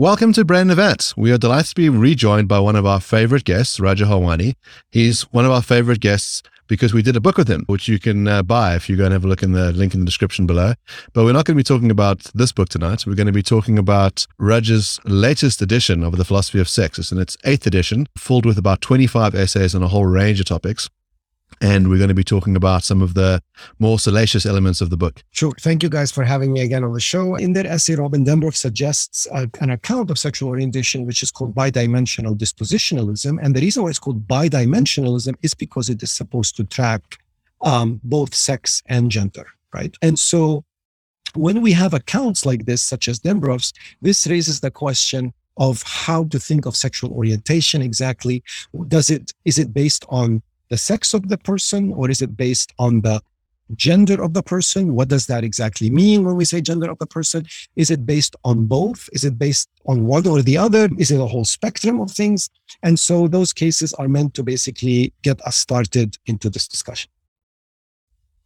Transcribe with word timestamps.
Welcome 0.00 0.32
to 0.32 0.46
Brain 0.46 0.62
in 0.62 0.70
a 0.70 0.76
Vat. 0.76 1.12
We 1.14 1.30
are 1.30 1.36
delighted 1.36 1.68
to 1.68 1.74
be 1.74 1.90
rejoined 1.90 2.48
by 2.48 2.58
one 2.58 2.74
of 2.74 2.86
our 2.86 3.00
favorite 3.00 3.44
guests, 3.44 3.78
Raja 3.78 4.06
Halwani. 4.06 4.54
He's 4.90 5.24
one 5.24 5.44
of 5.44 5.50
our 5.50 5.60
favorite 5.60 6.00
guests 6.00 6.42
because 6.68 6.94
we 6.94 7.02
did 7.02 7.16
a 7.16 7.20
book 7.20 7.36
with 7.36 7.48
him, 7.48 7.64
which 7.66 7.86
you 7.86 7.98
can 7.98 8.26
uh, 8.26 8.42
buy 8.42 8.74
if 8.74 8.88
you 8.88 8.96
go 8.96 9.04
and 9.04 9.12
have 9.12 9.26
a 9.26 9.28
look 9.28 9.42
in 9.42 9.52
the 9.52 9.72
link 9.72 9.92
in 9.92 10.00
the 10.00 10.06
description 10.06 10.46
below. 10.46 10.72
But 11.12 11.24
we're 11.24 11.34
not 11.34 11.44
going 11.44 11.54
to 11.54 11.60
be 11.60 11.62
talking 11.62 11.90
about 11.90 12.20
this 12.34 12.50
book 12.50 12.70
tonight. 12.70 13.04
We're 13.06 13.14
going 13.14 13.26
to 13.26 13.32
be 13.32 13.42
talking 13.42 13.78
about 13.78 14.26
Raja's 14.38 15.00
latest 15.04 15.60
edition 15.60 16.02
of 16.02 16.16
The 16.16 16.24
Philosophy 16.24 16.60
of 16.60 16.68
Sex. 16.70 16.98
It's 16.98 17.12
in 17.12 17.18
its 17.18 17.36
eighth 17.44 17.66
edition, 17.66 18.06
filled 18.16 18.46
with 18.46 18.56
about 18.56 18.80
25 18.80 19.34
essays 19.34 19.74
on 19.74 19.82
a 19.82 19.88
whole 19.88 20.06
range 20.06 20.40
of 20.40 20.46
topics 20.46 20.88
and 21.60 21.88
we're 21.88 21.98
going 21.98 22.08
to 22.08 22.14
be 22.14 22.24
talking 22.24 22.56
about 22.56 22.84
some 22.84 23.02
of 23.02 23.14
the 23.14 23.42
more 23.78 23.98
salacious 23.98 24.46
elements 24.46 24.80
of 24.80 24.90
the 24.90 24.96
book. 24.96 25.22
Sure. 25.30 25.52
Thank 25.60 25.82
you 25.82 25.88
guys 25.88 26.10
for 26.10 26.24
having 26.24 26.52
me 26.52 26.62
again 26.62 26.84
on 26.84 26.92
the 26.92 27.00
show. 27.00 27.34
In 27.36 27.52
their 27.52 27.66
essay, 27.66 27.96
Robin 27.96 28.24
Dembroff 28.24 28.56
suggests 28.56 29.26
a, 29.32 29.48
an 29.60 29.70
account 29.70 30.10
of 30.10 30.18
sexual 30.18 30.48
orientation, 30.48 31.06
which 31.06 31.22
is 31.22 31.30
called 31.30 31.54
bidimensional 31.54 32.36
dispositionalism. 32.36 33.38
And 33.42 33.54
the 33.54 33.60
reason 33.60 33.82
why 33.82 33.90
it's 33.90 33.98
called 33.98 34.26
bidimensionalism 34.26 35.34
is 35.42 35.54
because 35.54 35.90
it 35.90 36.02
is 36.02 36.10
supposed 36.10 36.56
to 36.56 36.64
track 36.64 37.18
um, 37.62 38.00
both 38.04 38.34
sex 38.34 38.82
and 38.86 39.10
gender, 39.10 39.46
right? 39.74 39.94
And 40.00 40.18
so 40.18 40.64
when 41.34 41.60
we 41.60 41.72
have 41.72 41.92
accounts 41.92 42.46
like 42.46 42.64
this, 42.64 42.82
such 42.82 43.06
as 43.06 43.20
Dembroff's, 43.20 43.72
this 44.00 44.26
raises 44.26 44.60
the 44.60 44.70
question 44.70 45.32
of 45.58 45.82
how 45.82 46.24
to 46.24 46.38
think 46.38 46.64
of 46.64 46.74
sexual 46.74 47.12
orientation 47.12 47.82
exactly. 47.82 48.42
Does 48.88 49.10
it, 49.10 49.32
is 49.44 49.58
it 49.58 49.74
based 49.74 50.06
on 50.08 50.42
the 50.70 50.78
sex 50.78 51.12
of 51.12 51.28
the 51.28 51.36
person 51.36 51.92
or 51.92 52.10
is 52.10 52.22
it 52.22 52.36
based 52.36 52.72
on 52.78 53.02
the 53.02 53.20
gender 53.74 54.22
of 54.22 54.34
the 54.34 54.42
person? 54.42 54.94
What 54.94 55.08
does 55.08 55.26
that 55.26 55.44
exactly 55.44 55.90
mean 55.90 56.24
when 56.24 56.36
we 56.36 56.44
say 56.44 56.60
gender 56.60 56.90
of 56.90 56.98
the 56.98 57.06
person? 57.06 57.44
Is 57.76 57.90
it 57.90 58.06
based 58.06 58.34
on 58.44 58.66
both? 58.66 59.08
Is 59.12 59.24
it 59.24 59.38
based 59.38 59.68
on 59.86 60.06
one 60.06 60.26
or 60.26 60.42
the 60.42 60.56
other? 60.56 60.88
Is 60.98 61.10
it 61.10 61.20
a 61.20 61.26
whole 61.26 61.44
spectrum 61.44 62.00
of 62.00 62.10
things? 62.10 62.50
And 62.82 62.98
so 62.98 63.28
those 63.28 63.52
cases 63.52 63.92
are 63.94 64.08
meant 64.08 64.34
to 64.34 64.42
basically 64.42 65.12
get 65.22 65.40
us 65.46 65.56
started 65.56 66.16
into 66.26 66.50
this 66.50 66.66
discussion. 66.66 67.10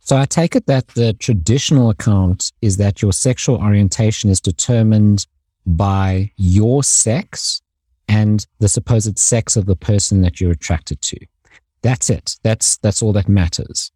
So 0.01 0.17
I 0.17 0.27
take 0.27 0.55
it 0.55 0.67
that 0.67 0.89
the 0.89 1.15
traditional 1.15 1.89
account 1.89 2.53
is 2.61 2.77
that 2.77 3.01
your 3.01 3.13
sexual 3.13 3.57
orientation 3.57 4.29
is 4.29 4.41
determined 4.41 5.27
by 5.67 6.31
your 6.37 6.85
sex 6.85 7.63
and 8.07 8.47
the 8.59 8.69
supposed 8.69 9.19
sex 9.19 9.57
of 9.57 9.65
the 9.65 9.77
person 9.77 10.21
that 10.21 10.41
you're 10.41 10.53
attracted 10.53 11.01
to. 11.01 11.19
That's 11.85 12.09
it. 12.09 12.37
That's, 12.43 12.79
that's 12.79 13.03
all 13.03 13.13
that 13.13 13.29
matters. 13.29 13.93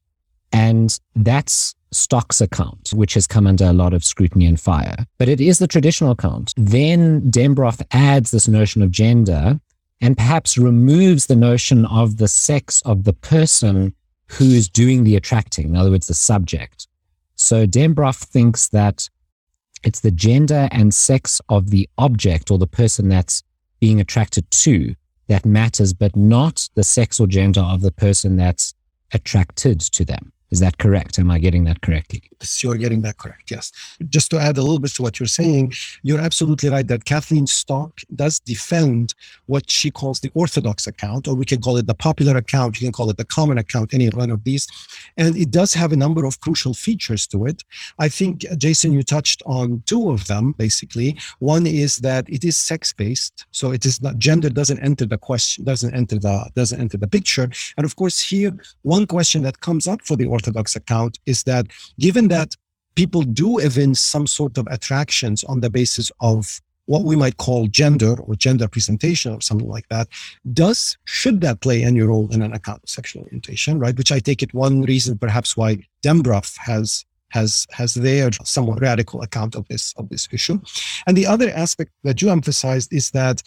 And 0.52 0.96
that's 1.16 1.74
Stock's 1.90 2.42
account, 2.42 2.90
which 2.92 3.14
has 3.14 3.26
come 3.26 3.46
under 3.46 3.64
a 3.64 3.72
lot 3.72 3.94
of 3.94 4.04
scrutiny 4.04 4.44
and 4.44 4.60
fire. 4.60 5.06
But 5.16 5.30
it 5.30 5.40
is 5.40 5.58
the 5.58 5.66
traditional 5.66 6.10
account. 6.10 6.52
Then 6.58 7.22
Dembroff 7.30 7.82
adds 7.92 8.30
this 8.30 8.46
notion 8.46 8.82
of 8.82 8.90
gender 8.90 9.58
and 10.02 10.18
perhaps 10.18 10.58
removes 10.58 11.26
the 11.26 11.36
notion 11.36 11.86
of 11.86 12.18
the 12.18 12.28
sex 12.28 12.82
of 12.82 13.04
the 13.04 13.14
person 13.14 13.94
who 14.26 14.44
is 14.44 14.68
doing 14.68 15.04
the 15.04 15.16
attracting. 15.16 15.70
In 15.70 15.76
other 15.76 15.90
words, 15.90 16.08
the 16.08 16.14
subject. 16.14 16.86
So 17.36 17.66
Dembroff 17.66 18.18
thinks 18.18 18.68
that 18.68 19.08
it's 19.82 20.00
the 20.00 20.10
gender 20.10 20.68
and 20.72 20.94
sex 20.94 21.40
of 21.48 21.70
the 21.70 21.88
object 21.96 22.50
or 22.50 22.58
the 22.58 22.66
person 22.66 23.08
that's 23.08 23.42
being 23.80 23.98
attracted 23.98 24.50
to 24.50 24.94
that 25.28 25.46
matters, 25.46 25.92
but 25.92 26.16
not 26.16 26.68
the 26.74 26.84
sex 26.84 27.20
or 27.20 27.26
gender 27.26 27.60
of 27.60 27.80
the 27.80 27.92
person 27.92 28.36
that's 28.36 28.74
attracted 29.12 29.80
to 29.80 30.04
them. 30.04 30.32
Is 30.50 30.60
that 30.60 30.78
correct? 30.78 31.18
Am 31.18 31.30
I 31.30 31.38
getting 31.38 31.64
that 31.64 31.82
correctly? 31.82 32.22
You're 32.60 32.76
getting 32.76 33.02
that 33.02 33.18
correct, 33.18 33.50
yes. 33.50 33.70
Just 34.08 34.30
to 34.30 34.38
add 34.38 34.56
a 34.56 34.62
little 34.62 34.78
bit 34.78 34.92
to 34.92 35.02
what 35.02 35.20
you're 35.20 35.26
saying, 35.26 35.74
you're 36.02 36.20
absolutely 36.20 36.70
right 36.70 36.86
that 36.88 37.04
Kathleen 37.04 37.46
Stock 37.46 38.00
does 38.14 38.40
defend 38.40 39.14
what 39.46 39.70
she 39.70 39.90
calls 39.90 40.20
the 40.20 40.30
orthodox 40.34 40.86
account, 40.86 41.28
or 41.28 41.34
we 41.34 41.44
can 41.44 41.60
call 41.60 41.76
it 41.76 41.86
the 41.86 41.94
popular 41.94 42.36
account, 42.36 42.80
you 42.80 42.86
can 42.86 42.92
call 42.92 43.10
it 43.10 43.18
the 43.18 43.24
common 43.24 43.58
account, 43.58 43.92
any 43.92 44.08
one 44.08 44.30
of 44.30 44.42
these. 44.44 44.66
And 45.16 45.36
it 45.36 45.50
does 45.50 45.74
have 45.74 45.92
a 45.92 45.96
number 45.96 46.24
of 46.24 46.40
crucial 46.40 46.72
features 46.72 47.26
to 47.28 47.44
it. 47.46 47.62
I 47.98 48.08
think, 48.08 48.46
Jason, 48.56 48.92
you 48.92 49.02
touched 49.02 49.42
on 49.44 49.82
two 49.86 50.10
of 50.10 50.26
them, 50.28 50.52
basically. 50.56 51.18
One 51.40 51.66
is 51.66 51.98
that 51.98 52.28
it 52.28 52.44
is 52.44 52.56
sex-based, 52.56 53.46
so 53.50 53.72
it 53.72 53.84
is 53.84 54.00
not 54.00 54.18
gender 54.18 54.48
doesn't 54.48 54.78
enter 54.78 55.04
the 55.04 55.18
question, 55.18 55.64
doesn't 55.64 55.94
enter 55.94 56.18
the 56.18 56.50
doesn't 56.54 56.80
enter 56.80 56.96
the 56.96 57.08
picture. 57.08 57.50
And 57.76 57.84
of 57.84 57.96
course, 57.96 58.20
here 58.20 58.56
one 58.82 59.06
question 59.06 59.42
that 59.42 59.60
comes 59.60 59.86
up 59.86 60.00
for 60.02 60.16
the 60.16 60.26
Orthodox 60.38 60.76
account 60.76 61.18
is 61.26 61.42
that 61.44 61.66
given 61.98 62.28
that 62.28 62.50
people 62.94 63.22
do 63.22 63.58
evince 63.58 64.00
some 64.00 64.26
sort 64.26 64.58
of 64.58 64.66
attractions 64.76 65.44
on 65.44 65.60
the 65.60 65.70
basis 65.70 66.10
of 66.20 66.60
what 66.86 67.04
we 67.04 67.16
might 67.16 67.36
call 67.36 67.66
gender 67.66 68.14
or 68.26 68.34
gender 68.34 68.66
presentation 68.66 69.28
or 69.34 69.40
something 69.42 69.68
like 69.68 69.88
that 69.88 70.08
does 70.64 70.96
should 71.04 71.40
that 71.42 71.60
play 71.60 71.78
any 71.84 72.00
role 72.00 72.28
in 72.34 72.40
an 72.40 72.54
account 72.54 72.80
of 72.82 72.88
sexual 72.88 73.22
orientation 73.24 73.78
right? 73.78 73.96
Which 73.98 74.12
i 74.16 74.18
take 74.18 74.42
it 74.42 74.54
one 74.54 74.76
reason 74.92 75.18
perhaps 75.18 75.50
why 75.56 75.70
Dembroff 76.04 76.56
has 76.70 77.04
has 77.30 77.66
has 77.78 77.94
their 77.94 78.30
somewhat 78.44 78.80
radical 78.80 79.20
account 79.22 79.54
of 79.54 79.66
this 79.68 79.84
of 80.00 80.08
this 80.08 80.28
issue. 80.32 80.58
And 81.06 81.14
the 81.16 81.26
other 81.26 81.50
aspect 81.50 81.90
that 82.04 82.22
you 82.22 82.30
emphasized 82.30 82.92
is 82.92 83.10
that 83.10 83.42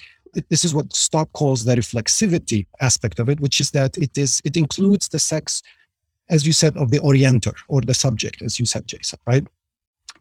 this 0.50 0.63
is 0.63 0.74
what 0.74 0.94
Stock 0.94 1.31
calls 1.34 1.66
the 1.66 1.75
reflexivity 1.75 2.68
aspect 2.80 3.19
of 3.19 3.28
it, 3.30 3.40
which 3.40 3.59
is 3.59 3.72
that 3.72 3.97
it 3.97 4.18
is 4.18 4.41
it 4.46 4.56
includes 4.56 5.09
the 5.09 5.19
sex 5.19 5.62
as 6.31 6.47
you 6.47 6.53
said, 6.53 6.75
of 6.78 6.90
the 6.90 7.00
orienter 7.00 7.53
or 7.68 7.81
the 7.81 7.94
subject, 7.94 8.42
as 8.42 8.59
you 8.59 8.66
said, 8.66 8.88
Jason, 8.88 9.19
right? 9.28 9.46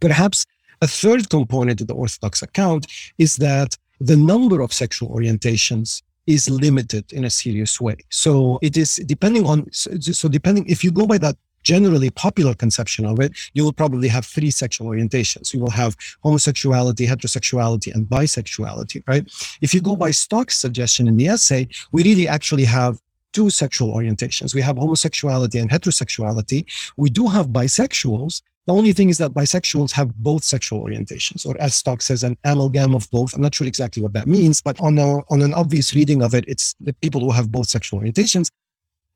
Perhaps 0.01 0.45
a 0.83 0.87
third 0.87 1.31
component 1.31 1.81
of 1.81 1.87
the 1.87 1.95
Orthodox 1.95 2.43
account 2.43 2.87
is 3.19 3.37
that 3.37 3.77
the 4.01 4.17
number 4.17 4.61
of 4.61 4.73
sexual 4.73 5.09
orientations 5.11 6.03
is 6.27 6.49
limited 6.49 7.13
in 7.13 7.25
a 7.25 7.31
serious 7.31 7.81
way. 7.81 7.97
So 8.11 8.59
it 8.63 8.77
is 8.77 8.97
depending 9.07 9.47
on, 9.47 9.71
so 9.73 10.29
depending, 10.29 10.67
if 10.67 10.83
you 10.85 10.91
go 10.91 11.07
by 11.07 11.19
that 11.19 11.37
generally 11.63 12.11
popular 12.11 12.55
conception 12.55 13.05
of 13.05 13.21
it, 13.21 13.33
you 13.53 13.65
will 13.65 13.73
probably 13.73 14.09
have 14.09 14.25
three 14.25 14.51
sexual 14.51 14.87
orientations. 14.89 15.53
You 15.53 15.61
will 15.61 15.71
have 15.71 15.97
homosexuality, 16.25 17.07
heterosexuality, 17.07 17.95
and 17.95 18.07
bisexuality, 18.07 19.03
right? 19.07 19.31
If 19.61 19.75
you 19.75 19.81
go 19.83 19.97
by 19.97 20.11
Stock's 20.11 20.59
suggestion 20.59 21.07
in 21.09 21.17
the 21.17 21.29
essay, 21.29 21.69
we 21.93 22.03
really 22.03 22.27
actually 22.27 22.65
have 22.65 23.01
two 23.33 23.51
sexual 23.51 23.95
orientations. 23.95 24.55
We 24.55 24.63
have 24.63 24.77
homosexuality 24.77 25.59
and 25.59 25.71
heterosexuality. 25.71 26.65
We 26.97 27.11
do 27.11 27.29
have 27.29 27.49
bisexuals. 27.49 28.43
The 28.67 28.75
only 28.75 28.93
thing 28.93 29.09
is 29.09 29.19
that 29.19 29.33
bisexuals 29.33 29.93
have 29.93 30.15
both 30.17 30.45
sexual 30.45 30.85
orientations, 30.85 31.47
or 31.47 31.57
as 31.61 31.75
Stock 31.75 32.03
says, 32.03 32.23
an 32.23 32.37
amalgam 32.45 32.95
of 32.95 33.11
both. 33.11 33.35
I'm 33.35 33.43
not 33.43 33.55
sure 33.55 33.67
exactly 33.67 34.03
what 34.03 34.13
that 34.13 34.29
means, 34.29 34.61
but 34.61 34.81
on, 34.81 34.99
a, 34.99 35.19
on 35.31 35.43
an 35.43 35.55
obvious 35.55 35.95
reading 35.95 36.23
of 36.23 36.35
it, 36.35 36.45
it's 36.47 36.75
the 36.81 36.93
people 36.93 37.21
who 37.21 37.31
have 37.31 37.51
both 37.51 37.69
sexual 37.69 38.01
orientations. 38.01 38.51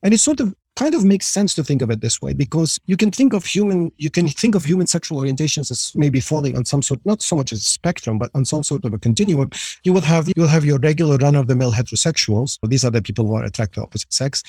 And 0.03 0.13
it's 0.13 0.23
sort 0.23 0.41
of 0.41 0.55
kind 0.77 0.95
of 0.95 1.05
makes 1.05 1.27
sense 1.27 1.55
to 1.55 1.63
think 1.63 1.83
of 1.83 1.91
it 1.91 2.01
this 2.01 2.21
way 2.21 2.33
because 2.33 2.81
you 2.87 2.97
can 2.97 3.11
think 3.11 3.33
of 3.33 3.45
human 3.45 3.93
you 3.97 4.11
can 4.11 4.29
think 4.29 4.55
of 4.55 4.65
human 4.65 4.87
sexual 4.87 5.21
orientations 5.21 5.71
as 5.71 5.93
maybe 5.95 6.21
falling 6.21 6.57
on 6.57 6.65
some 6.65 6.83
sort 6.83 7.01
not 7.05 7.23
so 7.23 7.37
much 7.37 7.53
as 7.53 7.61
a 7.61 7.65
spectrum 7.65 8.19
but 8.19 8.31
on 8.35 8.45
some 8.45 8.63
sort 8.63 8.85
of 8.85 8.93
a 8.93 8.99
continuum. 8.99 9.51
You 9.85 9.93
will 9.93 10.01
have 10.03 10.31
you'll 10.37 10.49
have 10.49 10.65
your 10.65 10.79
regular 10.79 11.17
run-of-the-mill 11.17 11.73
heterosexuals. 11.73 12.59
These 12.67 12.85
are 12.85 12.91
the 12.91 13.03
people 13.03 13.27
who 13.27 13.35
are 13.35 13.45
attracted 13.45 13.81
to 13.81 13.83
opposite 13.83 14.13
sex. 14.13 14.43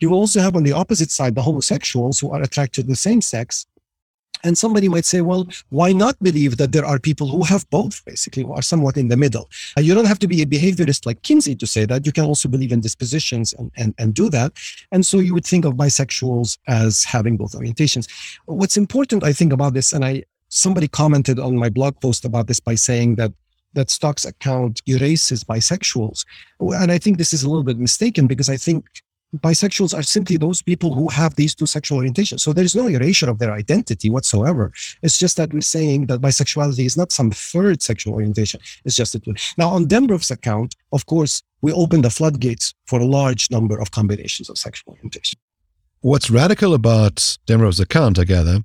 You 0.00 0.10
will 0.10 0.18
also 0.18 0.40
have 0.40 0.56
on 0.56 0.64
the 0.64 0.72
opposite 0.72 1.10
side 1.10 1.34
the 1.34 1.42
homosexuals 1.42 2.18
who 2.18 2.30
are 2.30 2.42
attracted 2.42 2.82
to 2.82 2.88
the 2.88 2.96
same 2.96 3.20
sex 3.20 3.66
and 4.44 4.56
somebody 4.56 4.88
might 4.88 5.04
say, 5.04 5.20
well, 5.20 5.46
why 5.70 5.92
not 5.92 6.18
believe 6.22 6.56
that 6.56 6.72
there 6.72 6.84
are 6.84 6.98
people 6.98 7.28
who 7.28 7.44
have 7.44 7.68
both, 7.70 8.04
basically, 8.04 8.42
who 8.42 8.52
are 8.52 8.62
somewhat 8.62 8.96
in 8.96 9.08
the 9.08 9.16
middle? 9.16 9.48
Uh, 9.76 9.80
you 9.80 9.94
don't 9.94 10.06
have 10.06 10.18
to 10.20 10.28
be 10.28 10.42
a 10.42 10.46
behaviorist 10.46 11.06
like 11.06 11.22
Kinsey 11.22 11.54
to 11.56 11.66
say 11.66 11.84
that. 11.86 12.06
You 12.06 12.12
can 12.12 12.24
also 12.24 12.48
believe 12.48 12.72
in 12.72 12.80
dispositions 12.80 13.52
and, 13.52 13.70
and, 13.76 13.94
and 13.98 14.14
do 14.14 14.28
that. 14.30 14.52
And 14.92 15.04
so 15.04 15.18
you 15.18 15.34
would 15.34 15.46
think 15.46 15.64
of 15.64 15.74
bisexuals 15.74 16.58
as 16.66 17.04
having 17.04 17.36
both 17.36 17.52
orientations. 17.52 18.08
What's 18.46 18.76
important, 18.76 19.24
I 19.24 19.32
think, 19.32 19.52
about 19.52 19.74
this, 19.74 19.92
and 19.92 20.04
I 20.04 20.24
somebody 20.50 20.88
commented 20.88 21.38
on 21.38 21.56
my 21.56 21.68
blog 21.68 22.00
post 22.00 22.24
about 22.24 22.46
this 22.46 22.58
by 22.60 22.74
saying 22.74 23.16
that 23.16 23.32
that 23.74 23.90
Stock's 23.90 24.24
account 24.24 24.80
erases 24.86 25.44
bisexuals. 25.44 26.24
And 26.58 26.90
I 26.90 26.98
think 26.98 27.18
this 27.18 27.34
is 27.34 27.42
a 27.42 27.48
little 27.48 27.62
bit 27.62 27.78
mistaken 27.78 28.26
because 28.26 28.48
I 28.48 28.56
think 28.56 28.86
bisexuals 29.36 29.96
are 29.96 30.02
simply 30.02 30.36
those 30.36 30.62
people 30.62 30.94
who 30.94 31.08
have 31.08 31.34
these 31.34 31.54
two 31.54 31.66
sexual 31.66 31.98
orientations. 31.98 32.40
So 32.40 32.52
there 32.52 32.64
is 32.64 32.74
no 32.74 32.86
erasure 32.86 33.28
of 33.28 33.38
their 33.38 33.52
identity 33.52 34.08
whatsoever. 34.08 34.72
It's 35.02 35.18
just 35.18 35.36
that 35.36 35.52
we're 35.52 35.60
saying 35.60 36.06
that 36.06 36.20
bisexuality 36.20 36.86
is 36.86 36.96
not 36.96 37.12
some 37.12 37.30
third 37.30 37.82
sexual 37.82 38.14
orientation. 38.14 38.60
It's 38.84 38.96
just 38.96 39.14
a 39.14 39.20
two. 39.20 39.34
Now, 39.58 39.68
on 39.68 39.86
Dembroff's 39.86 40.30
account, 40.30 40.76
of 40.92 41.06
course, 41.06 41.42
we 41.60 41.72
open 41.72 42.02
the 42.02 42.10
floodgates 42.10 42.74
for 42.86 43.00
a 43.00 43.04
large 43.04 43.50
number 43.50 43.78
of 43.78 43.90
combinations 43.90 44.48
of 44.48 44.56
sexual 44.56 44.94
orientation. 44.94 45.38
What's 46.00 46.30
radical 46.30 46.74
about 46.74 47.36
Dembroff's 47.46 47.80
account, 47.80 48.18
I 48.18 48.24
gather, 48.24 48.60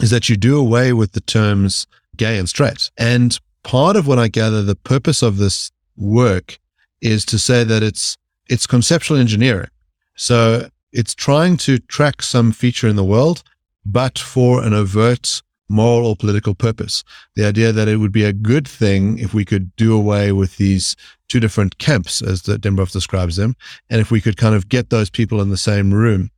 is 0.00 0.10
that 0.10 0.28
you 0.28 0.36
do 0.36 0.58
away 0.58 0.92
with 0.92 1.12
the 1.12 1.20
terms 1.20 1.86
gay 2.16 2.38
and 2.38 2.48
straight. 2.48 2.90
And 2.96 3.38
part 3.64 3.96
of 3.96 4.06
what 4.06 4.18
I 4.18 4.28
gather 4.28 4.62
the 4.62 4.76
purpose 4.76 5.22
of 5.22 5.36
this 5.36 5.70
work 5.96 6.58
is 7.02 7.24
to 7.26 7.38
say 7.38 7.64
that 7.64 7.82
it's 7.82 8.16
it's 8.48 8.66
conceptual 8.66 9.16
engineering 9.16 9.68
so 10.16 10.68
it's 10.92 11.14
trying 11.14 11.56
to 11.58 11.78
track 11.78 12.22
some 12.22 12.52
feature 12.52 12.88
in 12.88 12.96
the 12.96 13.04
world, 13.04 13.42
but 13.84 14.18
for 14.18 14.62
an 14.62 14.74
overt 14.74 15.42
moral 15.68 16.06
or 16.06 16.16
political 16.16 16.54
purpose. 16.54 17.04
The 17.36 17.46
idea 17.46 17.72
that 17.72 17.88
it 17.88 17.98
would 17.98 18.12
be 18.12 18.24
a 18.24 18.32
good 18.32 18.66
thing 18.66 19.18
if 19.18 19.32
we 19.32 19.44
could 19.44 19.74
do 19.76 19.94
away 19.94 20.32
with 20.32 20.56
these 20.56 20.96
two 21.28 21.38
different 21.38 21.78
camps, 21.78 22.20
as 22.20 22.42
the 22.42 22.58
Dembroff 22.58 22.90
describes 22.90 23.36
them, 23.36 23.54
and 23.88 24.00
if 24.00 24.10
we 24.10 24.20
could 24.20 24.36
kind 24.36 24.54
of 24.54 24.68
get 24.68 24.90
those 24.90 25.08
people 25.08 25.40
in 25.40 25.50
the 25.50 25.56
same 25.56 25.94
room. 25.94 26.30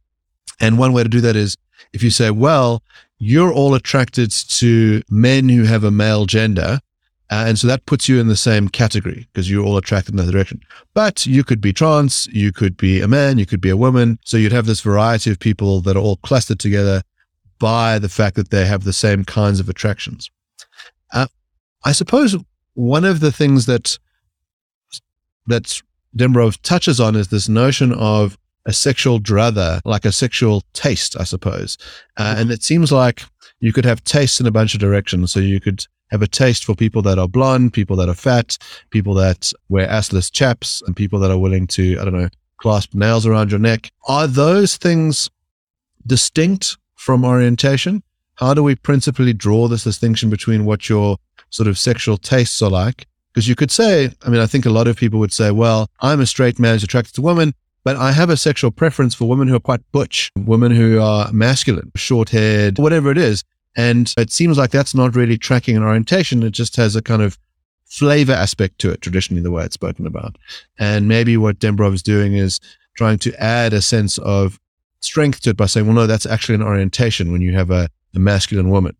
And 0.60 0.78
one 0.78 0.92
way 0.92 1.02
to 1.02 1.08
do 1.08 1.22
that 1.22 1.34
is 1.34 1.56
if 1.92 2.02
you 2.02 2.10
say, 2.10 2.30
well, 2.30 2.82
you're 3.18 3.52
all 3.52 3.74
attracted 3.74 4.30
to 4.30 5.02
men 5.08 5.48
who 5.48 5.64
have 5.64 5.84
a 5.84 5.90
male 5.90 6.26
gender. 6.26 6.80
Uh, 7.32 7.46
and 7.46 7.58
so 7.58 7.66
that 7.66 7.86
puts 7.86 8.10
you 8.10 8.20
in 8.20 8.28
the 8.28 8.36
same 8.36 8.68
category 8.68 9.26
because 9.32 9.50
you're 9.50 9.64
all 9.64 9.78
attracted 9.78 10.12
in 10.12 10.18
that 10.18 10.30
direction. 10.30 10.60
But 10.92 11.24
you 11.24 11.42
could 11.42 11.62
be 11.62 11.72
trans, 11.72 12.26
you 12.30 12.52
could 12.52 12.76
be 12.76 13.00
a 13.00 13.08
man, 13.08 13.38
you 13.38 13.46
could 13.46 13.62
be 13.62 13.70
a 13.70 13.76
woman. 13.76 14.18
So 14.22 14.36
you'd 14.36 14.52
have 14.52 14.66
this 14.66 14.82
variety 14.82 15.30
of 15.30 15.38
people 15.38 15.80
that 15.80 15.96
are 15.96 16.00
all 16.00 16.16
clustered 16.16 16.58
together 16.58 17.00
by 17.58 17.98
the 17.98 18.10
fact 18.10 18.36
that 18.36 18.50
they 18.50 18.66
have 18.66 18.84
the 18.84 18.92
same 18.92 19.24
kinds 19.24 19.60
of 19.60 19.70
attractions. 19.70 20.30
Uh, 21.14 21.26
I 21.86 21.92
suppose 21.92 22.36
one 22.74 23.06
of 23.06 23.20
the 23.20 23.32
things 23.32 23.64
that 23.64 23.98
that 25.46 25.80
Dembroff 26.14 26.60
touches 26.60 27.00
on 27.00 27.16
is 27.16 27.28
this 27.28 27.48
notion 27.48 27.94
of 27.94 28.36
a 28.66 28.74
sexual 28.74 29.18
druther, 29.18 29.80
like 29.86 30.04
a 30.04 30.12
sexual 30.12 30.64
taste, 30.74 31.18
I 31.18 31.24
suppose. 31.24 31.78
Uh, 32.18 32.34
and 32.36 32.50
it 32.50 32.62
seems 32.62 32.92
like 32.92 33.22
you 33.60 33.72
could 33.72 33.86
have 33.86 34.04
tastes 34.04 34.38
in 34.38 34.46
a 34.46 34.52
bunch 34.52 34.74
of 34.74 34.80
directions. 34.80 35.32
So 35.32 35.40
you 35.40 35.60
could 35.60 35.86
have 36.12 36.22
a 36.22 36.28
taste 36.28 36.64
for 36.64 36.74
people 36.74 37.02
that 37.02 37.18
are 37.18 37.26
blonde, 37.26 37.72
people 37.72 37.96
that 37.96 38.08
are 38.08 38.14
fat, 38.14 38.58
people 38.90 39.14
that 39.14 39.52
wear 39.68 39.88
assless 39.88 40.30
chaps, 40.30 40.82
and 40.86 40.94
people 40.94 41.18
that 41.18 41.30
are 41.30 41.38
willing 41.38 41.66
to, 41.66 41.98
I 41.98 42.04
don't 42.04 42.12
know, 42.12 42.28
clasp 42.58 42.94
nails 42.94 43.26
around 43.26 43.50
your 43.50 43.58
neck. 43.58 43.90
Are 44.06 44.28
those 44.28 44.76
things 44.76 45.30
distinct 46.06 46.76
from 46.94 47.24
orientation? 47.24 48.02
How 48.36 48.54
do 48.54 48.62
we 48.62 48.76
principally 48.76 49.32
draw 49.32 49.68
this 49.68 49.84
distinction 49.84 50.30
between 50.30 50.64
what 50.64 50.88
your 50.88 51.16
sort 51.50 51.66
of 51.66 51.78
sexual 51.78 52.18
tastes 52.18 52.60
are 52.62 52.70
like? 52.70 53.06
Because 53.32 53.48
you 53.48 53.54
could 53.54 53.70
say, 53.70 54.10
I 54.24 54.28
mean, 54.28 54.40
I 54.40 54.46
think 54.46 54.66
a 54.66 54.70
lot 54.70 54.86
of 54.86 54.96
people 54.96 55.18
would 55.18 55.32
say, 55.32 55.50
well, 55.50 55.88
I'm 56.00 56.20
a 56.20 56.26
straight 56.26 56.58
man 56.58 56.74
who's 56.74 56.84
attracted 56.84 57.14
to 57.14 57.22
women. 57.22 57.54
But 57.84 57.96
I 57.96 58.12
have 58.12 58.30
a 58.30 58.36
sexual 58.36 58.70
preference 58.70 59.12
for 59.14 59.28
women 59.28 59.48
who 59.48 59.56
are 59.56 59.60
quite 59.60 59.80
butch, 59.90 60.30
women 60.36 60.70
who 60.70 61.00
are 61.00 61.32
masculine, 61.32 61.90
short 61.96 62.28
haired, 62.28 62.78
whatever 62.78 63.10
it 63.10 63.18
is. 63.18 63.42
And 63.76 64.12
it 64.18 64.30
seems 64.30 64.58
like 64.58 64.70
that's 64.70 64.94
not 64.94 65.16
really 65.16 65.38
tracking 65.38 65.76
an 65.76 65.82
orientation. 65.82 66.42
It 66.42 66.50
just 66.50 66.76
has 66.76 66.94
a 66.94 67.02
kind 67.02 67.22
of 67.22 67.38
flavor 67.86 68.32
aspect 68.32 68.78
to 68.80 68.90
it, 68.90 69.00
traditionally, 69.00 69.42
the 69.42 69.50
way 69.50 69.64
it's 69.64 69.74
spoken 69.74 70.06
about. 70.06 70.36
And 70.78 71.08
maybe 71.08 71.36
what 71.36 71.58
Dembroff 71.58 71.94
is 71.94 72.02
doing 72.02 72.34
is 72.34 72.60
trying 72.96 73.18
to 73.18 73.34
add 73.42 73.72
a 73.72 73.82
sense 73.82 74.18
of 74.18 74.58
strength 75.00 75.40
to 75.42 75.50
it 75.50 75.56
by 75.56 75.66
saying, 75.66 75.86
well, 75.86 75.94
no, 75.94 76.06
that's 76.06 76.26
actually 76.26 76.54
an 76.54 76.62
orientation 76.62 77.32
when 77.32 77.40
you 77.40 77.52
have 77.54 77.70
a, 77.70 77.88
a 78.14 78.18
masculine 78.18 78.70
woman. 78.70 78.96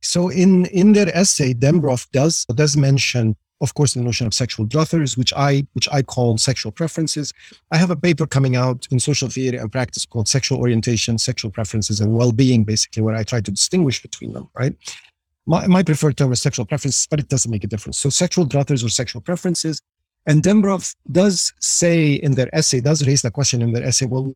So 0.00 0.28
in, 0.28 0.66
in 0.66 0.92
their 0.92 1.16
essay, 1.16 1.54
Dembroff 1.54 2.10
does, 2.10 2.44
does 2.46 2.76
mention 2.76 3.36
of 3.62 3.74
course, 3.74 3.94
the 3.94 4.02
notion 4.02 4.26
of 4.26 4.34
sexual 4.34 4.66
druthers, 4.66 5.16
which 5.16 5.32
I 5.34 5.66
which 5.72 5.88
I 5.90 6.02
call 6.02 6.36
sexual 6.36 6.72
preferences. 6.72 7.32
I 7.70 7.76
have 7.78 7.90
a 7.90 7.96
paper 7.96 8.26
coming 8.26 8.56
out 8.56 8.86
in 8.90 8.98
social 8.98 9.28
theory 9.28 9.56
and 9.56 9.70
practice 9.70 10.04
called 10.04 10.28
Sexual 10.28 10.58
Orientation, 10.58 11.16
Sexual 11.16 11.52
Preferences, 11.52 12.00
and 12.00 12.14
Well-being, 12.14 12.64
basically, 12.64 13.02
where 13.02 13.14
I 13.14 13.22
try 13.22 13.40
to 13.40 13.50
distinguish 13.50 14.02
between 14.02 14.32
them, 14.32 14.48
right? 14.58 14.74
My, 15.46 15.66
my 15.66 15.82
preferred 15.82 16.16
term 16.16 16.32
is 16.32 16.42
sexual 16.42 16.66
preferences, 16.66 17.06
but 17.08 17.20
it 17.20 17.28
doesn't 17.28 17.50
make 17.50 17.64
a 17.64 17.66
difference. 17.66 17.98
So 17.98 18.10
sexual 18.10 18.46
druthers 18.46 18.84
or 18.84 18.88
sexual 18.88 19.22
preferences. 19.22 19.80
And 20.26 20.42
Dembroff 20.42 20.94
does 21.10 21.52
say 21.60 22.12
in 22.14 22.32
their 22.34 22.48
essay, 22.54 22.80
does 22.80 23.06
raise 23.06 23.22
the 23.22 23.30
question 23.30 23.60
in 23.62 23.72
their 23.72 23.82
essay, 23.84 24.06
well, 24.06 24.34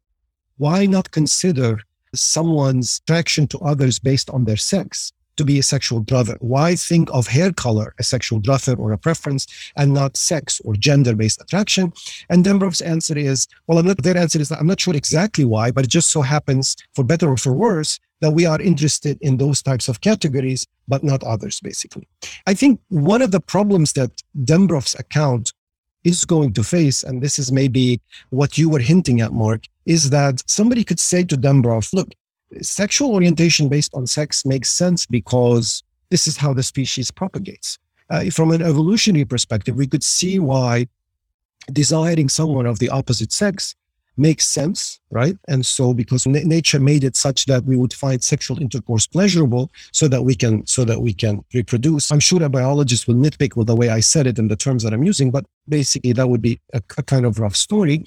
why 0.56 0.86
not 0.86 1.10
consider 1.12 1.78
someone's 2.14 3.00
attraction 3.04 3.46
to 3.48 3.58
others 3.58 3.98
based 4.00 4.30
on 4.30 4.44
their 4.46 4.56
sex? 4.56 5.12
To 5.36 5.44
be 5.44 5.58
a 5.58 5.62
sexual 5.62 6.00
druther? 6.00 6.38
Why 6.40 6.76
think 6.76 7.10
of 7.12 7.26
hair 7.26 7.52
color 7.52 7.94
a 7.98 8.02
sexual 8.02 8.40
druther 8.40 8.74
or 8.74 8.92
a 8.92 8.98
preference 8.98 9.46
and 9.76 9.92
not 9.92 10.16
sex 10.16 10.62
or 10.64 10.74
gender 10.74 11.14
based 11.14 11.42
attraction? 11.42 11.92
And 12.30 12.42
Dembroff's 12.42 12.80
answer 12.80 13.18
is, 13.18 13.46
well, 13.66 13.78
I'm 13.78 13.86
not, 13.86 14.02
their 14.02 14.16
answer 14.16 14.40
is 14.40 14.48
that 14.48 14.58
I'm 14.58 14.66
not 14.66 14.80
sure 14.80 14.96
exactly 14.96 15.44
why, 15.44 15.70
but 15.70 15.84
it 15.84 15.90
just 15.90 16.10
so 16.10 16.22
happens, 16.22 16.74
for 16.94 17.04
better 17.04 17.28
or 17.28 17.36
for 17.36 17.52
worse, 17.52 18.00
that 18.20 18.30
we 18.30 18.46
are 18.46 18.60
interested 18.62 19.18
in 19.20 19.36
those 19.36 19.60
types 19.60 19.88
of 19.88 20.00
categories, 20.00 20.66
but 20.88 21.04
not 21.04 21.22
others, 21.22 21.60
basically. 21.60 22.08
I 22.46 22.54
think 22.54 22.80
one 22.88 23.20
of 23.20 23.30
the 23.30 23.40
problems 23.40 23.92
that 23.92 24.22
Dembroff's 24.44 24.98
account 24.98 25.52
is 26.02 26.24
going 26.24 26.54
to 26.54 26.64
face, 26.64 27.02
and 27.02 27.22
this 27.22 27.38
is 27.38 27.52
maybe 27.52 28.00
what 28.30 28.56
you 28.56 28.70
were 28.70 28.78
hinting 28.78 29.20
at, 29.20 29.32
Mark, 29.32 29.64
is 29.84 30.08
that 30.10 30.42
somebody 30.46 30.82
could 30.82 31.00
say 31.00 31.24
to 31.24 31.36
Dembroff, 31.36 31.92
look, 31.92 32.08
sexual 32.60 33.12
orientation 33.12 33.68
based 33.68 33.92
on 33.94 34.06
sex 34.06 34.44
makes 34.44 34.70
sense 34.70 35.06
because 35.06 35.82
this 36.10 36.26
is 36.26 36.36
how 36.36 36.52
the 36.52 36.62
species 36.62 37.10
propagates. 37.10 37.78
Uh, 38.08 38.30
from 38.30 38.52
an 38.52 38.62
evolutionary 38.62 39.24
perspective, 39.24 39.76
we 39.76 39.86
could 39.86 40.04
see 40.04 40.38
why 40.38 40.86
desiring 41.72 42.28
someone 42.28 42.66
of 42.66 42.78
the 42.78 42.88
opposite 42.88 43.32
sex 43.32 43.74
makes 44.16 44.46
sense, 44.46 45.00
right? 45.10 45.36
And 45.48 45.64
so 45.64 45.94
because 45.94 46.26
n- 46.26 46.48
nature 46.48 46.80
made 46.80 47.04
it 47.04 47.16
such 47.16 47.46
that 47.46 47.64
we 47.64 47.76
would 47.76 47.92
find 47.92 48.22
sexual 48.22 48.60
intercourse 48.60 49.06
pleasurable 49.06 49.70
so 49.92 50.08
that 50.08 50.22
we 50.22 50.34
can 50.34 50.66
so 50.66 50.84
that 50.84 51.00
we 51.00 51.12
can 51.12 51.44
reproduce. 51.54 52.10
I'm 52.10 52.20
sure 52.20 52.42
a 52.42 52.48
biologist 52.48 53.06
will 53.06 53.14
nitpick 53.14 53.56
with 53.56 53.66
the 53.66 53.76
way 53.76 53.90
I 53.90 54.00
said 54.00 54.26
it 54.26 54.38
and 54.38 54.50
the 54.50 54.56
terms 54.56 54.82
that 54.82 54.92
I'm 54.92 55.04
using, 55.04 55.30
but 55.30 55.44
basically 55.68 56.12
that 56.12 56.28
would 56.28 56.42
be 56.42 56.60
a, 56.72 56.82
a 56.96 57.02
kind 57.02 57.26
of 57.26 57.38
rough 57.38 57.56
story. 57.56 58.04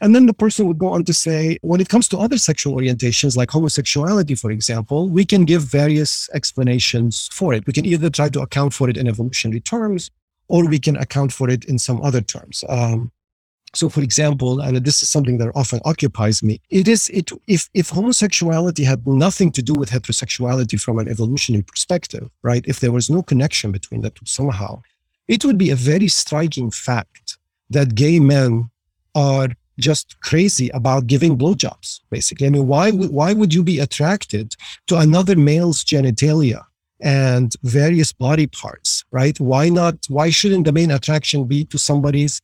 And 0.00 0.14
then 0.14 0.26
the 0.26 0.34
person 0.34 0.66
would 0.66 0.78
go 0.78 0.88
on 0.88 1.04
to 1.04 1.14
say, 1.14 1.58
when 1.62 1.80
it 1.80 1.88
comes 1.88 2.08
to 2.08 2.18
other 2.18 2.38
sexual 2.38 2.74
orientations 2.74 3.36
like 3.36 3.50
homosexuality, 3.50 4.34
for 4.34 4.50
example, 4.50 5.08
we 5.08 5.24
can 5.24 5.44
give 5.44 5.62
various 5.62 6.28
explanations 6.34 7.28
for 7.32 7.54
it. 7.54 7.66
We 7.66 7.72
can 7.72 7.84
either 7.84 8.10
try 8.10 8.28
to 8.30 8.40
account 8.40 8.74
for 8.74 8.88
it 8.88 8.96
in 8.96 9.08
evolutionary 9.08 9.60
terms 9.60 10.10
or 10.48 10.66
we 10.66 10.78
can 10.78 10.96
account 10.96 11.32
for 11.32 11.48
it 11.50 11.64
in 11.66 11.78
some 11.78 12.00
other 12.02 12.20
terms. 12.20 12.64
Um, 12.68 13.12
so, 13.74 13.88
for 13.88 14.00
example, 14.00 14.60
and 14.60 14.76
this 14.78 15.02
is 15.02 15.08
something 15.08 15.38
that 15.38 15.52
often 15.54 15.80
occupies 15.84 16.42
me, 16.42 16.60
it 16.70 16.88
is 16.88 17.10
it 17.10 17.30
if 17.46 17.68
if 17.74 17.90
homosexuality 17.90 18.84
had 18.84 19.06
nothing 19.06 19.52
to 19.52 19.62
do 19.62 19.74
with 19.74 19.90
heterosexuality 19.90 20.80
from 20.80 20.98
an 20.98 21.08
evolutionary 21.08 21.62
perspective, 21.62 22.30
right? 22.42 22.64
If 22.66 22.80
there 22.80 22.92
was 22.92 23.10
no 23.10 23.22
connection 23.22 23.72
between 23.72 24.00
the 24.00 24.10
two 24.10 24.24
somehow, 24.24 24.82
it 25.26 25.44
would 25.44 25.58
be 25.58 25.70
a 25.70 25.76
very 25.76 26.08
striking 26.08 26.70
fact 26.70 27.36
that 27.70 27.94
gay 27.94 28.18
men 28.18 28.70
are 29.14 29.48
just 29.78 30.18
crazy 30.20 30.70
about 30.70 31.06
giving 31.06 31.36
blowjobs. 31.36 32.00
Basically, 32.10 32.46
I 32.46 32.50
mean, 32.50 32.66
why 32.66 32.90
why 32.90 33.34
would 33.34 33.52
you 33.52 33.62
be 33.62 33.80
attracted 33.80 34.54
to 34.86 34.96
another 34.96 35.36
male's 35.36 35.84
genitalia 35.84 36.64
and 37.00 37.54
various 37.62 38.12
body 38.12 38.46
parts, 38.46 39.04
right? 39.10 39.38
Why 39.38 39.68
not? 39.68 39.96
Why 40.08 40.30
shouldn't 40.30 40.64
the 40.64 40.72
main 40.72 40.90
attraction 40.90 41.44
be 41.44 41.66
to 41.66 41.78
somebody's 41.78 42.40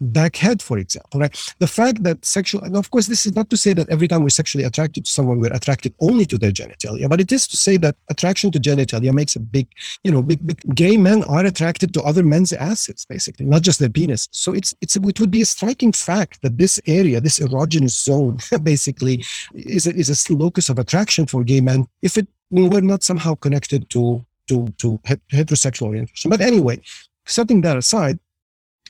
backhead, 0.00 0.62
for 0.62 0.78
example, 0.78 1.20
right? 1.20 1.54
The 1.58 1.66
fact 1.66 2.02
that 2.02 2.24
sexual, 2.24 2.62
and 2.62 2.76
of 2.76 2.90
course, 2.90 3.06
this 3.06 3.26
is 3.26 3.34
not 3.34 3.50
to 3.50 3.56
say 3.56 3.72
that 3.72 3.88
every 3.88 4.08
time 4.08 4.22
we're 4.22 4.28
sexually 4.28 4.64
attracted 4.64 5.04
to 5.06 5.10
someone, 5.10 5.40
we're 5.40 5.52
attracted 5.52 5.94
only 6.00 6.26
to 6.26 6.38
their 6.38 6.52
genitalia, 6.52 7.08
but 7.08 7.20
it 7.20 7.32
is 7.32 7.46
to 7.48 7.56
say 7.56 7.76
that 7.78 7.96
attraction 8.10 8.50
to 8.52 8.60
genitalia 8.60 9.12
makes 9.12 9.36
a 9.36 9.40
big, 9.40 9.68
you 10.04 10.10
know, 10.10 10.22
big, 10.22 10.46
big 10.46 10.60
gay 10.74 10.96
men 10.96 11.22
are 11.24 11.44
attracted 11.44 11.94
to 11.94 12.02
other 12.02 12.22
men's 12.22 12.52
assets, 12.52 13.04
basically, 13.04 13.46
not 13.46 13.62
just 13.62 13.78
their 13.78 13.88
penis. 13.88 14.28
So 14.32 14.52
it's, 14.52 14.74
it's, 14.80 14.96
it 14.96 15.20
would 15.20 15.30
be 15.30 15.42
a 15.42 15.46
striking 15.46 15.92
fact 15.92 16.42
that 16.42 16.58
this 16.58 16.80
area, 16.86 17.20
this 17.20 17.38
erogenous 17.38 18.02
zone, 18.02 18.38
basically 18.62 19.24
is 19.54 19.86
a, 19.86 19.94
is 19.94 20.10
a 20.10 20.34
locus 20.34 20.68
of 20.68 20.78
attraction 20.78 21.26
for 21.26 21.42
gay 21.44 21.60
men 21.60 21.86
if 22.02 22.16
it 22.16 22.26
were 22.50 22.80
not 22.80 23.02
somehow 23.02 23.34
connected 23.34 23.88
to, 23.90 24.24
to, 24.48 24.68
to 24.78 24.98
heterosexual 25.32 25.86
orientation. 25.86 26.30
But 26.30 26.40
anyway, 26.40 26.80
setting 27.26 27.60
that 27.62 27.76
aside, 27.76 28.18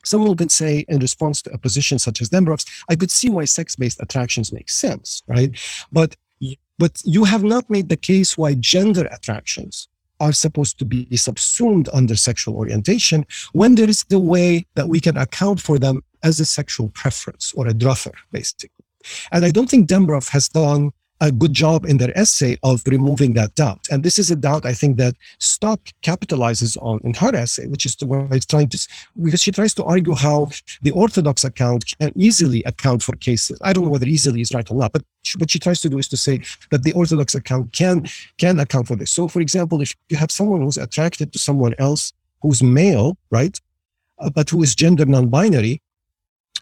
Someone 0.06 0.36
can 0.36 0.48
say 0.48 0.84
in 0.88 1.00
response 1.00 1.42
to 1.42 1.52
a 1.52 1.58
position 1.58 1.98
such 1.98 2.20
as 2.22 2.30
Dembroff's, 2.30 2.66
I 2.88 2.94
could 2.94 3.10
see 3.10 3.28
why 3.28 3.44
sex-based 3.44 4.00
attractions 4.00 4.52
make 4.52 4.70
sense, 4.70 5.22
right? 5.26 5.50
But 5.90 6.16
but 6.78 7.00
you 7.04 7.24
have 7.24 7.42
not 7.42 7.70
made 7.70 7.88
the 7.88 7.96
case 7.96 8.36
why 8.36 8.52
gender 8.52 9.06
attractions 9.10 9.88
are 10.20 10.32
supposed 10.32 10.78
to 10.78 10.84
be 10.84 11.16
subsumed 11.16 11.88
under 11.92 12.16
sexual 12.16 12.54
orientation 12.56 13.26
when 13.52 13.74
there 13.74 13.88
is 13.88 14.04
the 14.04 14.18
way 14.18 14.66
that 14.74 14.88
we 14.88 15.00
can 15.00 15.16
account 15.16 15.60
for 15.60 15.78
them 15.78 16.02
as 16.22 16.38
a 16.38 16.44
sexual 16.44 16.88
preference 16.90 17.52
or 17.56 17.66
a 17.66 17.74
druther, 17.74 18.12
basically. 18.30 18.84
And 19.32 19.44
I 19.44 19.50
don't 19.50 19.70
think 19.70 19.88
Dembroff 19.88 20.28
has 20.30 20.48
done 20.48 20.90
a 21.20 21.32
good 21.32 21.52
job 21.52 21.84
in 21.86 21.96
their 21.96 22.16
essay 22.16 22.58
of 22.62 22.82
removing 22.86 23.32
that 23.34 23.54
doubt. 23.54 23.86
And 23.90 24.02
this 24.02 24.18
is 24.18 24.30
a 24.30 24.36
doubt 24.36 24.66
I 24.66 24.74
think 24.74 24.96
that 24.98 25.14
Stock 25.38 25.80
capitalizes 26.02 26.76
on 26.82 27.00
in 27.04 27.14
her 27.14 27.34
essay, 27.34 27.66
which 27.66 27.86
is 27.86 27.96
where 28.02 28.28
it's 28.30 28.46
trying 28.46 28.68
to, 28.68 28.88
because 29.22 29.42
she 29.42 29.52
tries 29.52 29.74
to 29.74 29.84
argue 29.84 30.14
how 30.14 30.50
the 30.82 30.90
Orthodox 30.90 31.44
account 31.44 31.94
can 31.98 32.12
easily 32.16 32.62
account 32.64 33.02
for 33.02 33.16
cases. 33.16 33.58
I 33.62 33.72
don't 33.72 33.84
know 33.84 33.90
whether 33.90 34.06
easily 34.06 34.40
is 34.40 34.52
right 34.52 34.70
or 34.70 34.76
not, 34.76 34.92
but 34.92 35.02
what 35.38 35.50
she 35.50 35.58
tries 35.58 35.80
to 35.80 35.88
do 35.88 35.98
is 35.98 36.08
to 36.08 36.16
say 36.16 36.42
that 36.70 36.82
the 36.82 36.92
Orthodox 36.92 37.34
account 37.34 37.72
can 37.72 38.06
can 38.38 38.60
account 38.60 38.86
for 38.88 38.96
this. 38.96 39.10
So, 39.10 39.28
for 39.28 39.40
example, 39.40 39.80
if 39.80 39.94
you 40.08 40.16
have 40.16 40.30
someone 40.30 40.62
who's 40.62 40.78
attracted 40.78 41.32
to 41.32 41.38
someone 41.38 41.74
else 41.78 42.12
who's 42.42 42.62
male, 42.62 43.16
right, 43.30 43.58
uh, 44.18 44.30
but 44.30 44.50
who 44.50 44.62
is 44.62 44.74
gender 44.74 45.04
non-binary, 45.04 45.80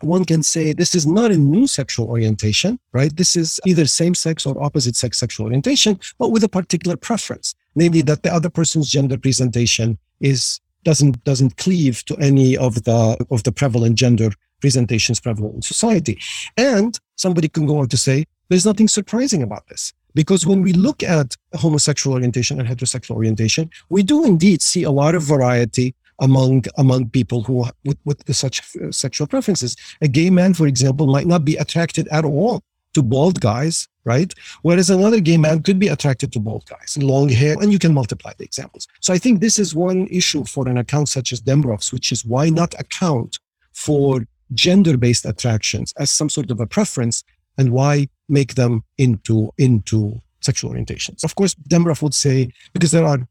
one 0.02 0.24
can 0.24 0.42
say 0.42 0.72
this 0.72 0.94
is 0.94 1.06
not 1.06 1.30
a 1.30 1.36
new 1.36 1.66
sexual 1.66 2.08
orientation, 2.08 2.78
right? 2.92 3.14
This 3.16 3.36
is 3.36 3.60
either 3.66 3.86
same 3.86 4.14
sex 4.14 4.46
or 4.46 4.60
opposite 4.62 4.96
sex 4.96 5.18
sexual 5.18 5.46
orientation, 5.46 6.00
but 6.18 6.30
with 6.30 6.44
a 6.44 6.48
particular 6.48 6.96
preference. 6.96 7.54
namely 7.74 8.02
that 8.02 8.22
the 8.22 8.32
other 8.32 8.50
person's 8.50 8.90
gender 8.90 9.18
presentation 9.18 9.98
is 10.20 10.60
doesn't 10.84 11.22
doesn't 11.24 11.56
cleave 11.56 12.04
to 12.04 12.16
any 12.16 12.56
of 12.56 12.84
the 12.84 13.16
of 13.30 13.42
the 13.42 13.52
prevalent 13.52 13.96
gender 13.96 14.30
presentations 14.60 15.20
prevalent 15.20 15.54
in 15.56 15.62
society. 15.62 16.18
And 16.56 16.98
somebody 17.16 17.48
can 17.48 17.66
go 17.66 17.78
on 17.78 17.88
to 17.88 17.96
say, 17.96 18.24
there's 18.48 18.64
nothing 18.64 18.88
surprising 18.88 19.42
about 19.42 19.66
this. 19.68 19.92
Because 20.14 20.46
when 20.46 20.62
we 20.62 20.72
look 20.72 21.02
at 21.02 21.36
homosexual 21.54 22.14
orientation 22.14 22.60
and 22.60 22.68
heterosexual 22.68 23.16
orientation, 23.16 23.68
we 23.90 24.02
do 24.02 24.24
indeed 24.24 24.62
see 24.62 24.84
a 24.84 24.90
lot 24.90 25.14
of 25.14 25.22
variety 25.22 25.94
among 26.20 26.64
among 26.76 27.10
people 27.10 27.42
who 27.42 27.66
with, 27.84 27.98
with 28.04 28.34
such 28.34 28.62
sexual 28.90 29.26
preferences. 29.26 29.76
A 30.00 30.08
gay 30.08 30.30
man, 30.30 30.54
for 30.54 30.66
example, 30.66 31.06
might 31.06 31.26
not 31.26 31.44
be 31.44 31.56
attracted 31.56 32.08
at 32.08 32.24
all 32.24 32.62
to 32.94 33.02
bald 33.02 33.40
guys, 33.40 33.88
right? 34.04 34.32
Whereas 34.62 34.88
another 34.88 35.20
gay 35.20 35.36
man 35.36 35.62
could 35.62 35.78
be 35.78 35.88
attracted 35.88 36.32
to 36.32 36.40
bald 36.40 36.64
guys 36.66 36.96
long 37.00 37.28
hair, 37.28 37.56
and 37.60 37.72
you 37.72 37.78
can 37.78 37.92
multiply 37.92 38.32
the 38.38 38.44
examples. 38.44 38.86
So 39.00 39.12
I 39.12 39.18
think 39.18 39.40
this 39.40 39.58
is 39.58 39.74
one 39.74 40.06
issue 40.06 40.44
for 40.44 40.68
an 40.68 40.78
account 40.78 41.08
such 41.08 41.32
as 41.32 41.40
Dembroff's, 41.40 41.92
which 41.92 42.12
is 42.12 42.24
why 42.24 42.50
not 42.50 42.74
account 42.78 43.38
for 43.72 44.24
gender-based 44.52 45.24
attractions 45.24 45.92
as 45.98 46.10
some 46.10 46.28
sort 46.28 46.50
of 46.50 46.60
a 46.60 46.66
preference, 46.66 47.24
and 47.58 47.70
why 47.70 48.08
make 48.28 48.54
them 48.54 48.84
into 48.98 49.52
into 49.58 50.20
sexual 50.40 50.72
orientations. 50.72 51.24
Of 51.24 51.34
course, 51.34 51.54
Dembroff 51.54 52.02
would 52.02 52.14
say 52.14 52.50
because 52.72 52.90
there 52.90 53.04
are 53.04 53.26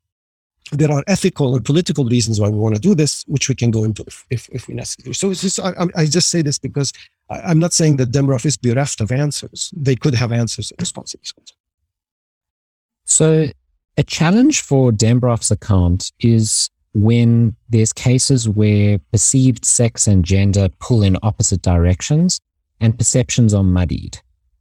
there 0.77 0.91
are 0.91 1.03
ethical 1.07 1.55
or 1.55 1.61
political 1.61 2.05
reasons 2.05 2.39
why 2.39 2.49
we 2.49 2.57
want 2.57 2.75
to 2.75 2.81
do 2.81 2.95
this, 2.95 3.23
which 3.27 3.49
we 3.49 3.55
can 3.55 3.71
go 3.71 3.83
into 3.83 4.03
if, 4.07 4.25
if, 4.29 4.49
if 4.49 4.67
we 4.67 4.73
necessary. 4.73 5.13
So 5.13 5.33
just, 5.33 5.59
I, 5.59 5.73
I 5.95 6.05
just 6.05 6.29
say 6.29 6.41
this 6.41 6.59
because 6.59 6.93
I, 7.29 7.51
am 7.51 7.59
not 7.59 7.73
saying 7.73 7.97
that 7.97 8.11
Dembroff 8.11 8.45
is 8.45 8.57
bereft 8.57 9.01
of 9.01 9.11
answers. 9.11 9.71
They 9.75 9.95
could 9.95 10.15
have 10.15 10.31
answers 10.31 10.71
in 10.71 10.77
response 10.79 11.11
to 11.11 11.17
these 11.17 11.31
questions. 11.31 11.57
So 13.05 13.47
a 13.97 14.03
challenge 14.03 14.61
for 14.61 14.91
Dembroff's 14.91 15.51
account 15.51 16.11
is 16.19 16.69
when 16.93 17.55
there's 17.69 17.93
cases 17.93 18.47
where 18.47 18.99
perceived 19.11 19.65
sex 19.65 20.07
and 20.07 20.23
gender 20.23 20.69
pull 20.79 21.03
in 21.03 21.17
opposite 21.23 21.61
directions 21.61 22.39
and 22.79 22.97
perceptions 22.97 23.53
are 23.53 23.63
muddied. 23.63 24.19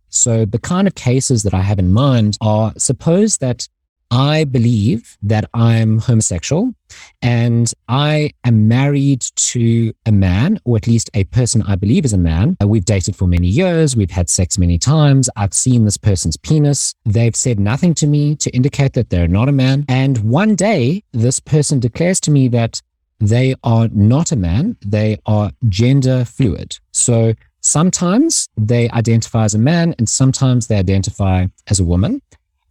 So 0.09 0.45
the 0.45 0.59
kind 0.59 0.87
of 0.87 0.95
cases 0.95 1.43
that 1.43 1.55
I 1.55 1.63
have 1.63 1.79
in 1.79 1.93
mind 1.93 2.37
are 2.41 2.73
suppose 2.77 3.39
that 3.39 3.69
I 4.13 4.45
believe 4.45 5.17
that 5.23 5.49
I'm 5.55 5.99
homosexual 5.99 6.75
and 7.23 7.73
I 7.89 8.33
am 8.45 8.69
married 8.69 9.23
to 9.23 9.95
a 10.05 10.13
man, 10.13 10.61
or 10.65 10.77
at 10.77 10.87
least 10.87 11.09
a 11.15 11.25
person 11.25 11.63
I 11.63 11.77
believe 11.77 12.05
is 12.05 12.13
a 12.13 12.19
man. 12.19 12.59
Uh, 12.63 12.69
we've 12.69 12.85
dated 12.85 13.17
for 13.17 13.27
many 13.27 13.47
years. 13.47 13.97
We've 13.97 14.11
had 14.11 14.29
sex 14.29 14.59
many 14.59 14.79
times. 14.79 15.31
I've 15.35 15.55
seen 15.55 15.87
this 15.87 15.97
person's 15.97 16.37
penis. 16.37 16.95
They've 17.07 17.35
said 17.35 17.59
nothing 17.59 17.95
to 17.95 18.07
me 18.07 18.37
to 18.37 18.51
indicate 18.51 18.93
that 18.93 19.09
they're 19.09 19.29
not 19.29 19.49
a 19.49 19.53
man. 19.53 19.87
And 19.89 20.19
one 20.19 20.57
day, 20.57 21.05
this 21.13 21.41
person 21.41 21.81
declares 21.81 22.21
to 22.21 22.31
me 22.31 22.49
that 22.49 22.83
they 23.19 23.55
are 23.65 23.89
not 23.89 24.31
a 24.31 24.37
man. 24.37 24.77
They 24.85 25.17
are 25.25 25.53
gender 25.71 26.27
fluid. 26.27 26.79
So 26.91 27.33
sometimes 27.63 28.51
they 28.59 28.91
identify 28.91 29.45
as 29.45 29.55
a 29.55 29.59
man 29.59 29.95
and 29.97 30.07
sometimes 30.07 30.67
they 30.67 30.77
identify 30.77 31.47
as 31.67 31.81
a 31.81 31.85
woman. 31.85 32.21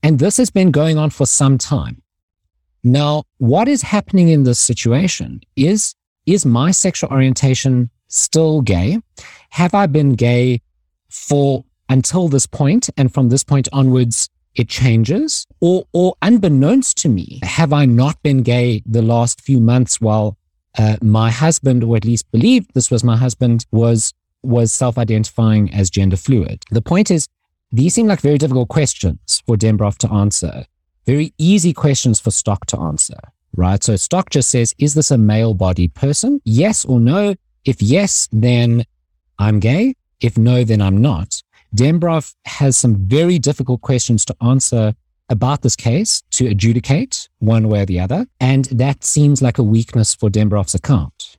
And 0.03 0.19
this 0.19 0.37
has 0.37 0.49
been 0.49 0.71
going 0.71 0.97
on 0.97 1.09
for 1.09 1.25
some 1.25 1.57
time. 1.57 2.01
Now, 2.83 3.23
what 3.37 3.67
is 3.67 3.83
happening 3.83 4.29
in 4.29 4.43
this 4.43 4.59
situation 4.59 5.41
is, 5.55 5.95
is 6.25 6.45
my 6.45 6.71
sexual 6.71 7.11
orientation 7.11 7.91
still 8.07 8.61
gay? 8.61 8.99
Have 9.51 9.75
I 9.75 9.85
been 9.85 10.13
gay 10.13 10.61
for 11.09 11.63
until 11.89 12.27
this 12.29 12.47
point, 12.47 12.89
and 12.97 13.13
from 13.13 13.29
this 13.29 13.43
point 13.43 13.67
onwards, 13.71 14.29
it 14.55 14.69
changes? 14.69 15.45
Or, 15.59 15.85
or 15.93 16.15
unbeknownst 16.21 16.97
to 16.99 17.09
me, 17.09 17.39
have 17.43 17.71
I 17.73 17.85
not 17.85 18.21
been 18.23 18.43
gay 18.43 18.81
the 18.85 19.01
last 19.01 19.41
few 19.41 19.59
months 19.59 20.01
while 20.01 20.37
uh, 20.77 20.97
my 21.01 21.29
husband, 21.29 21.83
or 21.83 21.97
at 21.97 22.05
least 22.05 22.31
believed 22.31 22.71
this 22.73 22.89
was 22.89 23.03
my 23.03 23.17
husband, 23.17 23.65
was 23.71 24.13
was 24.43 24.73
self-identifying 24.73 25.71
as 25.71 25.91
gender 25.91 26.17
fluid? 26.17 26.63
The 26.71 26.81
point 26.81 27.11
is, 27.11 27.27
these 27.71 27.93
seem 27.93 28.07
like 28.07 28.21
very 28.21 28.37
difficult 28.37 28.69
questions 28.69 29.41
for 29.45 29.55
Dembroff 29.55 29.97
to 29.99 30.11
answer, 30.11 30.65
very 31.05 31.33
easy 31.37 31.73
questions 31.73 32.19
for 32.19 32.31
Stock 32.31 32.65
to 32.67 32.79
answer, 32.79 33.19
right? 33.55 33.83
So 33.83 33.95
Stock 33.95 34.29
just 34.29 34.49
says, 34.49 34.73
is 34.77 34.93
this 34.93 35.11
a 35.11 35.17
male 35.17 35.53
bodied 35.53 35.93
person? 35.93 36.41
Yes 36.43 36.85
or 36.85 36.99
no? 36.99 37.35
If 37.65 37.81
yes, 37.81 38.27
then 38.31 38.85
I'm 39.39 39.59
gay. 39.59 39.95
If 40.19 40.37
no, 40.37 40.63
then 40.63 40.81
I'm 40.81 40.97
not. 40.97 41.41
Dembroff 41.75 42.35
has 42.45 42.75
some 42.75 42.95
very 43.07 43.39
difficult 43.39 43.81
questions 43.81 44.25
to 44.25 44.35
answer 44.41 44.93
about 45.29 45.61
this 45.61 45.75
case 45.75 46.21
to 46.31 46.47
adjudicate 46.47 47.29
one 47.39 47.69
way 47.69 47.81
or 47.81 47.85
the 47.85 47.99
other. 47.99 48.27
And 48.39 48.65
that 48.65 49.03
seems 49.03 49.41
like 49.41 49.57
a 49.57 49.63
weakness 49.63 50.13
for 50.13 50.29
Dembroff's 50.29 50.75
account. 50.75 51.37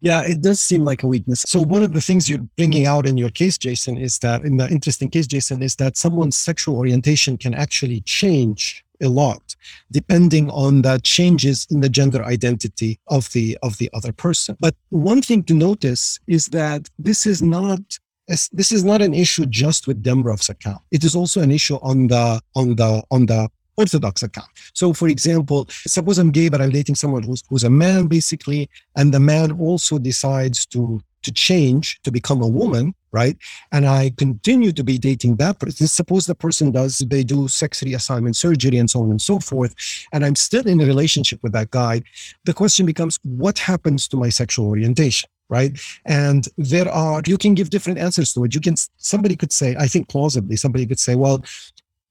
Yeah, 0.00 0.22
it 0.22 0.42
does 0.42 0.60
seem 0.60 0.84
like 0.84 1.02
a 1.02 1.06
weakness. 1.06 1.44
So 1.46 1.60
one 1.60 1.82
of 1.82 1.92
the 1.92 2.00
things 2.00 2.28
you're 2.28 2.46
bringing 2.56 2.86
out 2.86 3.06
in 3.06 3.16
your 3.16 3.30
case, 3.30 3.56
Jason, 3.56 3.96
is 3.96 4.18
that 4.18 4.42
in 4.42 4.58
the 4.58 4.68
interesting 4.68 5.08
case, 5.08 5.26
Jason, 5.26 5.62
is 5.62 5.76
that 5.76 5.96
someone's 5.96 6.36
sexual 6.36 6.76
orientation 6.76 7.38
can 7.38 7.54
actually 7.54 8.02
change 8.02 8.84
a 9.02 9.08
lot 9.08 9.54
depending 9.90 10.50
on 10.50 10.82
the 10.82 10.98
changes 11.02 11.66
in 11.70 11.80
the 11.80 11.88
gender 11.88 12.24
identity 12.24 12.98
of 13.08 13.30
the 13.32 13.58
of 13.62 13.78
the 13.78 13.90
other 13.92 14.12
person. 14.12 14.56
But 14.60 14.74
one 14.90 15.22
thing 15.22 15.42
to 15.44 15.54
notice 15.54 16.18
is 16.26 16.46
that 16.48 16.88
this 16.98 17.26
is 17.26 17.42
not 17.42 17.80
this 18.28 18.72
is 18.72 18.84
not 18.84 19.02
an 19.02 19.14
issue 19.14 19.46
just 19.46 19.86
with 19.86 20.02
Dembroff's 20.02 20.48
account. 20.48 20.82
It 20.90 21.04
is 21.04 21.14
also 21.14 21.40
an 21.42 21.50
issue 21.50 21.76
on 21.82 22.08
the 22.08 22.40
on 22.54 22.76
the 22.76 23.02
on 23.10 23.26
the 23.26 23.48
Orthodox 23.76 24.22
account. 24.22 24.48
So, 24.74 24.92
for 24.92 25.08
example, 25.08 25.66
suppose 25.70 26.18
I'm 26.18 26.30
gay, 26.30 26.48
but 26.48 26.60
I'm 26.60 26.70
dating 26.70 26.94
someone 26.94 27.22
who's, 27.22 27.42
who's 27.48 27.64
a 27.64 27.70
man, 27.70 28.06
basically, 28.06 28.68
and 28.96 29.12
the 29.12 29.20
man 29.20 29.52
also 29.52 29.98
decides 29.98 30.66
to 30.66 31.00
to 31.26 31.32
change 31.32 32.00
to 32.04 32.12
become 32.12 32.40
a 32.40 32.46
woman, 32.46 32.94
right? 33.10 33.36
And 33.72 33.84
I 33.84 34.12
continue 34.16 34.70
to 34.70 34.84
be 34.84 34.96
dating 34.96 35.36
that 35.36 35.58
person. 35.58 35.88
Suppose 35.88 36.26
the 36.26 36.36
person 36.36 36.70
does, 36.70 36.98
they 36.98 37.24
do 37.24 37.48
sex 37.48 37.80
reassignment 37.80 38.36
surgery 38.36 38.78
and 38.78 38.88
so 38.88 39.02
on 39.02 39.10
and 39.10 39.20
so 39.20 39.40
forth, 39.40 39.74
and 40.12 40.24
I'm 40.24 40.36
still 40.36 40.66
in 40.66 40.80
a 40.80 40.86
relationship 40.86 41.42
with 41.42 41.52
that 41.52 41.70
guy. 41.72 42.02
The 42.44 42.54
question 42.54 42.86
becomes, 42.86 43.18
what 43.24 43.58
happens 43.58 44.06
to 44.08 44.16
my 44.16 44.28
sexual 44.28 44.68
orientation? 44.68 45.28
right 45.48 45.78
and 46.04 46.48
there 46.56 46.90
are 46.90 47.22
you 47.26 47.38
can 47.38 47.54
give 47.54 47.70
different 47.70 47.98
answers 47.98 48.32
to 48.32 48.42
it 48.44 48.52
you 48.52 48.60
can 48.60 48.74
somebody 48.96 49.36
could 49.36 49.52
say 49.52 49.76
i 49.78 49.86
think 49.86 50.08
plausibly 50.08 50.56
somebody 50.56 50.84
could 50.86 50.98
say 50.98 51.14
well 51.14 51.44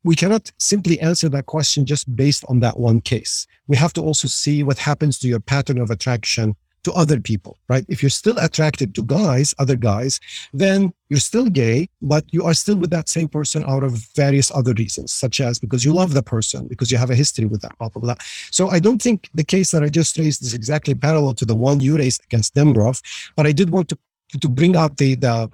we 0.05 0.15
cannot 0.15 0.51
simply 0.59 0.99
answer 0.99 1.27
that 1.29 1.47
question 1.47 1.83
just 1.83 2.15
based 2.15 2.45
on 2.47 2.59
that 2.59 2.79
one 2.79 3.01
case. 3.01 3.47
We 3.67 3.75
have 3.77 3.91
to 3.93 4.01
also 4.01 4.27
see 4.27 4.61
what 4.61 4.77
happens 4.77 5.17
to 5.19 5.27
your 5.27 5.39
pattern 5.39 5.79
of 5.79 5.89
attraction 5.89 6.55
to 6.83 6.93
other 6.93 7.19
people, 7.19 7.57
right? 7.67 7.83
If 7.89 8.03
you're 8.03 8.11
still 8.11 8.37
attracted 8.37 8.93
to 8.93 9.01
guys, 9.01 9.55
other 9.57 9.75
guys, 9.75 10.19
then 10.53 10.93
you're 11.09 11.19
still 11.19 11.49
gay, 11.49 11.89
but 12.03 12.23
you 12.31 12.43
are 12.43 12.53
still 12.53 12.75
with 12.75 12.91
that 12.91 13.09
same 13.09 13.27
person 13.27 13.63
out 13.65 13.83
of 13.83 13.93
various 14.15 14.51
other 14.51 14.73
reasons, 14.73 15.11
such 15.11 15.41
as 15.41 15.57
because 15.57 15.83
you 15.83 15.91
love 15.91 16.13
the 16.13 16.21
person, 16.21 16.67
because 16.67 16.91
you 16.91 16.99
have 16.99 17.09
a 17.09 17.15
history 17.15 17.45
with 17.45 17.63
that, 17.63 17.75
blah, 17.79 17.89
blah, 17.89 18.01
blah. 18.01 18.15
So 18.51 18.69
I 18.69 18.77
don't 18.77 19.01
think 19.01 19.31
the 19.33 19.43
case 19.43 19.71
that 19.71 19.81
I 19.81 19.89
just 19.89 20.15
raised 20.19 20.43
is 20.43 20.53
exactly 20.53 20.93
parallel 20.93 21.33
to 21.33 21.45
the 21.45 21.55
one 21.55 21.79
you 21.79 21.97
raised 21.97 22.23
against 22.25 22.53
Dembroff, 22.53 23.01
but 23.35 23.47
I 23.47 23.51
did 23.51 23.71
want 23.71 23.89
to 23.89 23.97
to 24.41 24.49
bring 24.49 24.75
out 24.75 24.97
the 24.97 25.15
the 25.15 25.49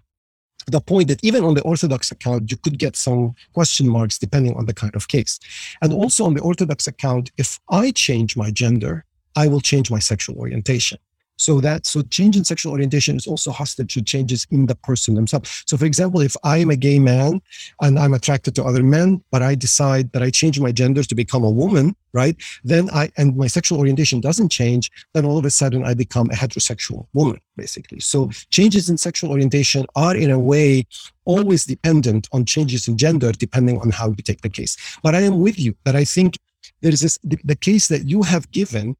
the 0.67 0.81
point 0.81 1.07
that 1.07 1.23
even 1.23 1.43
on 1.43 1.53
the 1.53 1.61
Orthodox 1.61 2.11
account, 2.11 2.51
you 2.51 2.57
could 2.57 2.77
get 2.77 2.95
some 2.95 3.35
question 3.53 3.87
marks 3.87 4.17
depending 4.17 4.55
on 4.55 4.65
the 4.65 4.73
kind 4.73 4.95
of 4.95 5.07
case. 5.07 5.39
And 5.81 5.93
also 5.93 6.25
on 6.25 6.33
the 6.33 6.41
Orthodox 6.41 6.87
account, 6.87 7.31
if 7.37 7.59
I 7.69 7.91
change 7.91 8.37
my 8.37 8.51
gender, 8.51 9.05
I 9.35 9.47
will 9.47 9.61
change 9.61 9.89
my 9.89 9.99
sexual 9.99 10.37
orientation. 10.37 10.99
So 11.41 11.59
that 11.61 11.87
so 11.87 12.03
change 12.03 12.37
in 12.37 12.45
sexual 12.45 12.71
orientation 12.71 13.15
is 13.15 13.25
also 13.25 13.49
hostage 13.51 13.95
to 13.95 14.03
changes 14.03 14.45
in 14.51 14.67
the 14.67 14.75
person 14.75 15.15
themselves. 15.15 15.63
So 15.65 15.75
for 15.75 15.85
example, 15.85 16.21
if 16.21 16.35
I 16.43 16.57
am 16.59 16.69
a 16.69 16.75
gay 16.75 16.99
man 16.99 17.41
and 17.81 17.97
I'm 17.97 18.13
attracted 18.13 18.53
to 18.55 18.63
other 18.63 18.83
men, 18.83 19.23
but 19.31 19.41
I 19.41 19.55
decide 19.55 20.11
that 20.11 20.21
I 20.21 20.29
change 20.29 20.59
my 20.59 20.71
gender 20.71 21.01
to 21.03 21.15
become 21.15 21.43
a 21.43 21.49
woman, 21.49 21.95
right? 22.13 22.35
Then 22.63 22.91
I 22.91 23.11
and 23.17 23.35
my 23.35 23.47
sexual 23.47 23.79
orientation 23.79 24.21
doesn't 24.21 24.49
change, 24.49 24.91
then 25.15 25.25
all 25.25 25.39
of 25.39 25.45
a 25.45 25.49
sudden 25.49 25.83
I 25.83 25.95
become 25.95 26.29
a 26.29 26.35
heterosexual 26.35 27.07
woman, 27.13 27.39
basically. 27.57 28.01
So 28.01 28.29
changes 28.51 28.87
in 28.91 28.99
sexual 28.99 29.31
orientation 29.31 29.87
are 29.95 30.15
in 30.15 30.29
a 30.29 30.37
way 30.37 30.85
always 31.25 31.65
dependent 31.65 32.29
on 32.31 32.45
changes 32.45 32.87
in 32.87 32.99
gender, 32.99 33.31
depending 33.31 33.81
on 33.81 33.89
how 33.89 34.09
we 34.09 34.21
take 34.21 34.41
the 34.41 34.49
case. 34.49 34.77
But 35.01 35.15
I 35.15 35.21
am 35.21 35.39
with 35.41 35.57
you 35.57 35.73
that 35.85 35.95
I 35.95 36.05
think 36.05 36.37
there 36.81 36.93
is 36.93 37.01
this 37.01 37.17
the 37.23 37.55
case 37.55 37.87
that 37.87 38.07
you 38.07 38.21
have 38.21 38.51
given 38.51 38.95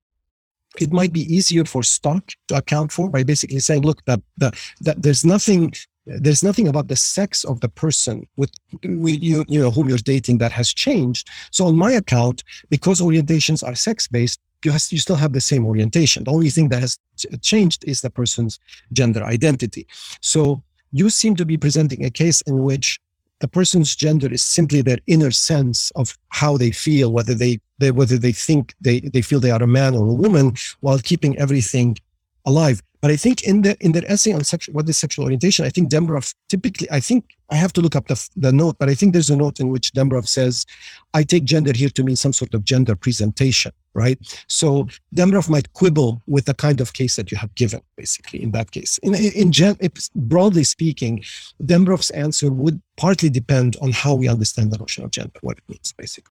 it 0.79 0.91
might 0.91 1.11
be 1.11 1.33
easier 1.33 1.65
for 1.65 1.83
Stock 1.83 2.31
to 2.47 2.55
account 2.55 2.91
for 2.91 3.09
by 3.09 3.23
basically 3.23 3.59
saying, 3.59 3.81
look, 3.83 4.03
that, 4.05 4.21
there's 4.79 5.25
nothing 5.25 5.73
there's 6.05 6.43
nothing 6.43 6.67
about 6.67 6.87
the 6.87 6.95
sex 6.95 7.43
of 7.43 7.59
the 7.59 7.69
person 7.69 8.27
with, 8.35 8.51
with 8.83 9.21
you, 9.21 9.45
you 9.47 9.61
know 9.61 9.69
whom 9.69 9.87
you're 9.87 9.99
dating 9.99 10.39
that 10.39 10.51
has 10.51 10.73
changed. 10.73 11.29
So 11.51 11.67
on 11.67 11.77
my 11.77 11.91
account, 11.91 12.43
because 12.69 13.01
orientations 13.01 13.65
are 13.65 13.75
sex 13.75 14.07
based, 14.07 14.39
you, 14.65 14.71
has, 14.71 14.91
you 14.91 14.99
still 14.99 15.15
have 15.15 15.33
the 15.33 15.41
same 15.41 15.65
orientation. 15.65 16.23
The 16.23 16.31
only 16.31 16.49
thing 16.49 16.69
that 16.69 16.81
has 16.81 16.97
changed 17.41 17.83
is 17.87 18.01
the 18.01 18.09
person's 18.09 18.59
gender 18.93 19.23
identity. 19.23 19.87
So 20.21 20.63
you 20.91 21.09
seem 21.09 21.35
to 21.35 21.45
be 21.45 21.57
presenting 21.57 22.03
a 22.03 22.09
case 22.09 22.41
in 22.41 22.63
which 22.63 22.99
the 23.41 23.47
person's 23.47 23.95
gender 23.95 24.31
is 24.31 24.43
simply 24.43 24.81
their 24.81 24.99
inner 25.07 25.31
sense 25.31 25.91
of 25.91 26.17
how 26.29 26.57
they 26.57 26.71
feel, 26.71 27.11
whether 27.11 27.33
they, 27.33 27.59
they 27.79 27.91
whether 27.91 28.17
they 28.17 28.31
think 28.31 28.73
they, 28.79 29.01
they 29.01 29.21
feel 29.21 29.39
they 29.39 29.51
are 29.51 29.61
a 29.61 29.67
man 29.67 29.95
or 29.95 30.07
a 30.07 30.13
woman, 30.13 30.53
while 30.79 30.99
keeping 30.99 31.37
everything 31.37 31.97
alive. 32.45 32.81
But 33.01 33.11
I 33.11 33.15
think 33.15 33.43
in 33.43 33.63
the 33.63 33.75
in 33.79 33.91
their 33.93 34.05
essay 34.05 34.31
on 34.31 34.43
sexual 34.43 34.73
what 34.75 34.87
is 34.87 34.97
sexual 34.97 35.25
orientation, 35.25 35.65
I 35.65 35.69
think 35.69 35.89
Dembroff 35.89 36.33
typically 36.49 36.89
I 36.91 36.99
think 36.99 37.35
I 37.51 37.55
have 37.55 37.73
to 37.73 37.81
look 37.81 37.95
up 37.95 38.07
the, 38.07 38.29
the 38.37 38.51
note, 38.51 38.77
but 38.79 38.89
I 38.89 38.95
think 38.95 39.11
there's 39.11 39.29
a 39.29 39.35
note 39.35 39.59
in 39.59 39.69
which 39.69 39.91
Dembroff 39.91 40.25
says, 40.27 40.65
I 41.13 41.23
take 41.23 41.43
gender 41.43 41.73
here 41.75 41.89
to 41.89 42.03
mean 42.03 42.15
some 42.15 42.31
sort 42.31 42.53
of 42.53 42.63
gender 42.63 42.95
presentation, 42.95 43.73
right? 43.93 44.17
So 44.47 44.87
Dembroff 45.13 45.49
might 45.49 45.73
quibble 45.73 46.21
with 46.27 46.45
the 46.45 46.53
kind 46.53 46.79
of 46.79 46.93
case 46.93 47.17
that 47.17 47.29
you 47.29 47.37
have 47.37 47.53
given, 47.55 47.81
basically, 47.97 48.41
in 48.41 48.51
that 48.51 48.71
case. 48.71 48.99
In, 48.99 49.15
in 49.15 49.51
gen, 49.51 49.75
broadly 50.15 50.63
speaking, 50.63 51.23
Dembroff's 51.61 52.11
answer 52.11 52.49
would 52.49 52.81
partly 52.95 53.29
depend 53.29 53.75
on 53.81 53.91
how 53.91 54.15
we 54.15 54.29
understand 54.29 54.71
the 54.71 54.77
notion 54.77 55.03
of 55.03 55.11
gender, 55.11 55.37
what 55.41 55.57
it 55.57 55.63
means, 55.67 55.93
basically. 55.97 56.31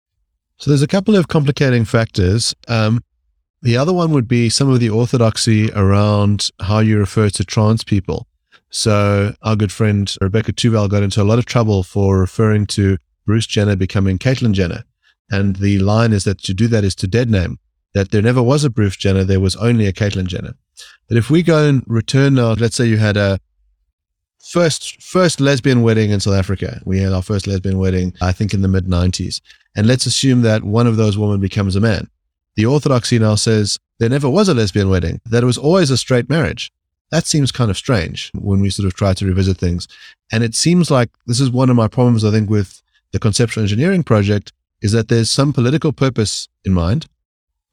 So 0.58 0.70
there's 0.70 0.82
a 0.82 0.88
couple 0.88 1.14
of 1.14 1.28
complicating 1.28 1.84
factors. 1.84 2.54
Um, 2.66 3.04
the 3.64 3.78
other 3.78 3.94
one 3.94 4.12
would 4.12 4.28
be 4.28 4.50
some 4.50 4.68
of 4.68 4.78
the 4.78 4.90
orthodoxy 4.90 5.70
around 5.72 6.50
how 6.60 6.80
you 6.80 6.98
refer 6.98 7.30
to 7.30 7.44
trans 7.44 7.82
people. 7.82 8.28
So 8.68 9.34
our 9.40 9.56
good 9.56 9.72
friend 9.72 10.14
Rebecca 10.20 10.52
Tuvel 10.52 10.90
got 10.90 11.02
into 11.02 11.22
a 11.22 11.24
lot 11.24 11.38
of 11.38 11.46
trouble 11.46 11.82
for 11.82 12.20
referring 12.20 12.66
to 12.66 12.98
Bruce 13.24 13.46
Jenner 13.46 13.74
becoming 13.74 14.18
Caitlyn 14.18 14.52
Jenner. 14.52 14.84
And 15.30 15.56
the 15.56 15.78
line 15.78 16.12
is 16.12 16.24
that 16.24 16.42
to 16.42 16.52
do 16.52 16.68
that 16.68 16.84
is 16.84 16.94
to 16.96 17.06
dead 17.06 17.30
name, 17.30 17.58
that 17.94 18.10
there 18.10 18.20
never 18.20 18.42
was 18.42 18.64
a 18.64 18.70
Bruce 18.70 18.98
Jenner, 18.98 19.24
there 19.24 19.40
was 19.40 19.56
only 19.56 19.86
a 19.86 19.94
Caitlyn 19.94 20.26
Jenner. 20.26 20.52
But 21.08 21.16
if 21.16 21.30
we 21.30 21.42
go 21.42 21.66
and 21.66 21.82
return 21.86 22.34
now, 22.34 22.52
let's 22.52 22.76
say 22.76 22.84
you 22.84 22.98
had 22.98 23.16
a 23.16 23.38
first 24.50 25.02
first 25.02 25.40
lesbian 25.40 25.80
wedding 25.80 26.10
in 26.10 26.20
South 26.20 26.34
Africa. 26.34 26.82
We 26.84 26.98
had 26.98 27.14
our 27.14 27.22
first 27.22 27.46
lesbian 27.46 27.78
wedding, 27.78 28.12
I 28.20 28.32
think, 28.32 28.52
in 28.52 28.60
the 28.60 28.68
mid 28.68 28.84
90s. 28.84 29.40
And 29.74 29.86
let's 29.86 30.04
assume 30.04 30.42
that 30.42 30.64
one 30.64 30.86
of 30.86 30.96
those 30.96 31.16
women 31.16 31.40
becomes 31.40 31.76
a 31.76 31.80
man. 31.80 32.10
The 32.56 32.66
orthodoxy 32.66 33.18
now 33.18 33.34
says 33.34 33.78
there 33.98 34.08
never 34.08 34.28
was 34.28 34.48
a 34.48 34.54
lesbian 34.54 34.88
wedding, 34.88 35.20
that 35.26 35.42
it 35.42 35.46
was 35.46 35.58
always 35.58 35.90
a 35.90 35.96
straight 35.96 36.28
marriage. 36.28 36.72
That 37.10 37.26
seems 37.26 37.52
kind 37.52 37.70
of 37.70 37.76
strange 37.76 38.30
when 38.34 38.60
we 38.60 38.70
sort 38.70 38.86
of 38.86 38.94
try 38.94 39.14
to 39.14 39.26
revisit 39.26 39.58
things. 39.58 39.86
And 40.32 40.42
it 40.42 40.54
seems 40.54 40.90
like 40.90 41.10
this 41.26 41.40
is 41.40 41.50
one 41.50 41.70
of 41.70 41.76
my 41.76 41.88
problems, 41.88 42.24
I 42.24 42.30
think, 42.30 42.50
with 42.50 42.82
the 43.12 43.18
conceptual 43.18 43.62
engineering 43.62 44.02
project 44.02 44.52
is 44.82 44.92
that 44.92 45.08
there's 45.08 45.30
some 45.30 45.52
political 45.52 45.92
purpose 45.92 46.48
in 46.64 46.72
mind. 46.72 47.06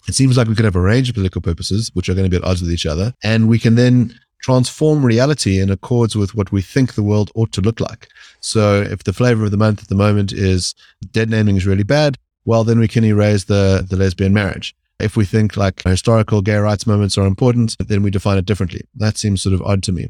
It 0.08 0.16
seems 0.16 0.38
like 0.38 0.48
we 0.48 0.56
could 0.56 0.66
have 0.66 0.76
a 0.76 0.82
range 0.82 1.10
of 1.10 1.16
political 1.16 1.42
purposes, 1.42 1.92
which 1.94 2.10
are 2.10 2.14
going 2.14 2.26
to 2.26 2.30
be 2.30 2.38
at 2.38 2.44
odds 2.44 2.62
with 2.62 2.72
each 2.72 2.86
other. 2.86 3.14
And 3.24 3.48
we 3.48 3.60
can 3.60 3.76
then 3.76 4.18
transform 4.42 5.06
reality 5.06 5.60
in 5.60 5.70
accords 5.70 6.16
with 6.16 6.34
what 6.36 6.52
we 6.52 6.62
think 6.62 6.94
the 6.94 7.04
world 7.04 7.32
ought 7.36 7.52
to 7.54 7.62
look 7.62 7.80
like. 7.80 8.08
So 8.40 8.82
if 8.82 9.04
the 9.04 9.14
flavor 9.14 9.46
of 9.46 9.52
the 9.52 9.58
month 9.58 9.84
at 9.84 9.90
the 9.90 9.96
moment 9.96 10.32
is 10.32 10.74
dead 11.12 11.30
naming 11.30 11.58
is 11.58 11.68
really 11.68 11.84
bad, 11.84 12.18
well, 12.46 12.64
then 12.64 12.80
we 12.80 12.88
can 12.88 13.04
erase 13.04 13.46
the, 13.46 13.86
the 13.88 13.96
lesbian 13.96 14.34
marriage. 14.34 14.76
If 15.00 15.18
we 15.18 15.26
think 15.26 15.58
like 15.58 15.82
historical 15.84 16.42
gay 16.42 16.58
rights 16.58 16.86
moments 16.86 17.18
are 17.18 17.26
important, 17.26 17.76
then 17.80 18.04
we 18.04 18.12
define 18.12 18.38
it 18.38 18.46
differently. 18.46 18.82
That 18.96 19.18
seems 19.18 19.42
sort 19.42 19.54
of 19.54 19.62
odd 19.64 19.84
to 19.84 19.92
me. 19.92 20.10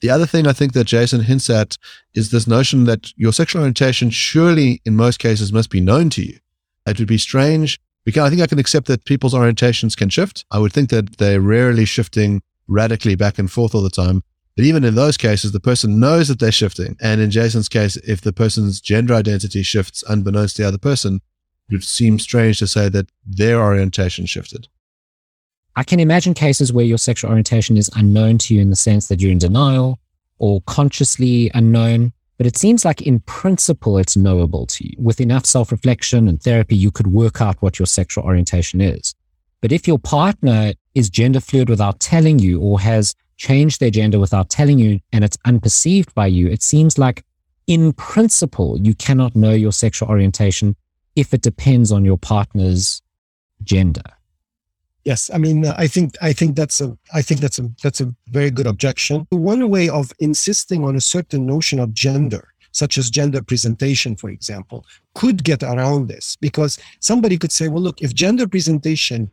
The 0.00 0.10
other 0.10 0.26
thing 0.26 0.46
I 0.46 0.52
think 0.52 0.72
that 0.74 0.84
Jason 0.84 1.22
hints 1.22 1.48
at 1.48 1.78
is 2.12 2.30
this 2.30 2.46
notion 2.46 2.84
that 2.84 3.12
your 3.16 3.32
sexual 3.32 3.62
orientation 3.62 4.10
surely 4.10 4.82
in 4.84 4.96
most 4.96 5.18
cases 5.18 5.52
must 5.52 5.70
be 5.70 5.80
known 5.80 6.10
to 6.10 6.22
you. 6.22 6.38
It 6.86 6.98
would 6.98 7.08
be 7.08 7.18
strange. 7.18 7.80
Can, 8.12 8.22
I 8.22 8.28
think 8.28 8.42
I 8.42 8.46
can 8.46 8.58
accept 8.58 8.86
that 8.88 9.06
people's 9.06 9.32
orientations 9.32 9.96
can 9.96 10.10
shift. 10.10 10.44
I 10.50 10.58
would 10.58 10.72
think 10.72 10.90
that 10.90 11.16
they're 11.16 11.40
rarely 11.40 11.86
shifting 11.86 12.42
radically 12.68 13.14
back 13.14 13.38
and 13.38 13.50
forth 13.50 13.74
all 13.74 13.82
the 13.82 13.88
time. 13.88 14.22
But 14.56 14.64
even 14.64 14.84
in 14.84 14.94
those 14.94 15.16
cases, 15.16 15.52
the 15.52 15.60
person 15.60 15.98
knows 15.98 16.28
that 16.28 16.38
they're 16.38 16.52
shifting. 16.52 16.96
And 17.00 17.20
in 17.20 17.30
Jason's 17.30 17.68
case, 17.68 17.96
if 17.96 18.20
the 18.20 18.32
person's 18.32 18.80
gender 18.80 19.14
identity 19.14 19.62
shifts 19.62 20.04
unbeknownst 20.08 20.56
to 20.56 20.62
the 20.62 20.68
other 20.68 20.78
person, 20.78 21.20
it 21.68 21.74
would 21.74 21.84
seem 21.84 22.18
strange 22.18 22.58
to 22.60 22.66
say 22.66 22.88
that 22.90 23.10
their 23.26 23.60
orientation 23.60 24.26
shifted. 24.26 24.68
I 25.76 25.82
can 25.82 25.98
imagine 25.98 26.34
cases 26.34 26.72
where 26.72 26.84
your 26.84 26.98
sexual 26.98 27.30
orientation 27.30 27.76
is 27.76 27.90
unknown 27.96 28.38
to 28.38 28.54
you 28.54 28.60
in 28.60 28.70
the 28.70 28.76
sense 28.76 29.08
that 29.08 29.20
you're 29.20 29.32
in 29.32 29.38
denial 29.38 29.98
or 30.38 30.60
consciously 30.66 31.50
unknown. 31.52 32.12
But 32.36 32.46
it 32.46 32.56
seems 32.56 32.84
like 32.84 33.02
in 33.02 33.20
principle, 33.20 33.98
it's 33.98 34.16
knowable 34.16 34.66
to 34.66 34.86
you. 34.86 34.94
With 34.98 35.20
enough 35.20 35.46
self 35.46 35.72
reflection 35.72 36.28
and 36.28 36.40
therapy, 36.40 36.76
you 36.76 36.92
could 36.92 37.08
work 37.08 37.40
out 37.40 37.60
what 37.60 37.78
your 37.78 37.86
sexual 37.86 38.24
orientation 38.24 38.80
is. 38.80 39.14
But 39.60 39.72
if 39.72 39.88
your 39.88 39.98
partner 39.98 40.74
is 40.94 41.10
gender 41.10 41.40
fluid 41.40 41.68
without 41.68 41.98
telling 41.98 42.38
you 42.38 42.60
or 42.60 42.78
has 42.80 43.14
changed 43.36 43.80
their 43.80 43.90
gender 43.90 44.18
without 44.18 44.50
telling 44.50 44.78
you 44.78 45.00
and 45.12 45.24
it's 45.24 45.36
unperceived 45.46 46.12
by 46.14 46.26
you, 46.26 46.48
it 46.48 46.62
seems 46.62 46.98
like 46.98 47.24
in 47.66 47.92
principle, 47.94 48.78
you 48.80 48.94
cannot 48.94 49.34
know 49.34 49.52
your 49.52 49.72
sexual 49.72 50.08
orientation 50.08 50.76
if 51.16 51.32
it 51.32 51.42
depends 51.42 51.92
on 51.92 52.04
your 52.04 52.18
partner's 52.18 53.02
gender. 53.62 54.02
Yes, 55.04 55.30
I 55.32 55.38
mean, 55.38 55.66
uh, 55.66 55.74
I 55.76 55.86
think 55.86 56.14
I 56.22 56.32
think 56.32 56.56
that's 56.56 56.80
a 56.80 56.96
I 57.12 57.20
think 57.20 57.40
that's 57.40 57.58
a 57.58 57.70
that's 57.82 58.00
a 58.00 58.14
very 58.28 58.50
good 58.50 58.66
objection. 58.66 59.26
One 59.30 59.68
way 59.68 59.88
of 59.88 60.12
insisting 60.18 60.82
on 60.84 60.96
a 60.96 61.00
certain 61.00 61.44
notion 61.44 61.78
of 61.78 61.92
gender, 61.92 62.48
such 62.72 62.96
as 62.96 63.10
gender 63.10 63.42
presentation, 63.42 64.16
for 64.16 64.30
example, 64.30 64.86
could 65.14 65.44
get 65.44 65.62
around 65.62 66.08
this 66.08 66.36
because 66.40 66.78
somebody 67.00 67.36
could 67.36 67.52
say, 67.52 67.68
well, 67.68 67.82
look, 67.82 68.00
if 68.00 68.14
gender 68.14 68.48
presentation 68.48 69.30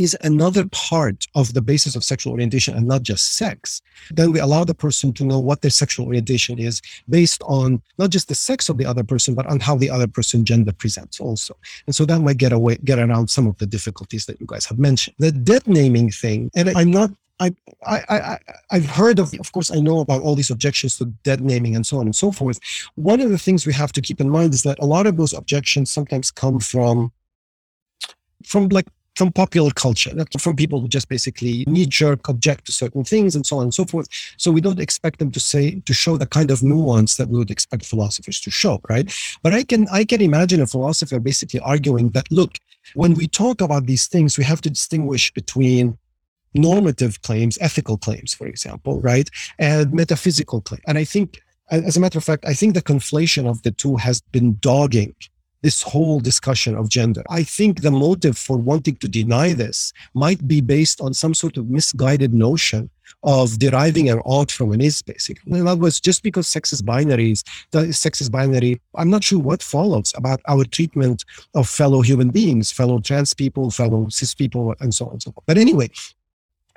is 0.00 0.16
another 0.22 0.66
part 0.68 1.26
of 1.34 1.52
the 1.52 1.60
basis 1.60 1.94
of 1.94 2.02
sexual 2.02 2.32
orientation 2.32 2.74
and 2.74 2.86
not 2.86 3.02
just 3.02 3.34
sex, 3.34 3.82
then 4.10 4.32
we 4.32 4.40
allow 4.40 4.64
the 4.64 4.74
person 4.74 5.12
to 5.12 5.24
know 5.24 5.38
what 5.38 5.60
their 5.60 5.70
sexual 5.70 6.06
orientation 6.06 6.58
is 6.58 6.80
based 7.08 7.42
on 7.44 7.82
not 7.98 8.10
just 8.10 8.28
the 8.28 8.34
sex 8.34 8.68
of 8.68 8.78
the 8.78 8.86
other 8.86 9.04
person, 9.04 9.34
but 9.34 9.46
on 9.46 9.60
how 9.60 9.76
the 9.76 9.90
other 9.90 10.06
person 10.06 10.44
gender 10.44 10.72
presents 10.72 11.20
also. 11.20 11.54
And 11.86 11.94
so 11.94 12.04
that 12.06 12.20
might 12.20 12.38
get 12.38 12.52
away, 12.52 12.78
get 12.84 12.98
around 12.98 13.28
some 13.28 13.46
of 13.46 13.58
the 13.58 13.66
difficulties 13.66 14.24
that 14.26 14.40
you 14.40 14.46
guys 14.46 14.64
have 14.66 14.78
mentioned. 14.78 15.16
The 15.18 15.32
dead 15.32 15.66
naming 15.66 16.10
thing, 16.10 16.50
and 16.54 16.70
I'm 16.70 16.90
not 16.90 17.10
I, 17.42 17.54
I, 17.86 18.00
I, 18.10 18.38
I've 18.70 18.84
heard 18.84 19.18
of, 19.18 19.32
of 19.40 19.50
course, 19.52 19.70
I 19.70 19.80
know 19.80 20.00
about 20.00 20.20
all 20.20 20.34
these 20.34 20.50
objections 20.50 20.98
to 20.98 21.06
dead 21.24 21.40
naming 21.40 21.74
and 21.74 21.86
so 21.86 21.98
on 21.98 22.06
and 22.06 22.14
so 22.14 22.30
forth. 22.30 22.60
One 22.96 23.20
of 23.20 23.30
the 23.30 23.38
things 23.38 23.66
we 23.66 23.72
have 23.72 23.92
to 23.92 24.02
keep 24.02 24.20
in 24.20 24.28
mind 24.28 24.52
is 24.52 24.62
that 24.64 24.78
a 24.78 24.84
lot 24.84 25.06
of 25.06 25.16
those 25.16 25.32
objections 25.32 25.90
sometimes 25.90 26.30
come 26.30 26.60
from, 26.60 27.12
from 28.44 28.68
like 28.68 28.88
from 29.20 29.30
popular 29.30 29.70
culture, 29.72 30.12
from 30.38 30.56
people 30.56 30.80
who 30.80 30.88
just 30.88 31.10
basically 31.10 31.62
knee 31.68 31.84
jerk 31.84 32.26
object 32.26 32.64
to 32.64 32.72
certain 32.72 33.04
things 33.04 33.36
and 33.36 33.44
so 33.44 33.58
on 33.58 33.64
and 33.64 33.74
so 33.74 33.84
forth. 33.84 34.08
So 34.38 34.50
we 34.50 34.62
don't 34.62 34.80
expect 34.80 35.18
them 35.18 35.30
to 35.32 35.40
say 35.52 35.64
to 35.88 35.92
show 35.92 36.16
the 36.16 36.24
kind 36.24 36.50
of 36.50 36.62
nuance 36.62 37.16
that 37.18 37.28
we 37.28 37.36
would 37.36 37.50
expect 37.50 37.84
philosophers 37.84 38.40
to 38.40 38.50
show, 38.50 38.80
right? 38.88 39.06
But 39.42 39.52
I 39.52 39.62
can 39.62 39.86
I 39.92 40.06
can 40.06 40.22
imagine 40.22 40.62
a 40.62 40.66
philosopher 40.66 41.20
basically 41.20 41.60
arguing 41.60 42.08
that 42.16 42.26
look, 42.30 42.52
when 42.94 43.12
we 43.12 43.26
talk 43.28 43.60
about 43.60 43.84
these 43.84 44.06
things, 44.06 44.38
we 44.38 44.44
have 44.44 44.62
to 44.62 44.70
distinguish 44.70 45.30
between 45.34 45.98
normative 46.54 47.20
claims, 47.20 47.58
ethical 47.60 47.98
claims, 47.98 48.32
for 48.32 48.46
example, 48.46 49.02
right, 49.02 49.28
and 49.58 49.92
metaphysical 49.92 50.62
claims. 50.62 50.84
And 50.86 50.96
I 50.96 51.04
think, 51.04 51.42
as 51.70 51.94
a 51.98 52.00
matter 52.00 52.16
of 52.16 52.24
fact, 52.24 52.46
I 52.46 52.54
think 52.54 52.72
the 52.72 52.88
conflation 52.94 53.44
of 53.46 53.62
the 53.64 53.72
two 53.82 53.96
has 53.96 54.22
been 54.32 54.56
dogging 54.60 55.14
this 55.62 55.82
whole 55.82 56.20
discussion 56.20 56.74
of 56.74 56.88
gender. 56.88 57.22
I 57.28 57.42
think 57.42 57.82
the 57.82 57.90
motive 57.90 58.38
for 58.38 58.56
wanting 58.56 58.96
to 58.96 59.08
deny 59.08 59.52
this 59.52 59.92
might 60.14 60.46
be 60.48 60.60
based 60.60 61.00
on 61.00 61.14
some 61.14 61.34
sort 61.34 61.56
of 61.56 61.68
misguided 61.68 62.32
notion 62.32 62.90
of 63.22 63.58
deriving 63.58 64.08
an 64.08 64.20
ought 64.20 64.50
from 64.50 64.72
an 64.72 64.80
is, 64.80 65.02
basically. 65.02 65.58
In 65.58 65.66
other 65.66 65.80
words, 65.80 66.00
just 66.00 66.22
because 66.22 66.48
sex 66.48 66.72
is 66.72 66.80
binaries, 66.80 67.42
the 67.70 67.92
sex 67.92 68.20
is 68.20 68.30
binary, 68.30 68.80
I'm 68.94 69.10
not 69.10 69.24
sure 69.24 69.38
what 69.38 69.62
follows 69.62 70.12
about 70.16 70.40
our 70.48 70.64
treatment 70.64 71.24
of 71.54 71.68
fellow 71.68 72.00
human 72.00 72.30
beings, 72.30 72.70
fellow 72.70 72.98
trans 73.00 73.34
people, 73.34 73.70
fellow 73.70 74.08
cis 74.08 74.34
people, 74.34 74.74
and 74.80 74.94
so 74.94 75.06
on 75.06 75.12
and 75.12 75.22
so 75.22 75.32
forth. 75.32 75.44
But 75.46 75.58
anyway, 75.58 75.90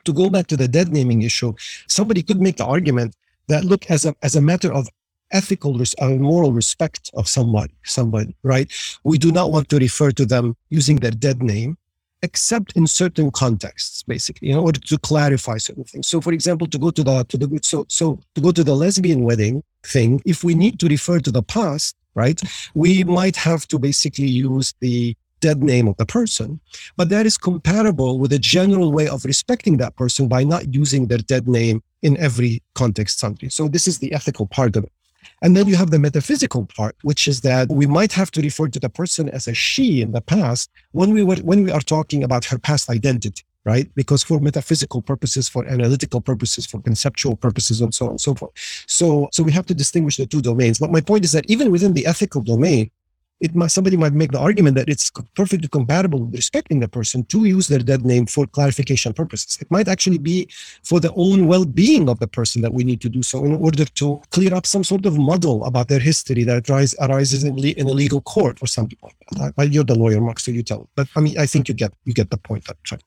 to 0.04 0.14
go 0.14 0.30
back 0.30 0.48
to 0.48 0.58
the 0.58 0.68
dead 0.68 0.92
naming 0.92 1.22
issue, 1.22 1.54
somebody 1.88 2.22
could 2.24 2.42
make 2.42 2.58
the 2.58 2.66
argument 2.66 3.16
that 3.48 3.64
look, 3.64 3.90
as 3.90 4.06
a 4.06 4.16
as 4.22 4.36
a 4.36 4.42
matter 4.42 4.72
of 4.74 4.88
ethical 5.34 5.82
or 5.82 5.86
uh, 6.00 6.10
moral 6.10 6.54
respect 6.54 7.10
of 7.16 7.28
somebody, 7.28 7.74
somebody, 7.84 8.36
right? 8.44 8.72
We 9.04 9.18
do 9.18 9.32
not 9.32 9.52
want 9.52 9.70
to 9.70 9.78
refer 9.78 10.12
to 10.12 10.26
them 10.26 10.56
using 10.70 10.98
their 10.98 11.12
dead 11.12 11.44
name, 11.44 11.78
except 12.22 12.74
in 12.74 12.88
certain 12.88 13.32
contexts, 13.32 14.04
basically, 14.04 14.50
in 14.52 14.58
order 14.58 14.80
to 14.80 14.98
clarify 15.00 15.58
certain 15.58 15.84
things. 15.84 16.08
So, 16.08 16.22
for 16.22 16.32
example, 16.32 16.68
to 16.68 16.78
go 16.78 16.92
to 16.92 17.04
the 17.04 17.24
to 17.26 17.38
the 17.38 17.60
so 17.62 17.86
so 17.90 18.20
to 18.36 18.42
go 18.42 18.52
to 18.52 18.64
the 18.64 18.76
lesbian 18.76 19.24
wedding 19.24 19.64
thing, 19.84 20.22
if 20.26 20.44
we 20.44 20.56
need 20.56 20.80
to 20.80 20.88
refer 20.88 21.20
to 21.20 21.32
the 21.32 21.44
past, 21.44 21.96
right, 22.16 22.40
we 22.74 23.04
might 23.04 23.36
have 23.36 23.68
to 23.68 23.80
basically 23.80 24.28
use 24.28 24.74
the 24.80 25.16
dead 25.42 25.62
name 25.62 25.90
of 25.90 25.98
the 25.98 26.06
person, 26.06 26.62
but 26.96 27.10
that 27.10 27.26
is 27.26 27.38
compatible 27.38 28.18
with 28.18 28.32
a 28.32 28.40
general 28.40 28.94
way 28.94 29.10
of 29.10 29.26
respecting 29.26 29.76
that 29.76 29.94
person 29.98 30.30
by 30.30 30.42
not 30.42 30.74
using 30.74 31.08
their 31.08 31.18
dead 31.18 31.50
name 31.50 31.84
in 32.02 32.16
every 32.18 32.62
context. 32.76 33.20
Something. 33.20 33.50
So 33.50 33.68
this 33.68 33.86
is 33.88 34.00
the 34.00 34.14
ethical 34.14 34.48
part 34.48 34.78
of 34.78 34.86
it. 34.86 34.92
And 35.42 35.56
then 35.56 35.68
you 35.68 35.76
have 35.76 35.92
the 35.92 36.00
metaphysical 36.00 36.66
part, 36.66 36.96
which 37.04 37.28
is 37.28 37.42
that 37.42 37.70
we 37.70 37.86
might 37.86 38.14
have 38.14 38.32
to 38.32 38.42
refer 38.42 38.68
to 38.68 38.80
the 38.80 38.90
person 38.90 39.30
as 39.30 39.48
a 39.48 39.54
she 39.54 40.02
in 40.02 40.12
the 40.12 40.22
past 40.22 40.70
when 40.92 41.12
we 41.12 41.24
were 41.24 41.38
when 41.38 41.64
we 41.64 41.72
are 41.72 41.82
talking 41.82 42.24
about 42.24 42.46
her 42.46 42.58
past 42.58 42.90
identity, 42.90 43.44
right? 43.66 43.90
Because 43.96 44.24
for 44.24 44.40
metaphysical 44.40 45.02
purposes, 45.02 45.50
for 45.50 45.66
analytical 45.66 46.22
purposes, 46.22 46.66
for 46.66 46.82
conceptual 46.82 47.36
purposes, 47.36 47.82
and 47.82 47.94
so 47.94 48.06
on 48.06 48.12
and 48.12 48.22
so 48.22 48.36
forth. 48.36 48.52
So, 48.88 49.30
so 49.32 49.44
we 49.44 49.52
have 49.52 49.66
to 49.68 49.74
distinguish 49.74 50.18
the 50.18 50.26
two 50.26 50.42
domains. 50.42 50.80
But 50.80 50.92
my 50.92 51.02
point 51.02 51.26
is 51.26 51.32
that 51.32 51.50
even 51.50 51.72
within 51.72 51.94
the 51.94 52.06
ethical 52.06 52.42
domain, 52.42 52.92
it 53.40 53.54
might, 53.56 53.68
somebody 53.68 53.98
might 53.98 54.14
make 54.14 54.32
the 54.32 54.40
argument 54.40 54.76
that 54.78 54.88
it's 54.88 55.12
perfectly 55.36 55.68
compatible 55.68 56.20
with 56.20 56.36
respecting 56.36 56.80
the 56.80 56.88
person 56.88 57.26
to 57.26 57.44
use 57.44 57.68
their 57.68 57.80
dead 57.80 58.06
name 58.06 58.26
for 58.26 58.48
clarification 58.48 59.14
purposes. 59.14 59.58
It 59.60 59.70
might 59.70 59.88
actually 59.88 60.18
be 60.18 60.48
for 60.84 61.00
the 61.00 61.14
own 61.16 61.48
well-being 61.48 62.10
of 62.10 62.20
the 62.20 62.28
person 62.28 62.62
that 62.62 62.74
we 62.74 62.84
need 62.84 63.02
to 63.02 63.10
do 63.10 63.22
so 63.22 63.44
in 63.44 63.56
order 63.56 63.86
to 63.86 64.22
clear 64.32 64.54
up 64.54 64.66
some 64.66 64.84
sort 64.84 65.06
of 65.06 65.18
muddle 65.18 65.66
about 65.66 65.90
their 65.90 66.00
history 66.00 66.44
that 66.46 66.70
arise, 66.70 66.96
arises 67.02 67.44
in, 67.44 67.58
in 67.60 67.88
a 67.88 67.92
legal 67.92 68.22
court 68.22 68.62
or 68.62 68.68
something 68.68 68.98
like. 69.02 69.54
I, 69.58 69.64
you're 69.64 69.84
the 69.84 69.96
lawyer, 69.96 70.22
Mark, 70.22 70.40
so 70.40 70.52
you 70.52 70.64
tell. 70.64 70.90
But 70.96 71.08
I 71.16 71.20
mean, 71.20 71.38
I 71.38 71.46
think 71.46 71.68
you 71.68 71.74
get 71.74 71.94
you 72.06 72.14
get 72.14 72.30
the 72.30 72.38
point. 72.38 72.66
I'm 72.70 72.76
trying. 72.84 73.02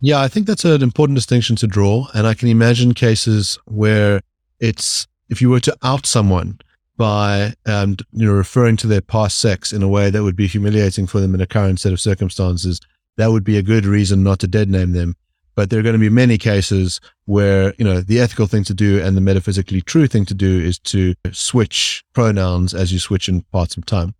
Yeah, 0.00 0.20
I 0.20 0.28
think 0.28 0.46
that's 0.46 0.64
an 0.64 0.82
important 0.82 1.16
distinction 1.16 1.56
to 1.56 1.66
draw. 1.66 2.08
And 2.14 2.26
I 2.26 2.34
can 2.34 2.48
imagine 2.48 2.92
cases 2.92 3.58
where 3.66 4.20
it's 4.60 5.06
if 5.28 5.40
you 5.40 5.48
were 5.48 5.60
to 5.60 5.76
out 5.82 6.06
someone 6.06 6.58
by 6.96 7.52
um, 7.66 7.96
you 8.12 8.26
know 8.26 8.32
referring 8.32 8.76
to 8.78 8.86
their 8.86 9.00
past 9.00 9.38
sex 9.38 9.72
in 9.72 9.82
a 9.82 9.88
way 9.88 10.10
that 10.10 10.22
would 10.22 10.36
be 10.36 10.46
humiliating 10.46 11.06
for 11.06 11.20
them 11.20 11.34
in 11.34 11.40
a 11.40 11.46
current 11.46 11.80
set 11.80 11.92
of 11.92 12.00
circumstances, 12.00 12.80
that 13.16 13.32
would 13.32 13.44
be 13.44 13.56
a 13.56 13.62
good 13.62 13.84
reason 13.84 14.22
not 14.22 14.38
to 14.40 14.46
dead 14.46 14.68
name 14.68 14.92
them. 14.92 15.14
But 15.54 15.68
there 15.68 15.78
are 15.78 15.82
going 15.82 15.94
to 15.94 15.98
be 15.98 16.08
many 16.08 16.38
cases 16.38 17.00
where 17.26 17.74
you 17.78 17.84
know 17.84 18.00
the 18.00 18.20
ethical 18.20 18.46
thing 18.46 18.64
to 18.64 18.74
do 18.74 19.02
and 19.02 19.16
the 19.16 19.20
metaphysically 19.20 19.82
true 19.82 20.06
thing 20.06 20.24
to 20.26 20.34
do 20.34 20.60
is 20.60 20.78
to 20.80 21.14
switch 21.30 22.04
pronouns 22.14 22.74
as 22.74 22.92
you 22.92 22.98
switch 22.98 23.28
in 23.28 23.42
parts 23.52 23.76
of 23.76 23.84
time. 23.86 24.14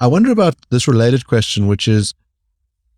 I 0.00 0.06
wonder 0.06 0.30
about 0.30 0.54
this 0.70 0.86
related 0.86 1.26
question, 1.26 1.66
which 1.66 1.88
is 1.88 2.14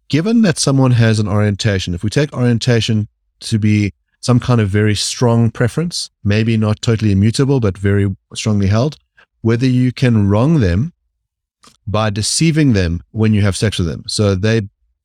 given 0.08 0.42
that 0.42 0.58
someone 0.58 0.92
has 0.92 1.18
an 1.18 1.28
orientation, 1.28 1.94
if 1.94 2.02
we 2.02 2.10
take 2.10 2.32
orientation 2.32 3.08
to 3.40 3.58
be 3.58 3.92
some 4.20 4.40
kind 4.40 4.60
of 4.60 4.68
very 4.68 4.94
strong 4.94 5.50
preference, 5.50 6.10
maybe 6.24 6.56
not 6.56 6.82
totally 6.82 7.12
immutable, 7.12 7.60
but 7.60 7.78
very 7.78 8.16
strongly 8.34 8.66
held, 8.66 8.96
whether 9.40 9.66
you 9.66 9.92
can 9.92 10.28
wrong 10.28 10.60
them 10.60 10.92
by 11.86 12.10
deceiving 12.10 12.72
them 12.72 13.02
when 13.12 13.32
you 13.32 13.42
have 13.42 13.56
sex 13.56 13.78
with 13.78 13.88
them. 13.88 14.04
So 14.06 14.34
they, 14.34 14.62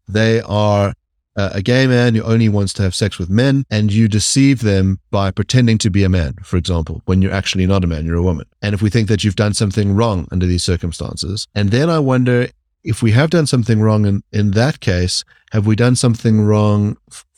they 0.07 0.41
are 0.41 0.93
uh, 1.35 1.49
a 1.53 1.61
gay 1.61 1.87
man 1.87 2.15
who 2.15 2.21
only 2.23 2.49
wants 2.49 2.73
to 2.73 2.83
have 2.83 2.93
sex 2.93 3.17
with 3.17 3.29
men 3.29 3.65
and 3.69 3.91
you 3.91 4.07
deceive 4.07 4.61
them 4.61 4.99
by 5.09 5.31
pretending 5.31 5.77
to 5.79 5.89
be 5.89 6.03
a 6.03 6.09
man, 6.09 6.35
for 6.43 6.57
example, 6.57 7.01
when 7.05 7.21
you're 7.21 7.33
actually 7.33 7.65
not 7.65 7.83
a 7.83 7.87
man, 7.87 8.05
you're 8.05 8.17
a 8.17 8.23
woman. 8.23 8.45
And 8.61 8.73
if 8.73 8.81
we 8.81 8.89
think 8.89 9.07
that 9.07 9.23
you've 9.23 9.35
done 9.35 9.53
something 9.53 9.95
wrong 9.95 10.27
under 10.31 10.45
these 10.45 10.63
circumstances, 10.63 11.47
and 11.55 11.71
then 11.71 11.89
I 11.89 11.99
wonder 11.99 12.49
if 12.83 13.01
we 13.01 13.11
have 13.11 13.29
done 13.29 13.47
something 13.47 13.81
wrong 13.81 14.05
in, 14.05 14.23
in 14.31 14.51
that 14.51 14.79
case, 14.79 15.23
have 15.51 15.65
we 15.65 15.75
done 15.75 15.95
something 15.95 16.41
wrong 16.41 16.97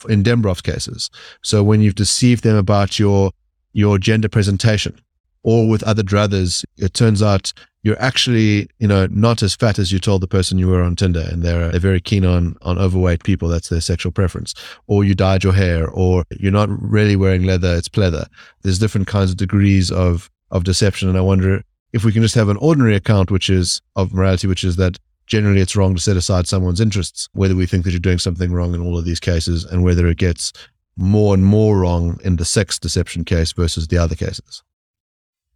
in 0.10 0.24
Dembroff's 0.24 0.62
cases? 0.62 1.10
So 1.44 1.64
when 1.64 1.82
you've 1.82 1.96
deceived 1.96 2.44
them 2.44 2.56
about 2.56 3.00
your 3.00 3.32
your 3.74 3.98
gender 3.98 4.30
presentation, 4.30 4.98
or 5.46 5.70
with 5.70 5.84
other 5.84 6.02
druthers, 6.02 6.66
it 6.76 6.96
turns 6.96 7.22
out 7.22 7.54
you're 7.84 8.02
actually, 8.02 8.68
you 8.80 8.88
know, 8.88 9.06
not 9.12 9.44
as 9.44 9.56
fat 9.56 9.78
as 9.78 9.92
you 9.92 10.00
told 10.00 10.22
the 10.22 10.28
person 10.28 10.58
you 10.58 10.68
were 10.68 10.82
on 10.82 10.96
Tinder, 10.96 11.24
and 11.32 11.44
they're, 11.44 11.70
they're 11.70 11.80
very 11.80 12.02
keen 12.02 12.26
on 12.26 12.56
on 12.64 12.80
overweight 12.80 13.24
people. 13.24 13.48
That's 13.48 13.70
their 13.70 13.80
sexual 13.80 14.12
preference. 14.12 14.56
Or 14.88 15.04
you 15.04 15.14
dyed 15.14 15.44
your 15.44 15.54
hair, 15.54 15.88
or 15.88 16.24
you're 16.32 16.52
not 16.52 16.70
really 16.82 17.16
wearing 17.16 17.44
leather; 17.44 17.76
it's 17.76 17.88
pleather. 17.88 18.26
There's 18.64 18.80
different 18.80 19.06
kinds 19.06 19.30
of 19.30 19.38
degrees 19.38 19.92
of 19.92 20.32
of 20.50 20.64
deception, 20.64 21.10
and 21.10 21.18
I 21.18 21.22
wonder 21.22 21.62
if 21.94 22.04
we 22.04 22.12
can 22.12 22.24
just 22.24 22.36
have 22.36 22.50
an 22.50 22.58
ordinary 22.58 22.96
account, 22.96 23.30
which 23.30 23.48
is 23.48 23.84
of 23.96 24.14
morality, 24.14 24.48
which 24.48 24.64
is 24.64 24.78
that 24.78 24.98
generally 25.28 25.62
it's 25.62 25.76
wrong 25.76 25.94
to 25.94 26.02
set 26.02 26.18
aside 26.18 26.48
someone's 26.48 26.82
interests, 26.82 27.30
whether 27.34 27.56
we 27.56 27.68
think 27.68 27.84
that 27.84 27.92
you're 27.92 28.00
doing 28.00 28.18
something 28.18 28.52
wrong 28.52 28.74
in 28.74 28.82
all 28.82 28.98
of 28.98 29.06
these 29.06 29.20
cases 29.20 29.64
and 29.64 29.84
whether 29.84 30.08
it 30.08 30.18
gets 30.18 30.54
more 30.98 31.34
and 31.36 31.46
more 31.46 31.78
wrong 31.78 32.20
in 32.24 32.38
the 32.38 32.46
sex 32.46 32.80
deception 32.80 33.26
case 33.26 33.54
versus 33.54 33.88
the 33.88 33.98
other 33.98 34.16
cases. 34.16 34.64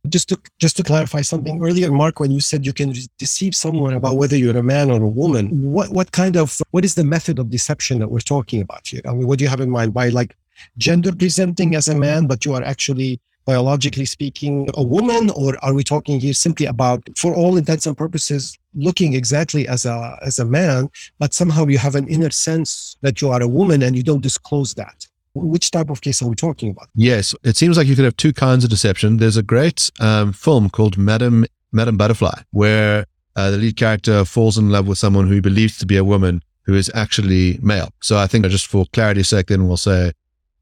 Just 0.07 0.29
to 0.29 0.39
just 0.59 0.77
to 0.77 0.83
clarify 0.83 1.21
something 1.21 1.61
earlier, 1.61 1.91
Mark, 1.91 2.19
when 2.19 2.31
you 2.31 2.39
said 2.39 2.65
you 2.65 2.73
can 2.73 2.93
deceive 3.17 3.53
someone 3.53 3.93
about 3.93 4.15
whether 4.15 4.37
you're 4.37 4.57
a 4.57 4.63
man 4.63 4.89
or 4.89 5.01
a 5.03 5.07
woman, 5.07 5.49
what 5.73 5.89
what 5.89 6.11
kind 6.13 6.37
of 6.37 6.57
what 6.71 6.85
is 6.85 6.95
the 6.95 7.03
method 7.03 7.37
of 7.37 7.49
deception 7.49 7.99
that 7.99 8.09
we're 8.09 8.19
talking 8.19 8.61
about 8.61 8.87
here? 8.87 9.01
I 9.05 9.13
mean, 9.13 9.27
what 9.27 9.39
do 9.39 9.43
you 9.43 9.49
have 9.49 9.59
in 9.59 9.69
mind 9.69 9.93
by 9.93 10.09
like 10.09 10.37
gender 10.77 11.13
presenting 11.13 11.75
as 11.75 11.87
a 11.87 11.95
man, 11.95 12.27
but 12.27 12.45
you 12.45 12.53
are 12.53 12.63
actually 12.63 13.19
biologically 13.45 14.05
speaking, 14.05 14.69
a 14.75 14.83
woman, 14.83 15.31
or 15.31 15.57
are 15.63 15.73
we 15.73 15.83
talking 15.83 16.19
here 16.19 16.33
simply 16.33 16.67
about, 16.67 17.01
for 17.17 17.33
all 17.33 17.57
intents 17.57 17.87
and 17.87 17.97
purposes, 17.97 18.57
looking 18.75 19.13
exactly 19.13 19.67
as 19.67 19.85
a 19.85 20.19
as 20.21 20.37
a 20.39 20.45
man, 20.45 20.89
but 21.17 21.33
somehow 21.33 21.65
you 21.65 21.77
have 21.77 21.95
an 21.95 22.07
inner 22.07 22.29
sense 22.29 22.95
that 23.01 23.21
you 23.21 23.29
are 23.29 23.41
a 23.41 23.47
woman 23.47 23.81
and 23.81 23.95
you 23.95 24.03
don't 24.03 24.21
disclose 24.21 24.73
that? 24.75 25.07
Which 25.35 25.71
type 25.71 25.89
of 25.89 26.01
case 26.01 26.21
are 26.21 26.27
we 26.27 26.35
talking 26.35 26.71
about? 26.71 26.87
Yes, 26.95 27.35
it 27.43 27.55
seems 27.55 27.77
like 27.77 27.87
you 27.87 27.95
could 27.95 28.05
have 28.05 28.17
two 28.17 28.33
kinds 28.33 28.63
of 28.63 28.69
deception. 28.69 29.17
There's 29.17 29.37
a 29.37 29.43
great 29.43 29.91
um, 29.99 30.33
film 30.33 30.69
called 30.69 30.97
Madam 30.97 31.45
Madam 31.71 31.97
Butterfly, 31.97 32.41
where 32.51 33.05
uh, 33.35 33.51
the 33.51 33.57
lead 33.57 33.77
character 33.77 34.25
falls 34.25 34.57
in 34.57 34.69
love 34.69 34.87
with 34.87 34.97
someone 34.97 35.27
who 35.27 35.35
he 35.35 35.39
believes 35.39 35.77
to 35.77 35.85
be 35.85 35.97
a 35.97 36.03
woman 36.03 36.41
who 36.63 36.73
is 36.73 36.91
actually 36.95 37.59
male. 37.61 37.89
So 38.01 38.17
I 38.17 38.27
think 38.27 38.45
just 38.47 38.67
for 38.67 38.85
clarity's 38.91 39.29
sake, 39.29 39.47
then 39.47 39.67
we'll 39.67 39.77
say 39.77 40.11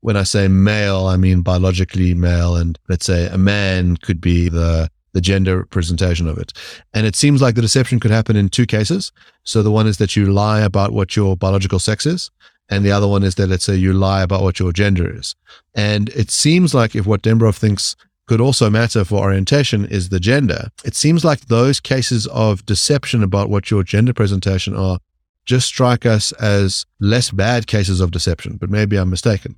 when 0.02 0.18
I 0.18 0.24
say 0.24 0.48
male, 0.48 1.08
I 1.08 1.18
mean 1.18 1.42
biologically 1.42 2.14
male, 2.14 2.56
and 2.56 2.78
let's 2.90 3.06
say 3.06 3.28
a 3.28 3.38
man 3.38 3.98
could 3.98 4.22
be 4.22 4.50
the 4.50 4.90
the 5.14 5.22
gender 5.22 5.58
representation 5.58 6.28
of 6.28 6.38
it. 6.38 6.54
And 6.94 7.08
it 7.08 7.16
seems 7.16 7.42
like 7.42 7.56
the 7.56 7.62
deception 7.62 8.00
could 8.00 8.12
happen 8.12 8.36
in 8.36 8.50
two 8.50 8.68
cases. 8.68 9.12
So 9.44 9.64
the 9.64 9.72
one 9.72 9.88
is 9.88 9.98
that 9.98 10.16
you 10.16 10.32
lie 10.32 10.62
about 10.62 10.92
what 10.92 11.16
your 11.16 11.36
biological 11.36 11.80
sex 11.80 12.06
is, 12.06 12.30
and 12.70 12.86
the 12.86 12.92
other 12.92 13.08
one 13.08 13.24
is 13.24 13.36
that 13.36 13.48
let's 13.48 13.66
say 13.66 13.76
you 13.76 13.94
lie 13.94 14.22
about 14.22 14.44
what 14.44 14.60
your 14.60 14.72
gender 14.72 15.10
is. 15.18 15.36
And 15.74 16.10
it 16.10 16.32
seems 16.32 16.74
like 16.74 16.96
if 16.96 17.06
what 17.06 17.22
Dembroff 17.22 17.58
thinks 17.58 17.96
could 18.28 18.42
also 18.42 18.70
matter 18.70 19.06
for 19.06 19.20
orientation 19.20 19.86
is 19.86 20.10
the 20.10 20.20
gender, 20.20 20.70
it 20.84 20.96
seems 20.96 21.24
like 21.24 21.42
those 21.42 21.80
cases 21.80 22.28
of 22.28 22.66
deception 22.66 23.24
about 23.24 23.50
what 23.50 23.72
your 23.72 23.84
gender 23.84 24.14
presentation 24.14 24.76
are 24.76 25.00
just 25.46 25.68
strike 25.68 26.06
us 26.06 26.34
as 26.34 26.86
less 27.00 27.32
bad 27.32 27.68
cases 27.68 28.02
of 28.02 28.12
deception, 28.12 28.58
but 28.58 28.70
maybe 28.70 28.98
I'm 28.98 29.10
mistaken. 29.10 29.56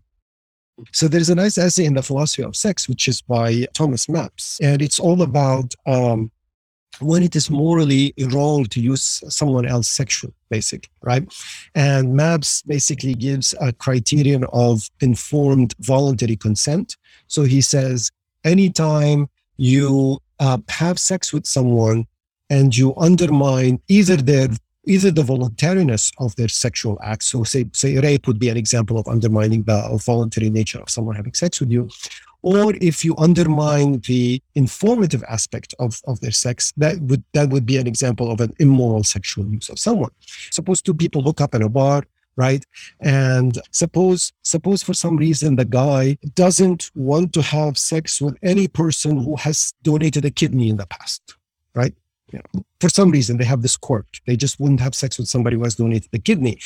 So 0.93 1.07
there's 1.07 1.29
a 1.29 1.35
nice 1.35 1.57
essay 1.57 1.85
in 1.85 1.95
the 1.95 2.03
philosophy 2.03 2.43
of 2.43 2.55
sex, 2.55 2.87
which 2.87 3.07
is 3.07 3.21
by 3.21 3.65
Thomas 3.73 4.05
Mappes, 4.05 4.59
and 4.61 4.81
it's 4.81 4.99
all 4.99 5.21
about 5.21 5.73
um, 5.85 6.31
when 6.99 7.23
it 7.23 7.35
is 7.35 7.49
morally 7.49 8.13
wrong 8.31 8.65
to 8.65 8.81
use 8.81 9.23
someone 9.27 9.65
else 9.65 9.87
sexually, 9.87 10.33
basically, 10.49 10.89
right? 11.01 11.23
And 11.75 12.15
Mappes 12.15 12.65
basically 12.65 13.13
gives 13.13 13.55
a 13.59 13.71
criterion 13.73 14.45
of 14.51 14.89
informed 15.01 15.73
voluntary 15.79 16.35
consent. 16.35 16.97
So 17.27 17.43
he 17.43 17.61
says, 17.61 18.11
anytime 18.43 19.29
you 19.57 20.19
uh, 20.39 20.57
have 20.69 20.99
sex 20.99 21.33
with 21.33 21.45
someone 21.45 22.07
and 22.49 22.75
you 22.75 22.95
undermine 22.95 23.81
either 23.87 24.15
their 24.15 24.49
either 24.85 25.11
the 25.11 25.23
voluntariness 25.23 26.11
of 26.17 26.35
their 26.35 26.47
sexual 26.47 26.97
acts. 27.03 27.27
So, 27.27 27.43
say, 27.43 27.65
say 27.73 27.97
rape 27.99 28.25
would 28.27 28.39
be 28.39 28.49
an 28.49 28.57
example 28.57 28.97
of 28.97 29.07
undermining 29.07 29.63
the 29.63 30.01
voluntary 30.03 30.49
nature 30.49 30.79
of 30.79 30.89
someone 30.89 31.15
having 31.15 31.33
sex 31.33 31.59
with 31.59 31.69
you. 31.69 31.89
Or 32.41 32.73
if 32.81 33.03
you 33.03 33.15
undermine 33.17 33.99
the 34.07 34.41
informative 34.55 35.23
aspect 35.27 35.73
of, 35.79 36.01
of 36.07 36.19
their 36.21 36.31
sex, 36.31 36.73
that 36.77 36.99
would 37.01 37.23
that 37.33 37.49
would 37.49 37.65
be 37.65 37.77
an 37.77 37.87
example 37.87 38.31
of 38.31 38.39
an 38.39 38.53
immoral 38.59 39.03
sexual 39.03 39.45
use 39.45 39.69
of 39.69 39.79
someone. 39.79 40.11
Suppose 40.51 40.81
two 40.81 40.93
people 40.93 41.21
hook 41.21 41.41
up 41.41 41.53
in 41.53 41.61
a 41.61 41.69
bar, 41.69 42.03
right? 42.35 42.65
And 43.01 43.59
suppose 43.71 44.31
suppose 44.43 44.81
for 44.83 44.93
some 44.93 45.17
reason 45.17 45.57
the 45.57 45.65
guy 45.65 46.17
doesn't 46.35 46.91
want 46.95 47.33
to 47.33 47.41
have 47.41 47.77
sex 47.77 48.21
with 48.21 48.37
any 48.41 48.67
person 48.67 49.23
who 49.23 49.35
has 49.35 49.73
donated 49.83 50.23
a 50.23 50.31
kidney 50.31 50.69
in 50.69 50.77
the 50.77 50.87
past, 50.87 51.35
right? 51.75 51.93
You 52.31 52.39
know, 52.39 52.63
for 52.79 52.89
some 52.89 53.09
reason, 53.11 53.37
they 53.37 53.45
have 53.45 53.61
this 53.61 53.75
quirk. 53.75 54.05
They 54.27 54.35
just 54.35 54.59
wouldn't 54.59 54.79
have 54.81 54.95
sex 54.95 55.17
with 55.17 55.27
somebody 55.27 55.55
who 55.55 55.63
has 55.63 55.75
donated 55.75 56.09
the 56.11 56.19
kidney. 56.19 56.59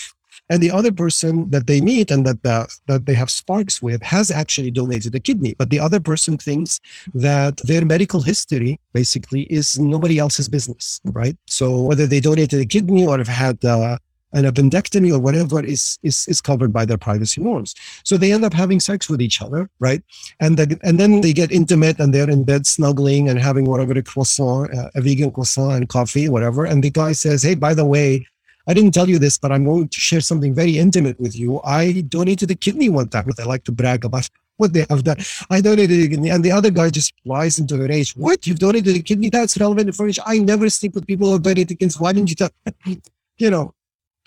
And 0.49 0.61
the 0.61 0.71
other 0.71 0.91
person 0.91 1.49
that 1.51 1.67
they 1.67 1.79
meet 1.79 2.11
and 2.11 2.25
that 2.25 2.43
the, 2.43 2.67
that 2.87 3.05
they 3.05 3.13
have 3.13 3.29
sparks 3.29 3.81
with 3.81 4.01
has 4.03 4.29
actually 4.29 4.71
donated 4.71 5.15
a 5.15 5.19
kidney, 5.19 5.55
but 5.57 5.69
the 5.69 5.79
other 5.79 5.99
person 5.99 6.37
thinks 6.37 6.79
that 7.13 7.57
their 7.63 7.85
medical 7.85 8.21
history 8.21 8.79
basically 8.93 9.43
is 9.43 9.79
nobody 9.79 10.19
else's 10.19 10.49
business, 10.49 10.99
right? 11.05 11.37
So 11.47 11.81
whether 11.81 12.05
they 12.05 12.19
donated 12.19 12.59
a 12.59 12.65
kidney 12.65 13.05
or 13.07 13.17
have 13.17 13.27
had 13.27 13.63
uh, 13.63 13.97
an 14.33 14.45
appendectomy 14.45 15.13
or 15.13 15.19
whatever 15.19 15.63
is, 15.63 15.97
is, 16.03 16.27
is 16.27 16.41
covered 16.41 16.73
by 16.73 16.85
their 16.85 16.97
privacy 16.97 17.41
norms. 17.41 17.75
So 18.03 18.17
they 18.17 18.33
end 18.33 18.43
up 18.43 18.53
having 18.53 18.79
sex 18.79 19.09
with 19.09 19.21
each 19.21 19.41
other, 19.41 19.69
right? 19.79 20.01
And 20.39 20.59
and 20.59 20.99
then 20.99 21.21
they 21.21 21.33
get 21.33 21.51
intimate 21.51 21.99
and 21.99 22.13
they're 22.13 22.29
in 22.29 22.43
bed 22.43 22.65
snuggling 22.65 23.29
and 23.29 23.39
having 23.39 23.65
whatever 23.65 23.93
a 23.93 24.03
croissant, 24.03 24.73
uh, 24.73 24.89
a 24.95 25.01
vegan 25.01 25.31
croissant 25.31 25.73
and 25.73 25.89
coffee, 25.89 26.29
whatever. 26.29 26.65
And 26.65 26.83
the 26.83 26.89
guy 26.89 27.11
says, 27.13 27.43
Hey, 27.43 27.55
by 27.55 27.73
the 27.73 27.85
way, 27.85 28.25
I 28.67 28.73
didn't 28.73 28.93
tell 28.93 29.09
you 29.09 29.19
this, 29.19 29.37
but 29.37 29.51
I'm 29.51 29.65
going 29.65 29.89
to 29.89 29.99
share 29.99 30.21
something 30.21 30.53
very 30.53 30.77
intimate 30.77 31.19
with 31.19 31.35
you. 31.35 31.59
I 31.63 32.01
donated 32.07 32.49
a 32.51 32.55
kidney 32.55 32.89
one 32.89 33.09
time. 33.09 33.25
but 33.27 33.39
I 33.39 33.43
like 33.43 33.63
to 33.65 33.71
brag 33.71 34.05
about 34.05 34.29
what 34.57 34.73
they 34.73 34.85
have 34.89 35.03
done. 35.03 35.17
I 35.49 35.59
donated 35.61 36.05
a 36.05 36.07
kidney. 36.07 36.29
And 36.29 36.43
the 36.43 36.51
other 36.51 36.71
guy 36.71 36.89
just 36.89 37.13
flies 37.23 37.59
into 37.59 37.75
a 37.75 37.87
rage. 37.87 38.13
What? 38.15 38.47
You've 38.47 38.59
donated 38.59 38.95
a 38.95 39.01
kidney? 39.01 39.29
That's 39.29 39.57
relevant 39.57 39.87
information. 39.87 40.23
I 40.25 40.39
never 40.39 40.69
sleep 40.69 40.95
with 40.95 41.05
people 41.05 41.31
who 41.31 41.39
donated 41.39 41.79
kidneys. 41.79 41.99
Why 41.99 42.13
didn't 42.13 42.29
you 42.29 42.35
tell? 42.35 42.51
you 43.37 43.49
know, 43.49 43.73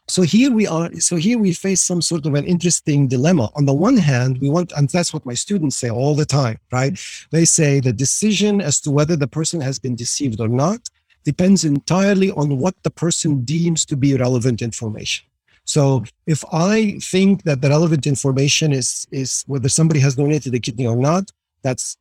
So 0.08 0.22
here 0.22 0.52
we 0.52 0.66
are. 0.68 0.92
So 1.00 1.16
here 1.16 1.38
we 1.38 1.52
face 1.52 1.80
some 1.80 2.00
sort 2.00 2.26
of 2.26 2.34
an 2.34 2.44
interesting 2.44 3.08
dilemma. 3.08 3.50
On 3.56 3.64
the 3.64 3.74
one 3.74 3.96
hand, 3.96 4.38
we 4.38 4.48
want, 4.48 4.72
and 4.76 4.88
that's 4.88 5.12
what 5.12 5.26
my 5.26 5.34
students 5.34 5.76
say 5.76 5.90
all 5.90 6.14
the 6.14 6.24
time, 6.24 6.58
right? 6.70 6.96
They 7.32 7.44
say 7.44 7.80
the 7.80 7.92
decision 7.92 8.60
as 8.60 8.80
to 8.82 8.92
whether 8.92 9.16
the 9.16 9.26
person 9.26 9.60
has 9.62 9.80
been 9.80 9.96
deceived 9.96 10.40
or 10.40 10.48
not 10.48 10.88
depends 11.26 11.64
entirely 11.64 12.30
on 12.30 12.58
what 12.62 12.74
the 12.84 12.90
person 13.04 13.30
deems 13.44 13.84
to 13.84 13.96
be 13.96 14.16
relevant 14.16 14.62
information. 14.62 15.26
So 15.64 16.04
if 16.26 16.44
I 16.52 16.98
think 17.02 17.42
that 17.42 17.60
the 17.60 17.68
relevant 17.68 18.06
information 18.06 18.72
is 18.72 18.88
is 19.10 19.30
whether 19.48 19.68
somebody 19.68 20.00
has 20.06 20.14
donated 20.14 20.54
a 20.54 20.60
kidney 20.60 20.86
or 20.86 20.96
not, 21.10 21.24
that's 21.66 21.96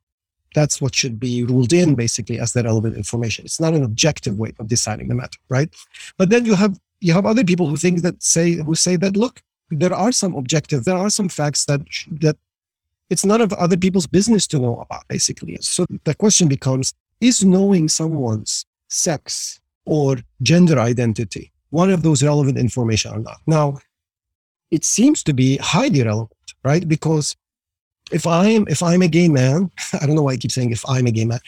that's 0.53 0.79
what 0.79 0.93
should 0.99 1.19
be 1.19 1.43
ruled 1.43 1.73
in 1.73 1.95
basically 1.95 2.39
as 2.39 2.53
the 2.53 2.63
relevant 2.63 2.95
information. 2.95 3.43
It's 3.43 3.59
not 3.59 3.73
an 3.73 3.83
objective 3.83 4.37
way 4.37 4.53
of 4.59 4.67
deciding 4.67 5.07
the 5.09 5.15
matter, 5.15 5.39
right? 5.49 5.69
But 6.19 6.29
then 6.29 6.45
you 6.45 6.55
have 6.63 6.79
you 7.01 7.13
have 7.17 7.25
other 7.25 7.43
people 7.43 7.67
who 7.67 7.77
think 7.77 8.03
that 8.03 8.21
say 8.21 8.47
who 8.67 8.75
say 8.75 8.95
that 8.97 9.17
look, 9.17 9.41
there 9.71 9.95
are 10.05 10.11
some 10.11 10.35
objective, 10.35 10.85
there 10.85 11.01
are 11.03 11.09
some 11.09 11.29
facts 11.39 11.65
that 11.65 11.81
that 12.25 12.37
it's 13.09 13.25
none 13.25 13.41
of 13.41 13.51
other 13.53 13.77
people's 13.77 14.07
business 14.07 14.45
to 14.51 14.59
know 14.59 14.75
about, 14.85 15.07
basically. 15.07 15.57
So 15.61 15.85
the 16.03 16.15
question 16.23 16.47
becomes: 16.47 16.93
Is 17.19 17.43
knowing 17.43 17.89
someone's 17.89 18.53
sex 18.89 19.59
or 19.85 20.17
gender 20.41 20.79
identity 20.79 21.51
one 21.71 21.89
of 21.89 22.03
those 22.03 22.23
relevant 22.23 22.57
information 22.57 23.11
or 23.11 23.19
not? 23.19 23.37
Now, 23.47 23.77
it 24.71 24.85
seems 24.85 25.23
to 25.23 25.33
be 25.33 25.57
highly 25.57 26.03
relevant, 26.03 26.53
right? 26.63 26.87
Because 26.87 27.35
if 28.11 28.25
I'm 28.25 28.67
if 28.67 28.81
I'm 28.81 29.01
a 29.01 29.07
gay 29.07 29.27
man, 29.27 29.71
I 30.01 30.05
don't 30.05 30.15
know 30.15 30.23
why 30.23 30.33
I 30.33 30.37
keep 30.37 30.51
saying 30.51 30.71
if 30.71 30.87
I'm 30.87 31.07
a 31.07 31.11
gay 31.11 31.25
man. 31.25 31.39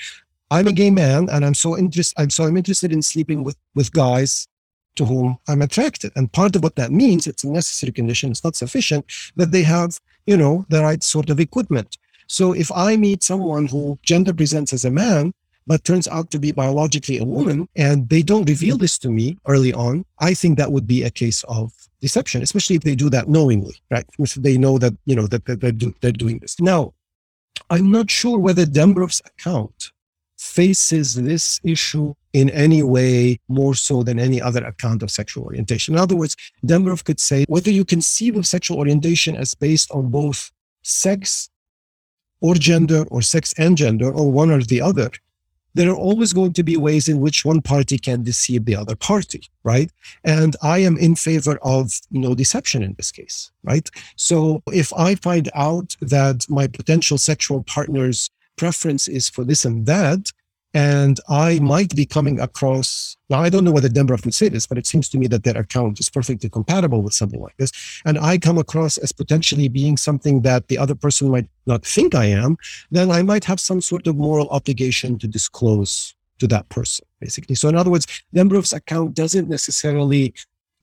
I'm 0.49 0.67
a 0.67 0.71
gay 0.71 0.91
man, 0.91 1.27
and 1.29 1.43
I'm 1.45 1.53
so 1.53 1.77
interested. 1.77 2.19
I'm 2.19 2.29
so 2.29 2.45
I'm 2.45 2.57
interested 2.57 2.91
in 2.91 3.01
sleeping 3.01 3.43
with 3.43 3.57
with 3.75 3.91
guys 3.91 4.47
to 4.95 5.05
whom 5.05 5.37
I'm 5.47 5.61
attracted. 5.61 6.11
And 6.15 6.31
part 6.31 6.55
of 6.55 6.63
what 6.63 6.75
that 6.75 6.91
means, 6.91 7.27
it's 7.27 7.43
a 7.43 7.49
necessary 7.49 7.91
condition, 7.91 8.31
it's 8.31 8.43
not 8.43 8.55
sufficient, 8.55 9.05
that 9.35 9.51
they 9.51 9.63
have, 9.63 9.99
you 10.25 10.35
know, 10.35 10.65
the 10.69 10.81
right 10.81 11.03
sort 11.03 11.29
of 11.29 11.39
equipment. 11.39 11.97
So 12.27 12.53
if 12.53 12.71
I 12.71 12.97
meet 12.97 13.23
someone 13.23 13.67
who 13.67 13.99
gender 14.01 14.33
presents 14.33 14.73
as 14.73 14.85
a 14.85 14.91
man, 14.91 15.33
but 15.67 15.83
turns 15.83 16.07
out 16.07 16.31
to 16.31 16.39
be 16.39 16.51
biologically 16.51 17.17
a 17.19 17.25
woman, 17.25 17.67
and 17.75 18.09
they 18.09 18.23
don't 18.23 18.49
reveal 18.49 18.77
this 18.77 18.97
to 18.99 19.11
me 19.11 19.37
early 19.47 19.73
on, 19.73 20.05
I 20.19 20.33
think 20.33 20.57
that 20.57 20.71
would 20.71 20.87
be 20.87 21.03
a 21.03 21.11
case 21.11 21.43
of 21.43 21.73
deception, 22.01 22.41
especially 22.41 22.77
if 22.77 22.83
they 22.83 22.95
do 22.95 23.09
that 23.09 23.27
knowingly, 23.27 23.75
right? 23.91 24.05
If 24.17 24.35
they 24.35 24.57
know 24.57 24.77
that, 24.77 24.93
you 25.05 25.15
know, 25.15 25.27
that 25.27 25.45
they're, 25.45 25.71
do, 25.71 25.93
they're 26.01 26.11
doing 26.11 26.39
this. 26.39 26.59
Now, 26.59 26.93
I'm 27.69 27.91
not 27.91 28.09
sure 28.09 28.39
whether 28.39 28.65
Dembroff's 28.65 29.21
account 29.25 29.91
faces 30.37 31.15
this 31.15 31.59
issue 31.63 32.13
in 32.33 32.49
any 32.51 32.83
way 32.83 33.39
more 33.47 33.73
so 33.73 34.03
than 34.03 34.19
any 34.19 34.39
other 34.39 34.63
account 34.63 35.01
of 35.01 35.09
sexual 35.09 35.43
orientation. 35.43 35.95
In 35.95 35.99
other 35.99 36.15
words, 36.15 36.35
Dembroff 36.65 37.03
could 37.03 37.19
say 37.19 37.45
whether 37.47 37.71
you 37.71 37.83
conceive 37.83 38.37
of 38.37 38.45
sexual 38.45 38.77
orientation 38.77 39.35
as 39.35 39.55
based 39.55 39.89
on 39.91 40.09
both 40.09 40.51
sex 40.83 41.49
or 42.39 42.53
gender 42.53 43.03
or 43.09 43.21
sex 43.23 43.53
and 43.57 43.75
gender 43.75 44.11
or 44.11 44.31
one 44.31 44.51
or 44.51 44.61
the 44.61 44.79
other, 44.79 45.09
there 45.77 45.91
are 45.91 45.95
always 45.95 46.33
going 46.33 46.53
to 46.53 46.63
be 46.63 46.75
ways 46.75 47.07
in 47.07 47.19
which 47.19 47.45
one 47.45 47.61
party 47.61 47.99
can 47.99 48.23
deceive 48.23 48.65
the 48.65 48.75
other 48.75 48.95
party, 48.95 49.43
right? 49.63 49.91
And 50.23 50.55
I 50.63 50.79
am 50.79 50.97
in 50.97 51.15
favor 51.15 51.59
of 51.61 51.91
no 52.09 52.33
deception 52.33 52.81
in 52.81 52.95
this 52.97 53.11
case, 53.11 53.51
right? 53.63 53.87
So 54.15 54.63
if 54.73 54.91
I 54.93 55.13
find 55.15 55.49
out 55.53 55.95
that 56.01 56.45
my 56.49 56.65
potential 56.65 57.19
sexual 57.19 57.61
partner's 57.63 58.31
preference 58.55 59.07
is 59.07 59.29
for 59.29 59.43
this 59.43 59.65
and 59.65 59.85
that, 59.85 60.31
and 60.77 61.19
I 61.27 61.57
might 61.57 61.95
be 61.95 62.05
coming 62.05 62.39
across, 62.39 63.17
now 63.31 63.39
I 63.39 63.49
don't 63.49 63.63
know 63.63 63.71
whether 63.71 63.89
Dembroff 63.89 64.25
would 64.25 64.35
say 64.35 64.47
this, 64.47 64.67
but 64.67 64.77
it 64.77 64.85
seems 64.85 65.09
to 65.09 65.17
me 65.17 65.25
that 65.25 65.43
their 65.43 65.57
account 65.57 65.99
is 65.99 66.07
perfectly 66.07 66.49
compatible 66.51 67.01
with 67.01 67.15
something 67.15 67.41
like 67.41 67.57
this. 67.57 67.71
And 68.05 68.19
I 68.19 68.37
come 68.37 68.59
across 68.59 68.99
as 68.99 69.11
potentially 69.11 69.69
being 69.69 69.97
something 69.97 70.43
that 70.43 70.67
the 70.67 70.77
other 70.77 70.93
person 70.93 71.31
might 71.31 71.49
not 71.65 71.83
think 71.83 72.13
I 72.13 72.25
am, 72.25 72.57
then 72.91 73.09
I 73.09 73.23
might 73.23 73.43
have 73.45 73.59
some 73.59 73.81
sort 73.81 74.05
of 74.05 74.17
moral 74.17 74.47
obligation 74.49 75.17
to 75.17 75.27
disclose 75.27 76.13
to 76.37 76.47
that 76.49 76.69
person, 76.69 77.07
basically. 77.19 77.55
So 77.55 77.69
in 77.69 77.75
other 77.75 77.89
words, 77.89 78.05
Dembroff's 78.35 78.73
account 78.73 79.15
doesn't 79.15 79.49
necessarily 79.49 80.35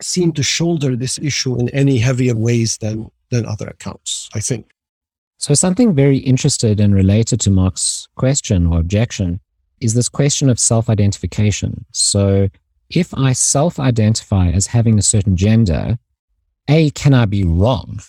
seem 0.03 0.33
to 0.33 0.43
shoulder 0.43 0.97
this 0.97 1.21
issue 1.21 1.57
in 1.61 1.69
any 1.69 1.99
heavier 1.99 2.35
ways 2.35 2.79
than, 2.79 3.13
than 3.31 3.47
other 3.47 3.69
accounts, 3.69 4.29
I 4.35 4.41
think. 4.41 4.73
So 5.39 5.55
something 5.55 5.95
very 5.95 6.19
interested 6.19 6.81
and 6.81 6.93
related 6.93 7.39
to 7.43 7.51
Mark's 7.53 8.09
question 8.17 8.67
or 8.67 8.81
objection 8.81 9.39
is 9.81 9.95
this 9.95 10.09
question 10.09 10.49
of 10.49 10.59
self 10.59 10.89
identification. 10.89 11.85
So 11.93 12.49
if 12.91 13.13
I 13.15 13.33
self 13.33 13.79
identify 13.79 14.49
as 14.49 14.69
having 14.69 14.99
a 14.99 15.03
certain 15.03 15.37
gender, 15.37 15.99
A, 16.69 16.91
can 16.91 17.15
I 17.15 17.25
be 17.27 17.45
wrong? 17.45 18.01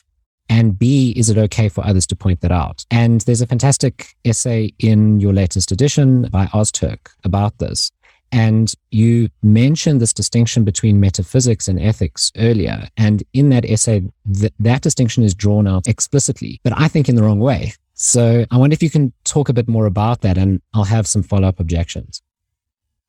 And 0.47 0.77
B, 0.77 1.13
is 1.17 1.29
it 1.29 1.37
okay 1.37 1.69
for 1.69 1.85
others 1.85 2.05
to 2.07 2.15
point 2.15 2.41
that 2.41 2.51
out? 2.51 2.85
And 2.91 3.21
there's 3.21 3.41
a 3.41 3.47
fantastic 3.47 4.15
essay 4.23 4.73
in 4.79 5.19
your 5.19 5.33
latest 5.33 5.71
edition 5.71 6.23
by 6.29 6.45
Ozturk 6.47 7.09
about 7.23 7.57
this. 7.57 7.91
And 8.31 8.73
you 8.91 9.29
mentioned 9.41 10.01
this 10.01 10.13
distinction 10.13 10.63
between 10.63 10.99
metaphysics 10.99 11.67
and 11.67 11.79
ethics 11.79 12.31
earlier. 12.37 12.87
And 12.97 13.23
in 13.33 13.49
that 13.49 13.65
essay, 13.65 14.03
th- 14.33 14.53
that 14.59 14.81
distinction 14.81 15.23
is 15.23 15.33
drawn 15.33 15.67
out 15.67 15.87
explicitly, 15.87 16.59
but 16.63 16.73
I 16.75 16.87
think 16.87 17.07
in 17.07 17.15
the 17.15 17.23
wrong 17.23 17.39
way. 17.39 17.73
So 17.95 18.45
I 18.51 18.57
wonder 18.57 18.73
if 18.73 18.83
you 18.83 18.89
can 18.89 19.13
talk 19.23 19.47
a 19.47 19.53
bit 19.53 19.69
more 19.69 19.85
about 19.85 20.21
that 20.21 20.37
and 20.37 20.61
I'll 20.73 20.83
have 20.83 21.07
some 21.07 21.23
follow 21.23 21.47
up 21.47 21.61
objections. 21.61 22.21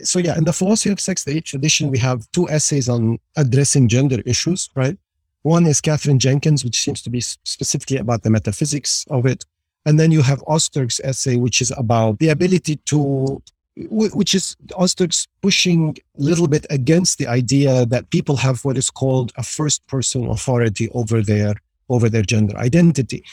So, 0.00 0.20
yeah, 0.20 0.38
in 0.38 0.44
the 0.44 0.52
philosophy 0.52 0.90
of 0.90 1.00
sex, 1.00 1.24
the 1.24 1.36
eighth 1.36 1.54
edition, 1.54 1.90
we 1.90 1.98
have 1.98 2.30
two 2.30 2.48
essays 2.48 2.88
on 2.88 3.18
addressing 3.36 3.88
gender 3.88 4.20
issues, 4.24 4.70
right? 4.76 4.96
One 5.42 5.66
is 5.66 5.80
Katharine 5.80 6.18
Jenkins, 6.18 6.64
which 6.64 6.80
seems 6.80 7.02
to 7.02 7.10
be 7.10 7.20
specifically 7.20 7.96
about 7.96 8.22
the 8.22 8.30
metaphysics 8.30 9.04
of 9.10 9.26
it. 9.26 9.44
And 9.86 9.98
then 9.98 10.12
you 10.12 10.22
have 10.22 10.40
Ozturk's 10.42 11.00
essay, 11.02 11.36
which 11.36 11.60
is 11.60 11.72
about 11.76 12.18
the 12.18 12.28
ability 12.28 12.76
to, 12.86 13.42
which 13.88 14.34
is 14.34 14.56
Ozturk's 14.72 15.26
pushing 15.42 15.96
a 16.18 16.22
little 16.22 16.46
bit 16.46 16.66
against 16.70 17.18
the 17.18 17.26
idea 17.26 17.86
that 17.86 18.10
people 18.10 18.36
have 18.36 18.64
what 18.64 18.76
is 18.76 18.90
called 18.90 19.32
a 19.36 19.42
first 19.42 19.86
person 19.86 20.26
authority 20.26 20.90
over 20.90 21.22
their 21.22 21.54
over 21.88 22.08
their 22.08 22.22
gender 22.22 22.56
identity. 22.58 23.24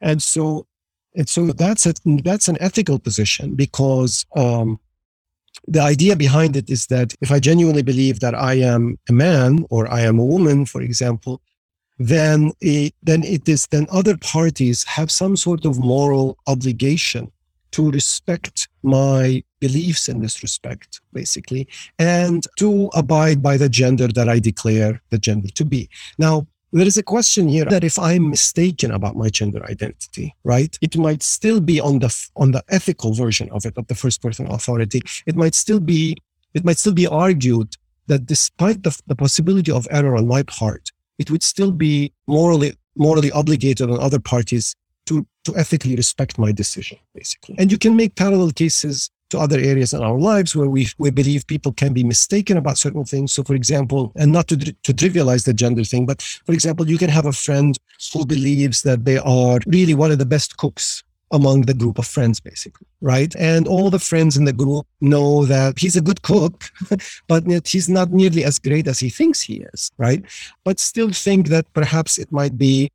And 0.00 0.20
so 0.22 0.66
and 1.14 1.28
so 1.28 1.46
that's 1.46 1.86
a, 1.86 1.94
that's 2.24 2.48
an 2.48 2.56
ethical 2.60 2.98
position 2.98 3.54
because 3.54 4.24
um, 4.34 4.80
the 5.68 5.80
idea 5.80 6.16
behind 6.16 6.56
it 6.56 6.70
is 6.70 6.86
that 6.86 7.14
if 7.20 7.30
I 7.30 7.38
genuinely 7.38 7.82
believe 7.82 8.20
that 8.20 8.34
I 8.34 8.54
am 8.54 8.98
a 9.08 9.12
man 9.12 9.66
or 9.70 9.92
I 9.92 10.00
am 10.00 10.18
a 10.18 10.24
woman, 10.24 10.64
for 10.66 10.80
example, 10.80 11.42
then 11.98 12.52
it, 12.60 12.94
then 13.02 13.22
it 13.22 13.48
is 13.48 13.66
then 13.66 13.86
other 13.90 14.16
parties 14.16 14.84
have 14.84 15.10
some 15.10 15.36
sort 15.36 15.64
of 15.64 15.78
moral 15.78 16.38
obligation 16.46 17.30
to 17.72 17.90
respect 17.90 18.68
my 18.82 19.42
beliefs 19.60 20.08
in 20.08 20.20
this 20.20 20.42
respect, 20.42 21.00
basically, 21.12 21.68
and 21.98 22.46
to 22.58 22.90
abide 22.94 23.42
by 23.42 23.56
the 23.56 23.68
gender 23.68 24.08
that 24.08 24.28
I 24.28 24.38
declare 24.38 25.00
the 25.10 25.18
gender 25.18 25.48
to 25.48 25.64
be. 25.64 25.88
Now, 26.18 26.46
there 26.72 26.86
is 26.86 26.96
a 26.96 27.02
question 27.02 27.48
here 27.48 27.66
that 27.66 27.84
if 27.84 27.98
I'm 27.98 28.30
mistaken 28.30 28.90
about 28.90 29.16
my 29.16 29.28
gender 29.28 29.64
identity, 29.66 30.34
right, 30.42 30.76
it 30.80 30.96
might 30.96 31.22
still 31.22 31.60
be 31.60 31.80
on 31.80 31.98
the 31.98 32.10
on 32.36 32.52
the 32.52 32.64
ethical 32.68 33.12
version 33.12 33.50
of 33.50 33.66
it 33.66 33.76
of 33.76 33.86
the 33.88 33.94
first 33.94 34.22
person 34.22 34.46
authority. 34.50 35.02
It 35.26 35.36
might 35.36 35.54
still 35.54 35.80
be 35.80 36.16
it 36.54 36.64
might 36.64 36.78
still 36.78 36.94
be 36.94 37.06
argued 37.06 37.76
that 38.06 38.26
despite 38.26 38.82
the, 38.82 38.98
the 39.06 39.14
possibility 39.14 39.70
of 39.70 39.86
error 39.90 40.16
on 40.16 40.26
my 40.26 40.42
part, 40.44 40.90
it 41.18 41.30
would 41.30 41.42
still 41.42 41.72
be 41.72 42.12
morally 42.26 42.74
morally 42.96 43.30
obligated 43.32 43.90
on 43.90 44.00
other 44.00 44.20
parties 44.20 44.74
to 45.06 45.26
to 45.44 45.56
ethically 45.56 45.96
respect 45.96 46.38
my 46.38 46.52
decision, 46.52 46.98
basically. 47.14 47.54
And 47.58 47.70
you 47.70 47.78
can 47.78 47.96
make 47.96 48.16
parallel 48.16 48.50
cases 48.50 49.10
to 49.32 49.38
other 49.38 49.58
areas 49.58 49.92
in 49.92 50.02
our 50.02 50.18
lives 50.18 50.54
where 50.54 50.68
we, 50.68 50.88
we 50.98 51.10
believe 51.10 51.46
people 51.46 51.72
can 51.72 51.92
be 51.92 52.04
mistaken 52.04 52.56
about 52.56 52.78
certain 52.78 53.04
things. 53.04 53.32
So, 53.32 53.42
for 53.42 53.54
example, 53.54 54.12
and 54.16 54.30
not 54.30 54.48
to, 54.48 54.56
to 54.56 54.92
trivialize 54.92 55.44
the 55.44 55.54
gender 55.54 55.84
thing, 55.84 56.06
but 56.06 56.22
for 56.22 56.52
example, 56.52 56.88
you 56.88 56.98
can 56.98 57.10
have 57.10 57.26
a 57.26 57.32
friend 57.32 57.76
who 58.12 58.24
believes 58.24 58.82
that 58.82 59.04
they 59.04 59.18
are 59.18 59.58
really 59.66 59.94
one 59.94 60.12
of 60.12 60.18
the 60.18 60.26
best 60.26 60.56
cooks 60.56 61.02
among 61.32 61.62
the 61.62 61.74
group 61.74 61.98
of 61.98 62.06
friends, 62.06 62.40
basically, 62.40 62.86
right? 63.00 63.34
And 63.36 63.66
all 63.66 63.88
the 63.88 63.98
friends 63.98 64.36
in 64.36 64.44
the 64.44 64.52
group 64.52 64.86
know 65.00 65.46
that 65.46 65.78
he's 65.78 65.96
a 65.96 66.02
good 66.02 66.20
cook, 66.22 66.64
but 67.26 67.44
he's 67.66 67.88
not 67.88 68.12
nearly 68.12 68.44
as 68.44 68.58
great 68.58 68.86
as 68.86 69.00
he 69.00 69.08
thinks 69.08 69.40
he 69.40 69.64
is, 69.72 69.90
right? 69.96 70.22
But 70.62 70.78
still 70.78 71.10
think 71.10 71.48
that 71.48 71.72
perhaps 71.72 72.18
it 72.18 72.30
might 72.30 72.58
be 72.58 72.90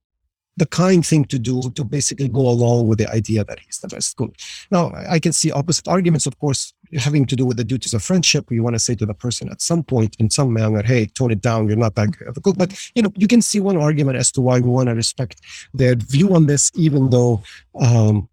the 0.58 0.66
kind 0.66 1.06
thing 1.06 1.24
to 1.26 1.40
do 1.40 1.62
to 1.76 1.84
basically 1.84 2.28
go 2.28 2.42
along 2.42 2.88
with 2.88 2.98
the 2.98 3.10
idea 3.12 3.44
that 3.44 3.60
he's 3.60 3.78
the 3.78 3.88
best 3.88 4.18
cook. 4.18 4.36
Now, 4.72 4.92
I 5.08 5.20
can 5.20 5.32
see 5.32 5.52
opposite 5.52 5.88
arguments, 5.88 6.26
of 6.26 6.38
course, 6.40 6.74
having 6.94 7.26
to 7.28 7.36
do 7.36 7.46
with 7.46 7.58
the 7.58 7.64
duties 7.64 7.94
of 7.94 8.02
friendship. 8.04 8.50
You 8.50 8.64
want 8.64 8.76
to 8.76 8.80
say 8.80 8.96
to 8.96 9.06
the 9.06 9.14
person 9.14 9.50
at 9.50 9.62
some 9.62 9.84
point 9.84 10.16
in 10.20 10.30
some 10.32 10.52
manner, 10.52 10.82
hey, 10.82 11.06
tone 11.06 11.32
it 11.32 11.42
down, 11.42 11.68
you're 11.68 11.78
not 11.78 11.96
that 11.96 12.18
good 12.18 12.28
of 12.28 12.38
a 12.38 12.42
cook. 12.42 12.58
But, 12.58 12.74
you 12.96 13.04
know, 13.04 13.12
you 13.16 13.28
can 13.28 13.42
see 13.42 13.60
one 13.60 13.78
argument 13.78 14.18
as 14.18 14.32
to 14.32 14.42
why 14.42 14.60
we 14.60 14.70
want 14.70 14.90
to 14.90 14.96
respect 14.96 15.42
their 15.74 15.96
view 15.96 16.34
on 16.34 16.48
this, 16.48 16.72
even 16.76 17.12
though 17.12 17.44
um, 17.80 18.28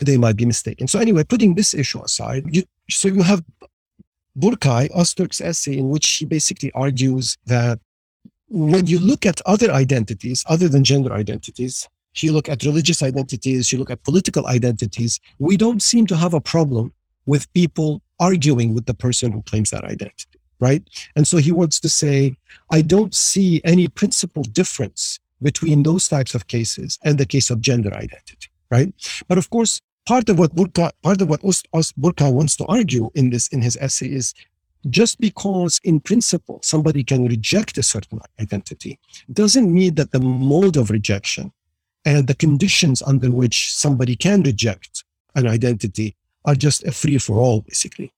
they 0.00 0.16
might 0.16 0.36
be 0.36 0.46
mistaken. 0.46 0.88
So 0.88 0.98
anyway, 0.98 1.24
putting 1.24 1.54
this 1.54 1.74
issue 1.74 2.02
aside, 2.02 2.44
you, 2.50 2.62
so 2.88 3.08
you 3.08 3.22
have 3.22 3.44
Burkay, 4.38 4.90
Ozturk's 4.92 5.42
essay 5.42 5.76
in 5.76 5.90
which 5.90 6.08
he 6.08 6.24
basically 6.24 6.72
argues 6.72 7.36
that 7.44 7.78
when 8.52 8.86
you 8.86 8.98
look 8.98 9.24
at 9.24 9.40
other 9.46 9.72
identities 9.72 10.44
other 10.46 10.68
than 10.68 10.84
gender 10.84 11.12
identities, 11.14 11.88
you 12.16 12.32
look 12.32 12.50
at 12.50 12.64
religious 12.64 13.02
identities, 13.02 13.72
you 13.72 13.78
look 13.78 13.90
at 13.90 14.04
political 14.04 14.46
identities, 14.46 15.18
we 15.38 15.56
don't 15.56 15.82
seem 15.82 16.06
to 16.06 16.16
have 16.16 16.34
a 16.34 16.40
problem 16.40 16.92
with 17.24 17.50
people 17.54 18.02
arguing 18.20 18.74
with 18.74 18.84
the 18.84 18.92
person 18.92 19.32
who 19.32 19.40
claims 19.42 19.70
that 19.70 19.84
identity, 19.84 20.38
right? 20.60 20.82
And 21.16 21.26
so 21.26 21.38
he 21.38 21.50
wants 21.50 21.80
to 21.80 21.88
say, 21.88 22.36
I 22.70 22.82
don't 22.82 23.14
see 23.14 23.62
any 23.64 23.88
principal 23.88 24.42
difference 24.42 25.18
between 25.40 25.82
those 25.82 26.06
types 26.06 26.34
of 26.34 26.46
cases 26.46 26.98
and 27.04 27.16
the 27.16 27.26
case 27.26 27.48
of 27.48 27.62
gender 27.62 27.92
identity, 27.94 28.48
right? 28.70 28.92
But 29.28 29.38
of 29.38 29.48
course, 29.48 29.80
part 30.06 30.28
of 30.28 30.38
what 30.38 30.54
Burkay, 30.54 30.90
part 31.02 31.22
of 31.22 31.30
what 31.30 31.40
Burkay 31.40 32.32
wants 32.32 32.56
to 32.56 32.66
argue 32.66 33.10
in 33.14 33.30
this 33.30 33.48
in 33.48 33.62
his 33.62 33.78
essay 33.80 34.08
is 34.08 34.34
just 34.90 35.20
because 35.20 35.80
in 35.84 36.00
principle 36.00 36.60
somebody 36.62 37.04
can 37.04 37.26
reject 37.26 37.78
a 37.78 37.82
certain 37.82 38.20
identity 38.40 38.98
doesn't 39.32 39.72
mean 39.72 39.94
that 39.94 40.10
the 40.10 40.20
mode 40.20 40.76
of 40.76 40.90
rejection 40.90 41.52
and 42.04 42.26
the 42.26 42.34
conditions 42.34 43.02
under 43.02 43.30
which 43.30 43.72
somebody 43.72 44.16
can 44.16 44.42
reject 44.42 45.04
an 45.34 45.46
identity 45.46 46.16
are 46.44 46.54
just 46.54 46.84
a 46.84 46.92
free 46.92 47.18
for 47.18 47.38
all 47.38 47.60
basically. 47.60 48.12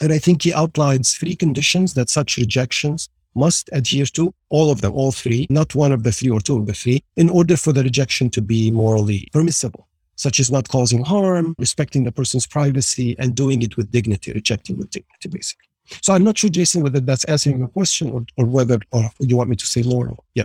And 0.00 0.12
i 0.12 0.18
think 0.18 0.42
he 0.42 0.52
outlines 0.52 1.16
three 1.16 1.34
conditions 1.34 1.94
that 1.94 2.08
such 2.10 2.36
rejections 2.36 3.08
must 3.34 3.68
adhere 3.72 4.06
to 4.06 4.34
all 4.48 4.70
of 4.70 4.80
them 4.80 4.92
all 4.92 5.12
three 5.12 5.46
not 5.50 5.74
one 5.74 5.92
of 5.92 6.02
the 6.02 6.12
three 6.12 6.30
or 6.30 6.40
two 6.40 6.58
of 6.58 6.66
the 6.66 6.72
three 6.72 7.02
in 7.16 7.28
order 7.28 7.56
for 7.56 7.72
the 7.72 7.82
rejection 7.82 8.30
to 8.30 8.40
be 8.40 8.70
morally 8.70 9.28
permissible 9.32 9.86
such 10.16 10.40
as 10.40 10.50
not 10.50 10.68
causing 10.68 11.04
harm 11.04 11.54
respecting 11.58 12.04
the 12.04 12.12
person's 12.12 12.46
privacy 12.46 13.16
and 13.18 13.34
doing 13.34 13.62
it 13.62 13.76
with 13.76 13.90
dignity 13.90 14.32
rejecting 14.32 14.76
with 14.78 14.90
dignity 14.90 15.28
basically 15.28 15.67
so 16.02 16.12
I'm 16.12 16.24
not 16.24 16.38
sure, 16.38 16.50
Jason, 16.50 16.82
whether 16.82 17.00
that's 17.00 17.24
answering 17.24 17.58
your 17.58 17.68
question 17.68 18.10
or, 18.10 18.24
or 18.36 18.44
whether 18.46 18.78
or 18.92 19.10
you 19.20 19.36
want 19.36 19.50
me 19.50 19.56
to 19.56 19.66
say 19.66 19.82
more. 19.82 20.16
Yeah. 20.34 20.44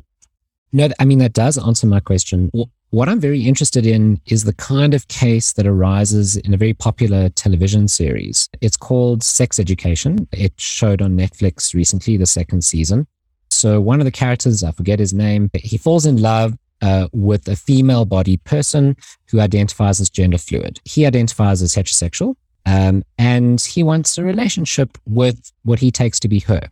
No, 0.71 0.89
I 0.99 1.06
mean, 1.06 1.19
that 1.19 1.34
does 1.34 1.58
answer 1.58 1.86
my 1.86 1.99
question. 1.99 2.51
What 2.89 3.10
I'm 3.10 3.19
very 3.19 3.41
interested 3.41 3.86
in 3.86 4.19
is 4.25 4.43
the 4.43 4.53
kind 4.53 4.93
of 4.93 5.08
case 5.08 5.53
that 5.53 5.67
arises 5.67 6.36
in 6.36 6.53
a 6.53 6.58
very 6.58 6.73
popular 6.73 7.29
television 7.29 7.88
series. 7.88 8.49
It's 8.62 8.77
called 8.77 9.23
Sex 9.23 9.60
Education. 9.60 10.27
It 10.32 10.53
showed 10.58 11.01
on 11.01 11.17
Netflix 11.17 11.73
recently, 11.73 12.17
the 12.17 12.25
second 12.25 12.63
season. 12.63 13.08
So 13.49 13.79
one 13.79 13.99
of 13.99 14.06
the 14.06 14.12
characters, 14.12 14.63
I 14.63 14.71
forget 14.71 14.99
his 14.99 15.13
name, 15.13 15.49
he 15.53 15.77
falls 15.77 16.06
in 16.06 16.21
love 16.21 16.58
uh, 16.82 17.08
with 17.13 17.47
a 17.47 17.56
female 17.56 18.06
bodied 18.06 18.43
person 18.43 18.95
who 19.29 19.39
identifies 19.39 20.01
as 20.01 20.10
gender 20.10 20.38
fluid. 20.38 20.79
He 20.86 21.06
identifies 21.06 21.62
as 21.62 21.73
heterosexual. 21.73 22.36
Um, 22.65 23.04
and 23.17 23.60
he 23.60 23.84
wants 23.84 24.17
a 24.17 24.23
relationship 24.23 24.97
with 25.06 25.52
what 25.63 25.80
he 25.80 25.91
takes 25.91 26.19
to 26.21 26.28
be 26.28 26.39
her. 26.41 26.69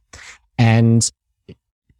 And 0.57 1.09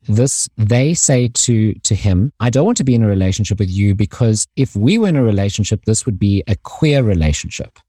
this, 0.08 0.50
they 0.58 0.94
say 0.94 1.28
to, 1.28 1.74
to 1.74 1.96
him, 1.96 2.32
I 2.40 2.50
don't 2.50 2.66
want 2.66 2.78
to 2.78 2.84
be 2.84 2.96
in 2.96 3.04
a 3.04 3.08
relationship 3.08 3.60
with 3.60 3.70
you 3.70 3.94
because 3.96 4.48
if 4.56 4.76
we 4.76 4.98
were 4.98 5.10
in 5.10 5.16
a 5.16 5.24
relationship, 5.24 5.86
this 5.86 6.06
would 6.06 6.18
be 6.18 6.44
a 6.48 6.56
queer 6.56 7.04
relationship. 7.04 7.80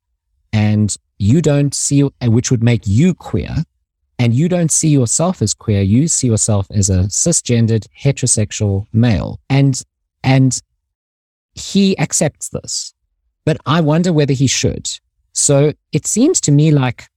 And 0.52 0.94
you 1.18 1.40
don't 1.40 1.74
see, 1.74 2.02
which 2.02 2.50
would 2.50 2.62
make 2.62 2.82
you 2.84 3.14
queer. 3.14 3.56
And 4.18 4.34
you 4.34 4.48
don't 4.48 4.70
see 4.70 4.88
yourself 4.88 5.42
as 5.42 5.54
queer. 5.54 5.82
You 5.82 6.06
see 6.06 6.26
yourself 6.26 6.66
as 6.70 6.90
a 6.90 7.04
cisgendered 7.04 7.86
heterosexual 7.98 8.86
male. 8.92 9.40
And, 9.48 9.82
and 10.22 10.60
he 11.54 11.98
accepts 11.98 12.50
this. 12.50 12.94
But 13.44 13.56
I 13.66 13.80
wonder 13.80 14.12
whether 14.12 14.32
he 14.32 14.46
should 14.46 14.88
so 15.32 15.72
it 15.92 16.06
seems 16.06 16.40
to 16.42 16.52
me 16.52 16.70
like 16.70 17.08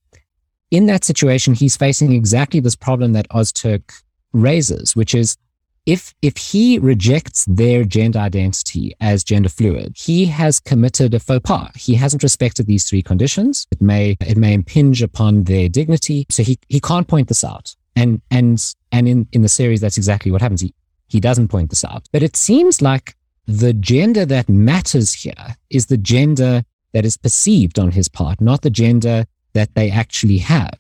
in 0.71 0.87
that 0.87 1.03
situation, 1.03 1.53
he's 1.53 1.77
facing 1.77 2.11
exactly 2.11 2.59
this 2.59 2.75
problem 2.75 3.13
that 3.13 3.29
Ozturk 3.29 4.01
raises, 4.33 4.95
which 4.95 5.15
is 5.15 5.37
if 5.85 6.15
if 6.21 6.35
he 6.35 6.79
rejects 6.79 7.45
their 7.45 7.83
gender 7.83 8.19
identity 8.19 8.95
as 8.99 9.23
gender 9.23 9.49
fluid, 9.49 9.93
he 9.95 10.25
has 10.25 10.59
committed 10.59 11.13
a 11.13 11.19
faux 11.19 11.41
pas. 11.43 11.71
He 11.75 11.93
hasn't 11.93 12.23
respected 12.23 12.65
these 12.65 12.89
three 12.89 13.03
conditions. 13.03 13.67
It 13.71 13.81
may 13.81 14.17
it 14.19 14.37
may 14.37 14.53
impinge 14.53 15.03
upon 15.03 15.43
their 15.43 15.69
dignity. 15.69 16.25
So 16.29 16.41
he 16.41 16.57
he 16.69 16.79
can't 16.79 17.07
point 17.07 17.27
this 17.27 17.43
out. 17.43 17.75
And 17.95 18.21
and 18.31 18.73
and 18.91 19.07
in 19.07 19.27
in 19.31 19.43
the 19.43 19.49
series, 19.49 19.81
that's 19.81 19.97
exactly 19.97 20.31
what 20.31 20.41
happens. 20.41 20.61
He 20.61 20.73
he 21.07 21.19
doesn't 21.19 21.49
point 21.49 21.69
this 21.69 21.85
out. 21.85 22.07
But 22.11 22.23
it 22.23 22.35
seems 22.35 22.81
like 22.81 23.15
the 23.45 23.73
gender 23.73 24.25
that 24.25 24.49
matters 24.49 25.13
here 25.13 25.55
is 25.69 25.85
the 25.85 25.97
gender 25.97 26.63
that 26.95 27.03
is 27.03 27.17
perceived 27.17 27.77
on 27.77 27.91
his 27.91 28.07
part, 28.07 28.39
not 28.39 28.61
the 28.61 28.69
gender 28.69 29.25
that 29.51 29.75
they 29.75 29.91
actually 29.91 30.37
have. 30.37 30.79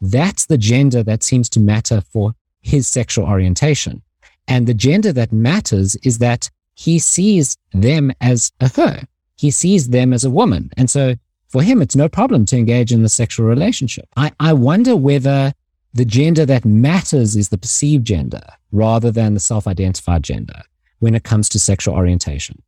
That's 0.00 0.46
the 0.46 0.56
gender 0.56 1.02
that 1.02 1.24
seems 1.24 1.48
to 1.50 1.60
matter 1.60 2.02
for 2.12 2.34
his 2.60 2.86
sexual 2.86 3.26
orientation. 3.26 4.00
And 4.46 4.68
the 4.68 4.74
gender 4.74 5.12
that 5.14 5.32
matters 5.32 5.96
is 6.04 6.18
that 6.18 6.50
he 6.74 7.00
sees 7.00 7.58
them 7.72 8.12
as 8.20 8.52
a 8.60 8.68
her. 8.76 9.08
He 9.34 9.50
sees 9.50 9.88
them 9.88 10.12
as 10.12 10.24
a 10.24 10.30
woman. 10.30 10.70
And 10.76 10.88
so 10.88 11.16
for 11.48 11.64
him, 11.64 11.82
it's 11.82 11.96
no 11.96 12.08
problem 12.08 12.46
to 12.46 12.56
engage 12.56 12.92
in 12.92 13.02
the 13.02 13.08
sexual 13.08 13.46
relationship. 13.46 14.08
I, 14.16 14.30
I 14.38 14.52
wonder 14.52 14.94
whether 14.94 15.52
the 15.92 16.04
gender 16.04 16.46
that 16.46 16.64
matters 16.64 17.34
is 17.34 17.48
the 17.48 17.58
perceived 17.58 18.06
gender 18.06 18.44
rather 18.70 19.10
than 19.10 19.34
the 19.34 19.40
self 19.40 19.66
identified 19.66 20.22
gender 20.22 20.62
when 21.00 21.16
it 21.16 21.24
comes 21.24 21.48
to 21.48 21.58
sexual 21.58 21.96
orientation. 21.96 22.62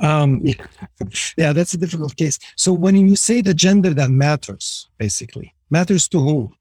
Um, 0.00 0.42
yeah, 1.36 1.52
that's 1.52 1.74
a 1.74 1.78
difficult 1.78 2.16
case. 2.16 2.38
So 2.56 2.72
when 2.72 2.96
you 2.96 3.16
say 3.16 3.40
the 3.40 3.54
gender 3.54 3.94
that 3.94 4.10
matters, 4.10 4.88
basically, 4.98 5.54
matters 5.70 6.08
to 6.08 6.20
whom? 6.20 6.54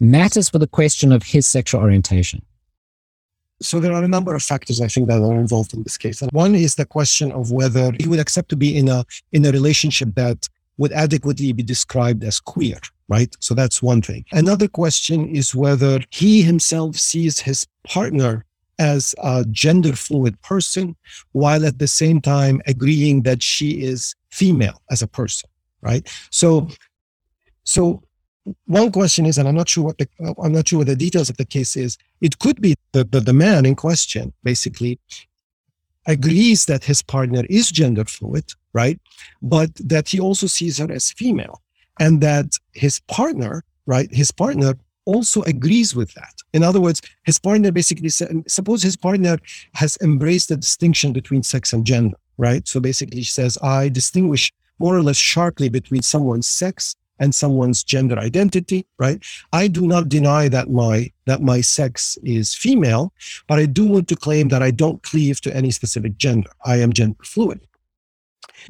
Matters 0.00 0.48
for 0.48 0.58
the 0.58 0.66
question 0.66 1.12
of 1.12 1.22
his 1.22 1.46
sexual 1.46 1.80
orientation. 1.80 2.42
So 3.62 3.80
there 3.80 3.92
are 3.92 4.02
a 4.02 4.08
number 4.08 4.34
of 4.34 4.42
factors 4.42 4.80
I 4.80 4.88
think 4.88 5.08
that 5.08 5.22
are 5.22 5.38
involved 5.38 5.74
in 5.74 5.82
this 5.84 5.96
case. 5.96 6.20
And 6.20 6.30
one 6.32 6.54
is 6.54 6.74
the 6.74 6.84
question 6.84 7.30
of 7.32 7.52
whether 7.52 7.92
he 7.98 8.08
would 8.08 8.18
accept 8.18 8.48
to 8.50 8.56
be 8.56 8.76
in 8.76 8.88
a 8.88 9.04
in 9.32 9.46
a 9.46 9.52
relationship 9.52 10.10
that 10.16 10.48
would 10.76 10.92
adequately 10.92 11.52
be 11.52 11.62
described 11.62 12.24
as 12.24 12.40
queer, 12.40 12.78
right? 13.08 13.34
So 13.38 13.54
that's 13.54 13.80
one 13.80 14.02
thing. 14.02 14.24
Another 14.32 14.66
question 14.66 15.28
is 15.28 15.54
whether 15.54 16.00
he 16.10 16.42
himself 16.42 16.96
sees 16.96 17.38
his 17.38 17.66
partner 17.84 18.44
as 18.78 19.14
a 19.22 19.44
gender 19.50 19.94
fluid 19.94 20.40
person 20.42 20.96
while 21.32 21.64
at 21.64 21.78
the 21.78 21.86
same 21.86 22.20
time 22.20 22.60
agreeing 22.66 23.22
that 23.22 23.42
she 23.42 23.82
is 23.82 24.14
female 24.30 24.80
as 24.90 25.02
a 25.02 25.06
person 25.06 25.48
right? 25.82 26.08
So 26.30 26.68
so 27.64 28.02
one 28.66 28.92
question 28.92 29.24
is 29.24 29.38
and 29.38 29.48
i'm 29.48 29.54
not 29.54 29.70
sure 29.70 29.84
what 29.84 29.96
the 29.96 30.06
i'm 30.42 30.52
not 30.52 30.68
sure 30.68 30.80
what 30.80 30.86
the 30.86 30.94
details 30.94 31.30
of 31.30 31.36
the 31.38 31.46
case 31.46 31.76
is 31.76 31.96
it 32.20 32.38
could 32.38 32.60
be 32.60 32.74
the, 32.92 33.02
the, 33.04 33.18
the 33.18 33.32
man 33.32 33.64
in 33.64 33.74
question 33.74 34.34
basically 34.42 35.00
agrees 36.06 36.66
that 36.66 36.84
his 36.84 37.00
partner 37.00 37.42
is 37.48 37.70
gender 37.70 38.04
fluid 38.04 38.44
right? 38.74 39.00
But 39.40 39.70
that 39.76 40.08
he 40.08 40.20
also 40.20 40.46
sees 40.46 40.76
her 40.78 40.92
as 40.92 41.12
female 41.12 41.62
and 41.98 42.20
that 42.20 42.58
his 42.72 43.00
partner 43.00 43.64
right 43.86 44.12
his 44.12 44.30
partner 44.30 44.74
also 45.06 45.42
agrees 45.42 45.94
with 45.94 46.12
that. 46.14 46.34
In 46.52 46.62
other 46.62 46.80
words, 46.80 47.00
his 47.24 47.38
partner 47.38 47.72
basically 47.72 48.08
said, 48.08 48.44
suppose 48.46 48.82
his 48.82 48.96
partner 48.96 49.38
has 49.74 49.98
embraced 50.02 50.48
the 50.48 50.56
distinction 50.56 51.12
between 51.12 51.42
sex 51.42 51.72
and 51.72 51.84
gender, 51.84 52.16
right? 52.38 52.66
So 52.66 52.80
basically, 52.80 53.22
she 53.22 53.30
says, 53.30 53.58
I 53.62 53.88
distinguish 53.88 54.52
more 54.78 54.96
or 54.96 55.02
less 55.02 55.16
sharply 55.16 55.68
between 55.68 56.02
someone's 56.02 56.48
sex 56.48 56.96
and 57.20 57.34
someone's 57.34 57.84
gender 57.84 58.18
identity, 58.18 58.86
right? 58.98 59.24
I 59.52 59.68
do 59.68 59.86
not 59.86 60.08
deny 60.08 60.48
that 60.48 60.70
my 60.70 61.12
that 61.26 61.42
my 61.42 61.60
sex 61.60 62.18
is 62.22 62.54
female, 62.54 63.12
but 63.46 63.58
I 63.58 63.66
do 63.66 63.86
want 63.86 64.08
to 64.08 64.16
claim 64.16 64.48
that 64.48 64.62
I 64.62 64.70
don't 64.70 65.02
cleave 65.02 65.40
to 65.42 65.56
any 65.56 65.70
specific 65.70 66.18
gender. 66.18 66.50
I 66.64 66.76
am 66.76 66.92
gender 66.92 67.22
fluid. 67.22 67.60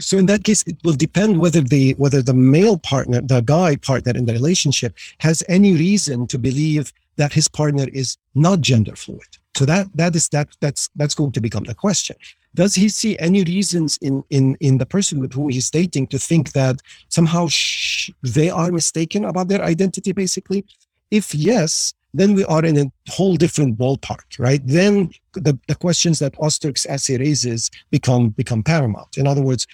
So 0.01 0.19
in 0.19 0.27
that 0.27 0.45
case, 0.45 0.63
it 0.67 0.77
will 0.85 0.95
depend 0.95 1.39
whether 1.39 1.61
the 1.61 1.95
whether 1.95 2.23
the 2.23 2.35
male 2.35 2.79
partner, 2.79 3.21
the 3.21 3.41
guy 3.41 3.77
partner 3.77 4.13
in 4.17 4.27
the 4.27 4.33
relationship, 4.33 4.95
has 5.19 5.43
any 5.49 5.75
reason 5.75 6.27
to 6.29 6.39
believe 6.39 6.93
that 7.17 7.33
his 7.33 7.49
partner 7.49 7.87
is 7.93 8.17
not 8.35 8.61
gender 8.61 8.97
fluid. 8.97 9.39
So 9.57 9.65
that 9.67 9.87
that 9.95 10.17
is 10.17 10.29
that 10.31 10.49
that's 10.61 10.91
that's 10.97 11.15
going 11.15 11.33
to 11.33 11.41
become 11.41 11.65
the 11.65 11.75
question. 11.75 12.17
Does 12.55 12.75
he 12.75 12.89
see 12.89 13.19
any 13.19 13.45
reasons 13.45 13.99
in 13.99 14.25
in 14.31 14.57
in 14.61 14.79
the 14.79 14.87
person 14.87 15.21
with 15.21 15.33
whom 15.33 15.49
he's 15.49 15.71
dating 15.71 16.09
to 16.09 16.19
think 16.19 16.53
that 16.53 16.81
somehow 17.09 17.49
sh- 17.49 18.11
they 18.23 18.51
are 18.51 18.71
mistaken 18.73 19.25
about 19.25 19.49
their 19.49 19.63
identity? 19.63 20.13
Basically, 20.13 20.65
if 21.11 21.35
yes, 21.35 21.95
then 22.15 22.35
we 22.35 22.45
are 22.45 22.65
in 22.65 22.79
a 22.79 22.87
whole 23.11 23.37
different 23.37 23.77
ballpark, 23.77 24.39
right? 24.39 24.63
Then 24.65 25.11
the, 25.35 25.59
the 25.69 25.75
questions 25.75 26.21
that 26.21 26.35
Ozturk's 26.35 26.87
essay 26.87 27.19
raises 27.19 27.71
become 27.91 28.31
become 28.31 28.63
paramount. 28.63 29.19
In 29.19 29.27
other 29.27 29.43
words, 29.43 29.67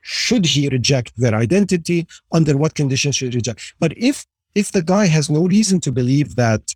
should 0.00 0.44
he 0.44 0.68
reject 0.68 1.12
their 1.16 1.34
identity? 1.34 2.06
Under 2.32 2.56
what 2.56 2.74
conditions 2.74 3.16
should 3.16 3.32
he 3.32 3.38
reject? 3.38 3.74
But 3.78 3.96
if 3.96 4.26
if 4.54 4.72
the 4.72 4.82
guy 4.82 5.06
has 5.06 5.30
no 5.30 5.46
reason 5.46 5.80
to 5.80 5.92
believe 5.92 6.36
that 6.36 6.74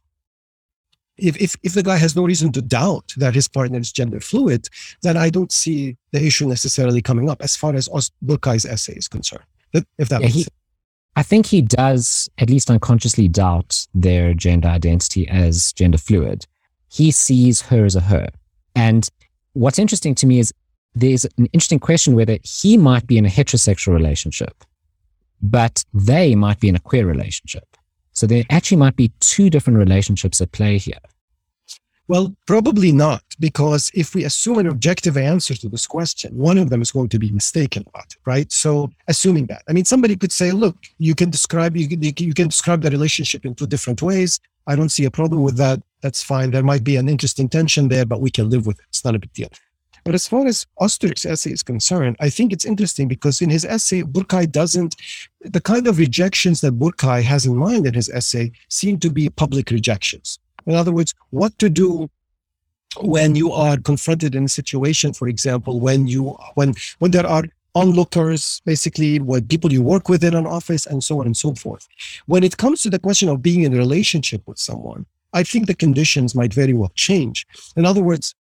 if, 1.19 1.37
if, 1.41 1.57
if 1.63 1.73
the 1.73 1.83
guy 1.83 1.97
has 1.97 2.15
no 2.15 2.25
reason 2.25 2.53
to 2.53 2.63
doubt 2.63 3.15
that 3.17 3.35
his 3.35 3.49
partner 3.49 3.79
is 3.79 3.91
gender 3.91 4.21
fluid, 4.21 4.69
then 5.03 5.17
I 5.17 5.31
don't 5.31 5.51
see 5.51 5.97
the 6.13 6.23
issue 6.23 6.47
necessarily 6.47 7.01
coming 7.01 7.31
up 7.31 7.43
as 7.43 7.57
far 7.57 7.75
as 7.75 7.89
Os- 7.89 8.11
Burkay's 8.23 8.67
essay 8.67 8.95
is 8.95 9.09
concerned. 9.09 9.45
If 9.99 10.09
that 10.11 10.23
yeah, 10.23 10.29
he, 10.29 10.47
I 11.17 11.23
think 11.23 11.47
he 11.47 11.63
does, 11.63 12.29
at 12.39 12.51
least 12.51 12.71
unconsciously, 12.71 13.27
doubt 13.27 13.87
their 13.95 14.35
gender 14.35 14.69
identity 14.69 15.27
as 15.29 15.73
gender 15.73 15.97
fluid. 15.97 16.47
He 16.89 17.11
sees 17.11 17.63
her 17.63 17.87
as 17.87 17.97
a 17.97 18.01
her. 18.03 18.29
And 18.75 19.09
what's 19.55 19.79
interesting 19.79 20.15
to 20.17 20.27
me 20.27 20.39
is 20.39 20.53
there's 20.95 21.25
an 21.39 21.47
interesting 21.55 21.81
question 21.81 22.15
whether 22.15 22.39
he 22.43 22.77
might 22.77 23.07
be 23.07 23.17
in 23.17 23.25
a 23.25 23.31
heterosexual 23.31 23.95
relationship, 23.95 24.63
but 25.41 25.83
they 25.95 26.35
might 26.35 26.61
be 26.61 26.69
in 26.69 26.77
a 26.77 26.81
queer 26.81 27.07
relationship. 27.07 27.65
So 28.13 28.27
there 28.27 28.45
actually 28.51 28.79
might 28.79 28.97
be 28.97 29.13
two 29.21 29.49
different 29.49 29.79
relationships 29.79 30.41
at 30.43 30.53
play 30.53 30.77
here. 30.77 31.01
Well, 32.09 32.37
probably 32.47 32.93
not, 32.93 33.23
because 33.41 33.91
if 33.93 34.15
we 34.15 34.25
assume 34.25 34.59
an 34.59 34.69
objective 34.69 35.17
answer 35.17 35.55
to 35.55 35.69
this 35.69 35.89
question, 35.89 36.37
one 36.37 36.57
of 36.57 36.71
them 36.71 36.81
is 36.81 36.93
going 36.93 37.09
to 37.09 37.19
be 37.19 37.33
mistaken 37.33 37.83
about 37.89 38.13
it, 38.13 38.19
right? 38.25 38.51
So, 38.53 38.91
assuming 39.09 39.47
that, 39.47 39.63
I 39.69 39.73
mean, 39.73 39.85
somebody 39.85 40.15
could 40.15 40.31
say, 40.31 40.53
"Look, 40.53 40.77
you 40.99 41.17
can 41.17 41.31
describe 41.31 41.77
you 41.77 41.89
can, 41.89 42.01
you 42.03 42.35
can 42.35 42.49
describe 42.49 42.83
the 42.83 42.91
relationship 42.91 43.45
in 43.45 43.57
two 43.57 43.67
different 43.67 44.03
ways. 44.03 44.39
I 44.69 44.77
don't 44.77 44.91
see 44.91 45.05
a 45.05 45.11
problem 45.11 45.43
with 45.43 45.57
that. 45.57 45.83
That's 46.01 46.23
fine. 46.23 46.53
There 46.53 46.63
might 46.63 46.85
be 46.85 46.97
an 46.97 47.09
interesting 47.09 47.49
tension 47.49 47.89
there, 47.89 48.07
but 48.07 48.21
we 48.21 48.31
can 48.31 48.51
live 48.51 48.67
with 48.67 48.79
it. 48.79 48.85
It's 48.89 49.05
not 49.05 49.17
a 49.17 49.19
big 49.19 49.33
deal." 49.33 49.49
But 50.05 50.15
as 50.15 50.29
far 50.29 50.47
as 50.47 50.65
Ozturk's 50.81 51.27
essay 51.27 51.51
is 51.51 51.65
concerned, 51.65 52.15
I 52.21 52.31
think 52.31 52.53
it's 52.53 52.65
interesting 52.65 53.09
because 53.09 53.43
in 53.43 53.51
his 53.51 53.65
essay, 53.65 54.03
Burkay 54.03 54.53
doesn't, 54.53 54.95
the 55.41 55.61
kind 55.61 55.89
of 55.89 55.99
rejections 55.99 56.61
that 56.61 56.79
Burkay 56.79 57.25
has 57.25 57.45
in 57.45 57.57
mind 57.57 57.89
in 57.89 57.95
his 57.95 58.09
essay 58.11 58.53
seem 58.69 59.01
to 59.01 59.11
be 59.11 59.29
public 59.29 59.73
rejections. 59.73 60.39
In 60.67 60.75
other 60.75 60.93
words, 60.93 61.15
what 61.31 61.59
to 61.59 61.69
do 61.69 62.11
when 63.01 63.37
you 63.37 63.53
are 63.53 63.77
confronted 63.77 64.35
in 64.35 64.45
a 64.45 64.49
situation, 64.49 65.13
for 65.13 65.29
example, 65.29 65.81
when 65.81 66.07
you 66.07 66.37
when 66.55 66.75
when 66.99 67.11
there 67.11 67.27
are 67.27 67.45
onlookers, 67.75 68.63
basically 68.65 69.19
what 69.21 69.49
people 69.49 69.71
you 69.71 69.83
work 69.83 70.09
with 70.09 70.25
in 70.25 70.35
an 70.35 70.47
office, 70.47 70.87
and 70.87 71.05
so 71.05 71.21
on 71.21 71.27
and 71.27 71.37
so 71.37 71.55
forth. 71.55 71.87
When 72.27 72.43
it 72.43 72.57
comes 72.57 72.83
to 72.83 72.91
the 72.91 72.99
question 72.99 73.29
of 73.29 73.43
being 73.43 73.63
in 73.63 73.75
a 73.75 73.77
relationship 73.77 74.43
with 74.47 74.59
someone, 74.59 75.05
I 75.33 75.43
think 75.43 75.67
the 75.67 75.75
conditions 75.75 76.35
might 76.35 76.55
very 76.55 76.73
well 76.73 76.93
change. 76.95 77.47
In 77.77 77.85
other 77.85 78.03
words, 78.03 78.35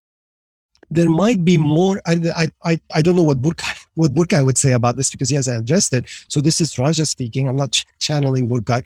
there 0.91 1.11
might 1.11 1.45
be 1.45 1.59
more. 1.59 2.01
I 2.07 2.51
I 2.65 2.81
I 2.95 3.03
don't 3.03 3.17
know 3.17 3.23
what 3.23 3.43
Burkay 3.43 3.75
what 3.95 4.15
Burkay 4.15 4.45
would 4.45 4.59
say 4.59 4.73
about 4.73 4.97
this 4.97 5.11
because 5.11 5.29
he 5.29 5.37
hasn't 5.37 5.61
addressed 5.63 5.93
it. 5.93 6.05
So 6.29 6.41
this 6.41 6.61
is 6.61 6.79
Raja 6.79 7.07
speaking. 7.07 7.49
I'm 7.49 7.57
not 7.57 7.73
ch- 7.73 7.87
channeling 7.99 8.49
Burkay. 8.49 8.83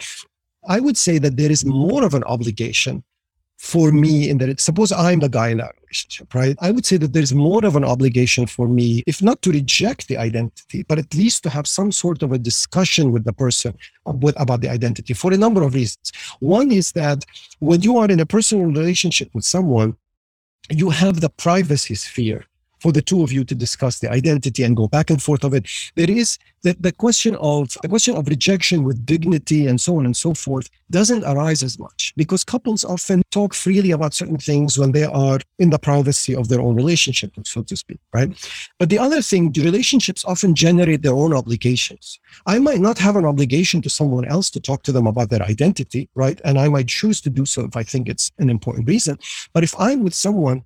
I 0.66 0.80
would 0.80 0.96
say 0.96 1.18
that 1.18 1.36
there 1.36 1.50
is 1.50 1.64
more 1.64 2.04
of 2.04 2.14
an 2.14 2.24
obligation 2.24 3.04
for 3.58 3.90
me 3.90 4.30
in 4.30 4.38
that 4.38 4.60
suppose 4.60 4.92
I'm 4.92 5.18
the 5.18 5.28
guy 5.28 5.48
in 5.48 5.58
that 5.58 5.74
relationship, 5.82 6.32
right? 6.32 6.56
I 6.60 6.70
would 6.70 6.86
say 6.86 6.96
that 6.98 7.12
there's 7.12 7.34
more 7.34 7.64
of 7.66 7.74
an 7.74 7.84
obligation 7.84 8.46
for 8.46 8.68
me, 8.68 9.02
if 9.06 9.20
not 9.20 9.42
to 9.42 9.50
reject 9.50 10.06
the 10.06 10.16
identity, 10.16 10.84
but 10.84 10.98
at 10.98 11.12
least 11.12 11.42
to 11.42 11.50
have 11.50 11.66
some 11.66 11.90
sort 11.90 12.22
of 12.22 12.32
a 12.32 12.38
discussion 12.38 13.10
with 13.10 13.24
the 13.24 13.32
person 13.32 13.76
with, 14.06 14.40
about 14.40 14.60
the 14.60 14.68
identity 14.68 15.12
for 15.12 15.32
a 15.32 15.36
number 15.36 15.62
of 15.62 15.74
reasons. 15.74 16.12
One 16.38 16.70
is 16.70 16.92
that 16.92 17.24
when 17.58 17.82
you 17.82 17.98
are 17.98 18.08
in 18.08 18.20
a 18.20 18.26
personal 18.26 18.66
relationship 18.66 19.28
with 19.34 19.44
someone, 19.44 19.96
you 20.70 20.90
have 20.90 21.20
the 21.20 21.30
privacy 21.30 21.96
sphere 21.96 22.44
for 22.80 22.92
the 22.92 23.02
two 23.02 23.22
of 23.22 23.32
you 23.32 23.44
to 23.44 23.54
discuss 23.54 23.98
the 23.98 24.10
identity 24.10 24.62
and 24.62 24.76
go 24.76 24.88
back 24.88 25.10
and 25.10 25.22
forth 25.22 25.44
of 25.44 25.54
it. 25.54 25.66
There 25.96 26.10
is 26.10 26.38
the, 26.62 26.76
the 26.80 26.92
question 26.92 27.36
of 27.36 27.76
the 27.82 27.88
question 27.88 28.16
of 28.16 28.26
rejection 28.28 28.84
with 28.84 29.04
dignity 29.06 29.66
and 29.66 29.80
so 29.80 29.98
on 29.98 30.06
and 30.06 30.16
so 30.16 30.34
forth 30.34 30.68
doesn't 30.90 31.24
arise 31.24 31.62
as 31.62 31.78
much 31.78 32.12
because 32.16 32.42
couples 32.44 32.84
often 32.84 33.22
talk 33.30 33.54
freely 33.54 33.90
about 33.90 34.14
certain 34.14 34.38
things 34.38 34.78
when 34.78 34.92
they 34.92 35.04
are 35.04 35.38
in 35.58 35.70
the 35.70 35.78
privacy 35.78 36.34
of 36.34 36.48
their 36.48 36.60
own 36.60 36.74
relationship, 36.74 37.32
so 37.44 37.62
to 37.62 37.76
speak, 37.76 38.00
right? 38.12 38.30
But 38.78 38.88
the 38.88 38.98
other 38.98 39.22
thing, 39.22 39.52
the 39.52 39.62
relationships 39.62 40.24
often 40.24 40.54
generate 40.54 41.02
their 41.02 41.12
own 41.12 41.34
obligations. 41.34 42.18
I 42.46 42.58
might 42.58 42.80
not 42.80 42.98
have 42.98 43.16
an 43.16 43.24
obligation 43.24 43.82
to 43.82 43.90
someone 43.90 44.24
else 44.24 44.50
to 44.50 44.60
talk 44.60 44.82
to 44.84 44.92
them 44.92 45.06
about 45.06 45.30
their 45.30 45.42
identity, 45.42 46.08
right? 46.14 46.40
And 46.44 46.58
I 46.58 46.68
might 46.68 46.88
choose 46.88 47.20
to 47.22 47.30
do 47.30 47.44
so 47.44 47.64
if 47.64 47.76
I 47.76 47.82
think 47.82 48.08
it's 48.08 48.32
an 48.38 48.50
important 48.50 48.88
reason. 48.88 49.18
But 49.52 49.64
if 49.64 49.78
I'm 49.78 50.02
with 50.02 50.14
someone 50.14 50.64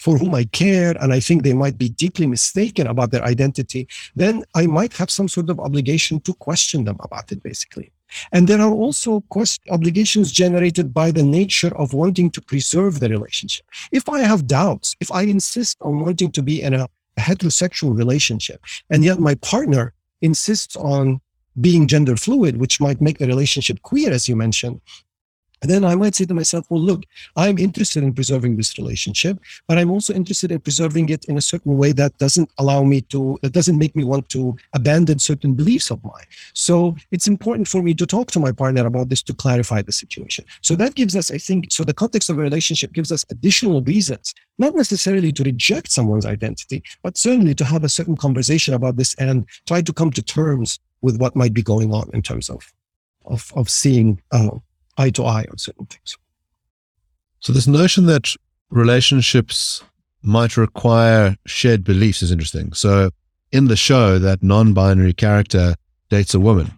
for 0.00 0.16
whom 0.16 0.34
I 0.34 0.44
care 0.44 0.96
and 1.00 1.12
I 1.12 1.20
think 1.20 1.42
they 1.42 1.52
might 1.52 1.76
be 1.76 1.90
deeply 1.90 2.26
mistaken 2.26 2.86
about 2.86 3.10
their 3.10 3.22
identity, 3.22 3.86
then 4.16 4.44
I 4.54 4.66
might 4.66 4.94
have 4.94 5.10
some 5.10 5.28
sort 5.28 5.50
of 5.50 5.60
obligation 5.60 6.20
to 6.20 6.32
question 6.34 6.84
them 6.84 6.96
about 7.00 7.30
it, 7.30 7.42
basically. 7.42 7.92
And 8.32 8.48
there 8.48 8.62
are 8.62 8.72
also 8.72 9.20
quest- 9.28 9.60
obligations 9.70 10.32
generated 10.32 10.94
by 10.94 11.10
the 11.10 11.22
nature 11.22 11.76
of 11.76 11.92
wanting 11.92 12.30
to 12.30 12.40
preserve 12.40 12.98
the 12.98 13.10
relationship. 13.10 13.66
If 13.92 14.08
I 14.08 14.20
have 14.20 14.46
doubts, 14.46 14.96
if 15.00 15.12
I 15.12 15.22
insist 15.22 15.76
on 15.82 16.00
wanting 16.00 16.32
to 16.32 16.42
be 16.42 16.62
in 16.62 16.72
a 16.72 16.88
heterosexual 17.18 17.96
relationship, 17.96 18.64
and 18.88 19.04
yet 19.04 19.20
my 19.20 19.34
partner 19.36 19.92
insists 20.22 20.76
on 20.76 21.20
being 21.60 21.86
gender 21.86 22.16
fluid, 22.16 22.56
which 22.56 22.80
might 22.80 23.02
make 23.02 23.18
the 23.18 23.26
relationship 23.26 23.82
queer, 23.82 24.10
as 24.10 24.28
you 24.28 24.34
mentioned, 24.34 24.80
and 25.62 25.70
then 25.70 25.84
I 25.84 25.94
might 25.94 26.14
say 26.14 26.24
to 26.24 26.34
myself, 26.34 26.66
well, 26.70 26.80
look, 26.80 27.04
I'm 27.36 27.58
interested 27.58 28.02
in 28.02 28.14
preserving 28.14 28.56
this 28.56 28.78
relationship, 28.78 29.38
but 29.66 29.76
I'm 29.76 29.90
also 29.90 30.14
interested 30.14 30.50
in 30.50 30.60
preserving 30.60 31.10
it 31.10 31.26
in 31.26 31.36
a 31.36 31.40
certain 31.40 31.76
way 31.76 31.92
that 31.92 32.16
doesn't 32.18 32.50
allow 32.58 32.82
me 32.82 33.02
to, 33.02 33.38
that 33.42 33.52
doesn't 33.52 33.76
make 33.76 33.94
me 33.94 34.04
want 34.04 34.28
to 34.30 34.56
abandon 34.72 35.18
certain 35.18 35.54
beliefs 35.54 35.90
of 35.90 36.02
mine. 36.02 36.24
So 36.54 36.96
it's 37.10 37.28
important 37.28 37.68
for 37.68 37.82
me 37.82 37.92
to 37.94 38.06
talk 38.06 38.30
to 38.32 38.40
my 38.40 38.52
partner 38.52 38.86
about 38.86 39.10
this 39.10 39.22
to 39.24 39.34
clarify 39.34 39.82
the 39.82 39.92
situation. 39.92 40.44
So 40.62 40.76
that 40.76 40.94
gives 40.94 41.14
us, 41.14 41.30
I 41.30 41.38
think, 41.38 41.70
so 41.70 41.84
the 41.84 41.94
context 41.94 42.30
of 42.30 42.38
a 42.38 42.42
relationship 42.42 42.92
gives 42.92 43.12
us 43.12 43.26
additional 43.30 43.82
reasons, 43.82 44.34
not 44.58 44.74
necessarily 44.74 45.32
to 45.32 45.42
reject 45.42 45.90
someone's 45.92 46.26
identity, 46.26 46.82
but 47.02 47.18
certainly 47.18 47.54
to 47.54 47.64
have 47.64 47.84
a 47.84 47.88
certain 47.88 48.16
conversation 48.16 48.72
about 48.72 48.96
this 48.96 49.14
and 49.16 49.46
try 49.66 49.82
to 49.82 49.92
come 49.92 50.10
to 50.12 50.22
terms 50.22 50.78
with 51.02 51.18
what 51.18 51.36
might 51.36 51.52
be 51.52 51.62
going 51.62 51.92
on 51.92 52.10
in 52.14 52.22
terms 52.22 52.48
of, 52.48 52.72
of, 53.26 53.52
of 53.56 53.68
seeing, 53.68 54.20
uh, 54.32 54.50
eye 55.00 55.10
to 55.10 55.24
eye 55.24 55.46
on 55.50 55.58
certain 55.58 55.86
things. 55.86 56.16
So 57.40 57.52
this 57.52 57.66
notion 57.66 58.06
that 58.06 58.26
relationships 58.70 59.82
might 60.22 60.56
require 60.56 61.36
shared 61.46 61.82
beliefs 61.84 62.22
is 62.22 62.30
interesting. 62.30 62.72
So 62.74 63.10
in 63.50 63.68
the 63.68 63.76
show, 63.76 64.18
that 64.18 64.42
non-binary 64.42 65.14
character 65.14 65.74
dates 66.10 66.34
a 66.34 66.40
woman 66.40 66.68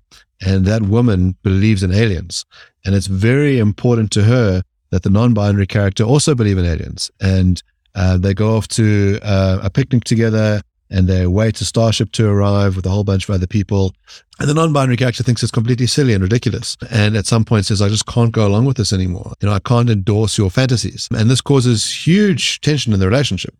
and 0.40 0.64
that 0.66 0.82
woman 0.82 1.36
believes 1.42 1.82
in 1.82 1.92
aliens. 1.92 2.44
And 2.84 2.94
it's 2.94 3.06
very 3.06 3.58
important 3.58 4.10
to 4.12 4.22
her 4.24 4.62
that 4.90 5.02
the 5.02 5.10
non-binary 5.10 5.66
character 5.66 6.04
also 6.04 6.34
believe 6.34 6.58
in 6.58 6.64
aliens. 6.64 7.10
And 7.20 7.62
uh, 7.94 8.18
they 8.18 8.34
go 8.34 8.56
off 8.56 8.68
to 8.68 9.18
uh, 9.22 9.58
a 9.62 9.70
picnic 9.70 10.04
together 10.04 10.62
and 10.92 11.08
they 11.08 11.26
wait 11.26 11.56
for 11.56 11.64
starship 11.64 12.12
to 12.12 12.28
arrive 12.28 12.76
with 12.76 12.86
a 12.86 12.90
whole 12.90 13.02
bunch 13.02 13.28
of 13.28 13.34
other 13.34 13.46
people. 13.46 13.94
And 14.38 14.48
the 14.48 14.54
non-binary 14.54 14.96
character 14.98 15.22
thinks 15.22 15.42
it's 15.42 15.50
completely 15.50 15.86
silly 15.86 16.12
and 16.12 16.22
ridiculous. 16.22 16.76
And 16.90 17.16
at 17.16 17.26
some 17.26 17.44
point 17.44 17.66
says, 17.66 17.80
I 17.80 17.88
just 17.88 18.06
can't 18.06 18.30
go 18.32 18.46
along 18.46 18.66
with 18.66 18.76
this 18.76 18.92
anymore. 18.92 19.32
You 19.40 19.48
know, 19.48 19.54
I 19.54 19.58
can't 19.58 19.88
endorse 19.88 20.36
your 20.36 20.50
fantasies. 20.50 21.08
And 21.16 21.30
this 21.30 21.40
causes 21.40 22.06
huge 22.06 22.60
tension 22.60 22.92
in 22.92 23.00
the 23.00 23.08
relationship. 23.08 23.54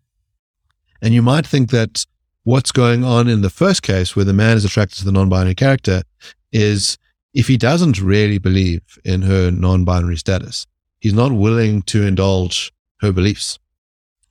And 1.01 1.13
you 1.13 1.21
might 1.21 1.47
think 1.47 1.71
that 1.71 2.05
what's 2.43 2.71
going 2.71 3.03
on 3.03 3.27
in 3.27 3.41
the 3.41 3.49
first 3.49 3.81
case 3.81 4.15
where 4.15 4.25
the 4.25 4.33
man 4.33 4.55
is 4.55 4.65
attracted 4.65 4.99
to 4.99 5.05
the 5.05 5.11
non-binary 5.11 5.55
character 5.55 6.03
is 6.51 6.97
if 7.33 7.47
he 7.47 7.57
doesn't 7.57 7.99
really 7.99 8.37
believe 8.37 8.81
in 9.03 9.23
her 9.23 9.49
non-binary 9.49 10.17
status, 10.17 10.67
he's 10.99 11.13
not 11.13 11.31
willing 11.31 11.81
to 11.83 12.03
indulge 12.03 12.71
her 13.01 13.11
beliefs. 13.11 13.57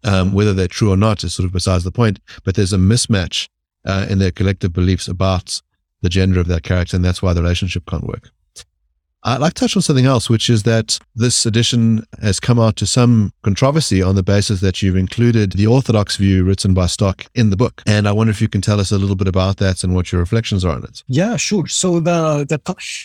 Um, 0.04 0.32
whether 0.32 0.52
they're 0.52 0.68
true 0.68 0.90
or 0.90 0.96
not 0.96 1.22
is 1.22 1.34
sort 1.34 1.46
of 1.46 1.52
besides 1.52 1.84
the 1.84 1.92
point, 1.92 2.18
but 2.44 2.54
there's 2.56 2.72
a 2.72 2.78
mismatch 2.78 3.48
uh, 3.84 4.06
in 4.10 4.18
their 4.18 4.32
collective 4.32 4.72
beliefs 4.72 5.06
about 5.08 5.60
the 6.00 6.08
gender 6.08 6.40
of 6.40 6.48
that 6.48 6.64
character, 6.64 6.96
and 6.96 7.04
that's 7.04 7.22
why 7.22 7.32
the 7.32 7.42
relationship 7.42 7.86
can't 7.86 8.06
work. 8.06 8.30
I'd 9.24 9.40
like 9.40 9.54
to 9.54 9.60
touch 9.60 9.76
on 9.76 9.82
something 9.82 10.04
else, 10.04 10.28
which 10.28 10.50
is 10.50 10.64
that 10.64 10.98
this 11.14 11.46
edition 11.46 12.04
has 12.20 12.40
come 12.40 12.58
out 12.58 12.74
to 12.76 12.86
some 12.86 13.32
controversy 13.42 14.02
on 14.02 14.16
the 14.16 14.22
basis 14.22 14.60
that 14.62 14.82
you've 14.82 14.96
included 14.96 15.52
the 15.52 15.68
orthodox 15.68 16.16
view 16.16 16.42
written 16.42 16.74
by 16.74 16.86
Stock 16.86 17.26
in 17.36 17.50
the 17.50 17.56
book. 17.56 17.82
And 17.86 18.08
I 18.08 18.12
wonder 18.12 18.32
if 18.32 18.40
you 18.40 18.48
can 18.48 18.60
tell 18.60 18.80
us 18.80 18.90
a 18.90 18.98
little 18.98 19.14
bit 19.14 19.28
about 19.28 19.58
that 19.58 19.84
and 19.84 19.94
what 19.94 20.10
your 20.10 20.20
reflections 20.20 20.64
are 20.64 20.74
on 20.74 20.82
it. 20.82 21.04
Yeah, 21.06 21.36
sure. 21.36 21.68
So 21.68 22.00
the 22.00 22.44
the, 22.48 22.58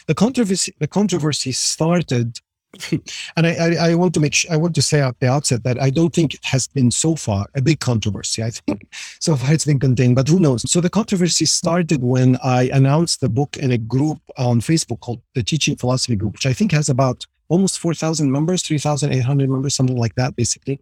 the 0.08 0.16
controversy 0.16 0.74
the 0.80 0.88
controversy 0.88 1.52
started 1.52 2.40
and 2.92 3.48
I, 3.48 3.54
I, 3.54 3.90
I, 3.90 3.96
want 3.96 4.14
to 4.16 4.20
make 4.20 4.34
sure, 4.34 4.52
I 4.52 4.58
want 4.58 4.76
to 4.76 4.82
say 4.82 5.02
at 5.02 5.20
the 5.20 5.28
outset 5.28 5.64
that 5.64 5.82
I 5.82 5.90
don't 5.90 6.14
think 6.14 6.34
it 6.34 6.44
has 6.46 6.68
been 6.68 6.92
so 6.92 7.16
far 7.16 7.48
a 7.56 7.62
big 7.62 7.80
controversy. 7.80 8.44
I 8.44 8.52
think 8.52 8.88
so 9.20 9.36
far 9.36 9.54
it's 9.54 9.66
been 9.66 9.80
contained, 9.80 10.16
but 10.16 10.28
who 10.28 10.40
knows? 10.40 10.70
So 10.70 10.82
the 10.82 10.90
controversy 10.90 11.46
started 11.46 12.04
when 12.04 12.38
I 12.44 12.70
announced 12.74 13.22
the 13.22 13.30
book 13.30 13.58
in 13.58 13.72
a 13.72 13.78
group 13.78 14.20
on 14.38 14.60
Facebook 14.60 15.00
called 15.00 15.22
the 15.34 15.44
Teaching 15.44 15.76
Philosophy 15.76 16.16
Group, 16.16 16.34
which 16.34 16.46
I 16.46 16.54
think 16.54 16.72
has 16.74 16.90
about 16.90 17.26
almost 17.50 17.80
4,000 17.80 18.32
members, 18.32 18.62
3,800 18.64 19.50
members, 19.50 19.76
something 19.76 19.98
like 19.98 20.16
that, 20.16 20.36
basically. 20.36 20.80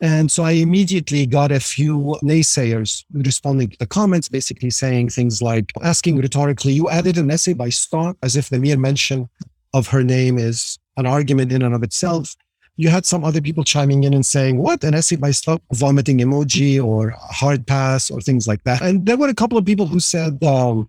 And 0.00 0.32
so 0.32 0.42
I 0.42 0.52
immediately 0.52 1.26
got 1.26 1.52
a 1.52 1.60
few 1.60 2.18
naysayers 2.24 3.04
responding 3.12 3.68
to 3.70 3.78
the 3.78 3.86
comments, 3.86 4.28
basically 4.28 4.70
saying 4.70 5.10
things 5.10 5.40
like 5.40 5.72
asking 5.80 6.16
rhetorically, 6.16 6.72
you 6.72 6.90
added 6.90 7.18
an 7.18 7.30
essay 7.30 7.52
by 7.52 7.68
Stock 7.68 8.16
as 8.20 8.34
if 8.34 8.48
the 8.48 8.58
mere 8.58 8.76
mention 8.76 9.28
of 9.72 9.86
her 9.88 10.02
name 10.02 10.38
is 10.38 10.80
an 10.96 11.06
argument 11.06 11.52
in 11.52 11.62
and 11.62 11.74
of 11.74 11.82
itself. 11.82 12.34
You 12.76 12.88
had 12.88 13.04
some 13.04 13.22
other 13.22 13.40
people 13.40 13.64
chiming 13.64 14.04
in 14.04 14.14
and 14.14 14.24
saying, 14.24 14.58
What? 14.58 14.82
An 14.82 14.94
essay 14.94 15.16
by 15.16 15.30
Stock 15.30 15.60
vomiting 15.72 16.18
emoji 16.18 16.82
or 16.82 17.10
hard 17.18 17.66
pass 17.66 18.10
or 18.10 18.20
things 18.20 18.48
like 18.48 18.64
that. 18.64 18.80
And 18.80 19.04
there 19.04 19.16
were 19.16 19.28
a 19.28 19.34
couple 19.34 19.58
of 19.58 19.64
people 19.64 19.86
who 19.86 20.00
said, 20.00 20.42
um, 20.42 20.88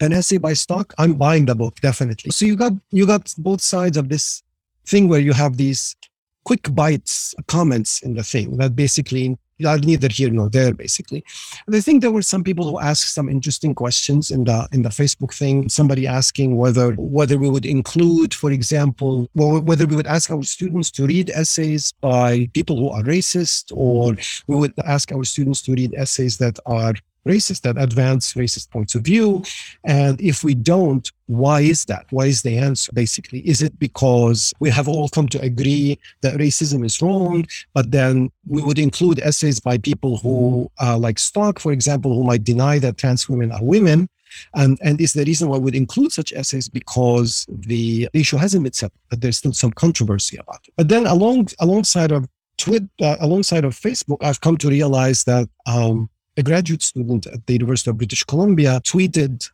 an 0.00 0.12
essay 0.12 0.38
by 0.38 0.52
Stock, 0.52 0.94
I'm 0.98 1.14
buying 1.14 1.46
the 1.46 1.54
book 1.54 1.80
definitely. 1.80 2.30
So 2.30 2.46
you 2.46 2.56
got 2.56 2.72
you 2.90 3.06
got 3.06 3.34
both 3.38 3.60
sides 3.60 3.96
of 3.96 4.08
this 4.08 4.42
thing 4.86 5.08
where 5.08 5.20
you 5.20 5.32
have 5.32 5.56
these 5.56 5.96
quick 6.44 6.74
bites 6.74 7.34
comments 7.46 8.02
in 8.02 8.14
the 8.14 8.22
thing 8.22 8.56
that 8.58 8.76
basically 8.76 9.36
are 9.66 9.78
neither 9.78 10.08
here 10.08 10.30
nor 10.30 10.48
there 10.48 10.74
basically. 10.74 11.24
And 11.66 11.74
i 11.74 11.80
think 11.80 12.00
there 12.00 12.10
were 12.10 12.22
some 12.22 12.44
people 12.44 12.68
who 12.68 12.78
asked 12.78 13.14
some 13.14 13.28
interesting 13.28 13.74
questions 13.74 14.30
in 14.30 14.44
the 14.44 14.68
in 14.72 14.82
the 14.82 14.88
facebook 14.88 15.34
thing. 15.34 15.68
Somebody 15.68 16.06
asking 16.06 16.56
whether 16.56 16.92
whether 16.92 17.38
we 17.38 17.50
would 17.50 17.66
include 17.66 18.34
for 18.34 18.50
example 18.50 19.28
well, 19.34 19.60
whether 19.60 19.86
we 19.86 19.96
would 19.96 20.06
ask 20.06 20.30
our 20.30 20.42
students 20.42 20.90
to 20.92 21.06
read 21.06 21.30
essays 21.30 21.92
by 22.00 22.48
people 22.54 22.76
who 22.76 22.90
are 22.90 23.02
racist 23.02 23.72
or 23.74 24.16
we 24.46 24.56
would 24.56 24.74
ask 24.84 25.12
our 25.12 25.24
students 25.24 25.62
to 25.62 25.72
read 25.72 25.94
essays 25.94 26.38
that 26.38 26.58
are 26.66 26.94
racist, 27.28 27.62
that 27.62 27.78
advance 27.78 28.34
racist 28.34 28.70
points 28.70 28.94
of 28.94 29.02
view? 29.02 29.42
And 29.84 30.20
if 30.20 30.42
we 30.42 30.54
don't, 30.54 31.10
why 31.26 31.60
is 31.60 31.84
that? 31.84 32.06
Why 32.10 32.26
is 32.26 32.42
the 32.42 32.56
answer 32.56 32.90
basically? 32.92 33.40
Is 33.40 33.62
it 33.62 33.78
because 33.78 34.52
we 34.60 34.70
have 34.70 34.88
all 34.88 35.08
come 35.08 35.28
to 35.28 35.40
agree 35.40 35.98
that 36.22 36.34
racism 36.34 36.84
is 36.84 37.00
wrong, 37.02 37.46
but 37.74 37.90
then 37.90 38.30
we 38.46 38.62
would 38.62 38.78
include 38.78 39.20
essays 39.20 39.60
by 39.60 39.78
people 39.78 40.16
who, 40.16 40.70
uh, 40.80 40.96
like 40.96 41.18
Stock, 41.18 41.60
for 41.60 41.72
example, 41.72 42.14
who 42.14 42.24
might 42.24 42.44
deny 42.44 42.78
that 42.78 42.96
trans 42.96 43.28
women 43.28 43.52
are 43.52 43.62
women? 43.62 44.08
And, 44.54 44.78
and 44.82 45.00
is 45.00 45.12
the 45.12 45.24
reason 45.24 45.48
why 45.48 45.58
we 45.58 45.74
include 45.76 46.12
such 46.12 46.32
essays 46.32 46.68
because 46.68 47.46
the 47.48 48.08
issue 48.12 48.36
hasn't 48.36 48.62
been 48.62 48.72
settled, 48.72 49.00
but 49.10 49.20
there's 49.20 49.38
still 49.38 49.52
some 49.52 49.72
controversy 49.72 50.36
about 50.36 50.60
it. 50.66 50.74
But 50.76 50.88
then 50.88 51.06
along 51.06 51.48
alongside 51.60 52.12
of 52.12 52.28
Twitter, 52.58 52.88
uh, 53.00 53.16
alongside 53.20 53.64
of 53.64 53.74
Facebook, 53.74 54.18
I've 54.20 54.40
come 54.40 54.56
to 54.58 54.68
realize 54.68 55.24
that 55.24 55.48
um, 55.66 56.10
a 56.38 56.42
graduate 56.42 56.82
student 56.82 57.26
at 57.26 57.44
the 57.46 57.54
University 57.54 57.90
of 57.90 57.98
British 57.98 58.24
Columbia 58.24 58.80
tweeted 58.84 59.50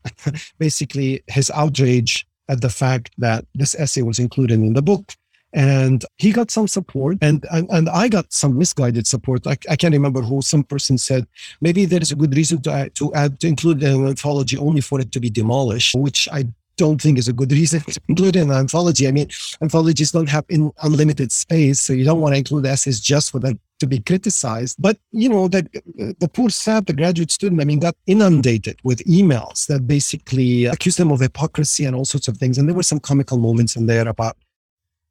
basically 0.58 1.24
his 1.28 1.50
outrage 1.50 2.26
at 2.48 2.60
the 2.60 2.68
fact 2.68 3.10
that 3.18 3.46
this 3.54 3.74
essay 3.74 4.02
was 4.02 4.18
included 4.18 4.60
in 4.60 4.74
the 4.74 4.82
book. 4.82 5.14
And 5.54 6.04
he 6.16 6.32
got 6.32 6.50
some 6.50 6.66
support, 6.66 7.16
and 7.22 7.46
and, 7.52 7.70
and 7.70 7.88
I 7.88 8.08
got 8.08 8.32
some 8.32 8.58
misguided 8.58 9.06
support. 9.06 9.46
I, 9.46 9.56
I 9.70 9.76
can't 9.76 9.94
remember 9.94 10.20
who. 10.20 10.42
Some 10.42 10.64
person 10.64 10.98
said 10.98 11.28
maybe 11.60 11.84
there 11.84 12.02
is 12.02 12.10
a 12.10 12.16
good 12.16 12.34
reason 12.34 12.60
to 12.62 12.72
add, 12.72 12.96
to 12.96 13.14
add 13.14 13.38
to 13.38 13.46
include 13.46 13.80
an 13.84 14.08
anthology 14.08 14.58
only 14.58 14.80
for 14.80 15.00
it 15.00 15.12
to 15.12 15.20
be 15.20 15.30
demolished, 15.30 15.94
which 15.94 16.28
I 16.32 16.46
don't 16.76 17.00
think 17.00 17.18
is 17.18 17.28
a 17.28 17.32
good 17.32 17.52
reason 17.52 17.80
to 17.88 18.00
include 18.08 18.34
in 18.34 18.50
an 18.50 18.56
anthology. 18.56 19.06
I 19.06 19.12
mean, 19.12 19.28
anthologies 19.62 20.10
don't 20.10 20.28
have 20.28 20.44
in 20.48 20.72
unlimited 20.82 21.30
space, 21.30 21.78
so 21.78 21.92
you 21.92 22.04
don't 22.04 22.20
want 22.20 22.34
to 22.34 22.38
include 22.38 22.66
essays 22.66 22.98
just 22.98 23.30
for 23.30 23.38
them 23.38 23.60
to 23.84 23.96
be 23.96 24.00
criticized. 24.00 24.76
But 24.78 24.98
you 25.12 25.28
know, 25.28 25.48
that 25.48 25.66
uh, 25.76 26.12
the 26.18 26.28
poor 26.32 26.50
sap, 26.50 26.86
the 26.86 26.92
graduate 26.92 27.30
student, 27.30 27.60
I 27.60 27.64
mean, 27.64 27.80
got 27.80 27.96
inundated 28.06 28.78
with 28.84 29.04
emails 29.04 29.66
that 29.66 29.86
basically 29.86 30.66
accused 30.66 30.98
them 30.98 31.10
of 31.10 31.20
hypocrisy 31.20 31.84
and 31.84 31.94
all 31.94 32.04
sorts 32.04 32.28
of 32.28 32.36
things. 32.36 32.58
And 32.58 32.68
there 32.68 32.74
were 32.74 32.82
some 32.82 33.00
comical 33.00 33.38
moments 33.38 33.76
in 33.76 33.86
there 33.86 34.08
about. 34.08 34.36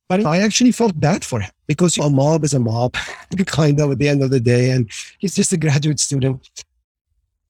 But 0.09 0.25
I 0.25 0.39
actually 0.39 0.73
felt 0.73 0.99
bad 0.99 1.23
for 1.23 1.39
him 1.39 1.51
because 1.65 1.97
a 1.97 2.09
mob 2.09 2.43
is 2.43 2.53
a 2.53 2.59
mob, 2.59 2.93
kind 3.45 3.79
of 3.79 3.91
at 3.91 3.99
the 3.99 4.09
end 4.09 4.21
of 4.21 4.31
the 4.31 4.39
day, 4.39 4.71
and 4.71 4.89
he's 5.17 5.35
just 5.35 5.53
a 5.53 5.57
graduate 5.57 5.99
student. 5.99 6.49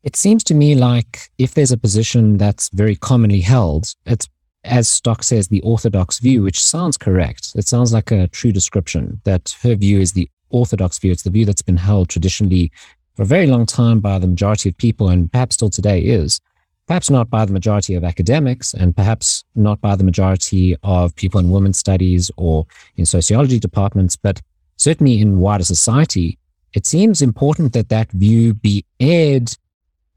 It 0.03 0.15
seems 0.15 0.43
to 0.45 0.53
me 0.53 0.75
like 0.75 1.29
if 1.37 1.53
there's 1.55 1.71
a 1.71 1.77
position 1.77 2.37
that's 2.37 2.69
very 2.69 2.95
commonly 2.95 3.41
held, 3.41 3.95
it's 4.05 4.27
as 4.63 4.87
Stock 4.87 5.23
says, 5.23 5.47
the 5.47 5.61
orthodox 5.61 6.19
view, 6.19 6.43
which 6.43 6.63
sounds 6.63 6.97
correct. 6.97 7.51
It 7.55 7.67
sounds 7.67 7.91
like 7.91 8.11
a 8.11 8.27
true 8.29 8.51
description 8.51 9.21
that 9.25 9.55
her 9.61 9.75
view 9.75 9.99
is 9.99 10.13
the 10.13 10.29
orthodox 10.53 10.97
view. 10.99 11.11
It's 11.11 11.23
the 11.23 11.29
view 11.29 11.45
that's 11.45 11.61
been 11.61 11.77
held 11.77 12.07
traditionally 12.07 12.71
for 13.15 13.23
a 13.23 13.25
very 13.25 13.47
long 13.47 13.65
time 13.65 13.99
by 13.99 14.17
the 14.19 14.27
majority 14.27 14.69
of 14.69 14.77
people, 14.77 15.09
and 15.09 15.31
perhaps 15.31 15.55
still 15.55 15.69
today 15.69 15.99
is. 15.99 16.39
Perhaps 16.87 17.09
not 17.09 17.29
by 17.29 17.45
the 17.45 17.53
majority 17.53 17.95
of 17.95 18.03
academics, 18.03 18.73
and 18.73 18.95
perhaps 18.95 19.43
not 19.55 19.79
by 19.81 19.95
the 19.95 20.03
majority 20.03 20.75
of 20.83 21.15
people 21.15 21.39
in 21.39 21.49
women's 21.51 21.77
studies 21.77 22.31
or 22.37 22.65
in 22.97 23.05
sociology 23.05 23.59
departments, 23.59 24.15
but 24.15 24.41
certainly 24.77 25.19
in 25.19 25.39
wider 25.39 25.63
society. 25.63 26.37
It 26.73 26.85
seems 26.85 27.21
important 27.21 27.73
that 27.73 27.89
that 27.89 28.11
view 28.11 28.53
be 28.53 28.85
aired, 28.99 29.55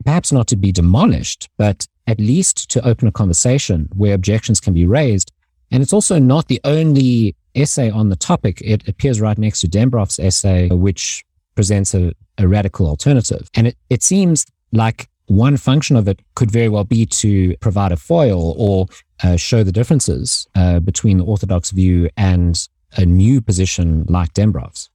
perhaps 0.05 0.33
not 0.33 0.47
to 0.49 0.57
be 0.57 0.73
demolished, 0.73 1.49
but 1.57 1.87
at 2.07 2.19
least 2.19 2.71
to 2.71 2.87
open 2.87 3.09
a 3.09 3.13
conversation 3.13 3.89
where 3.95 4.15
objections 4.15 4.61
can 4.61 4.73
be 4.73 4.87
raised. 4.87 5.33
And 5.71 5.83
it's 5.83 5.93
also 5.93 6.19
not 6.19 6.49
the 6.49 6.61
only 6.65 7.37
essay 7.57 7.91
on 7.91 8.09
the 8.09 8.17
topic. 8.17 8.61
It 8.63 8.87
appears 8.89 9.21
right 9.21 9.39
next 9.39 9.61
to 9.63 9.69
Dembroff's 9.69 10.19
essay, 10.19 10.69
which 10.69 11.25
presents 11.55 11.95
a, 11.95 12.13
a 12.39 12.47
radical 12.47 12.87
alternative. 12.87 13.49
And 13.55 13.69
it, 13.69 13.77
it 13.91 14.03
seems 14.03 14.47
like 14.73 15.09
one 15.27 15.57
function 15.57 15.97
of 15.97 16.07
it 16.07 16.21
could 16.35 16.51
very 16.51 16.69
well 16.69 16.85
be 16.85 17.07
to 17.07 17.57
provide 17.59 17.93
a 17.93 17.97
foil 17.97 18.55
or 18.57 18.87
uh, 19.25 19.37
show 19.37 19.65
the 19.65 19.73
differences 19.73 20.47
uh, 20.55 20.81
between 20.81 21.19
the 21.19 21.25
orthodox 21.25 21.71
view 21.71 22.09
and 22.17 22.69
a 22.97 23.05
new 23.05 23.41
position 23.41 24.05
like 24.09 24.33
Dembroff's. 24.35 24.91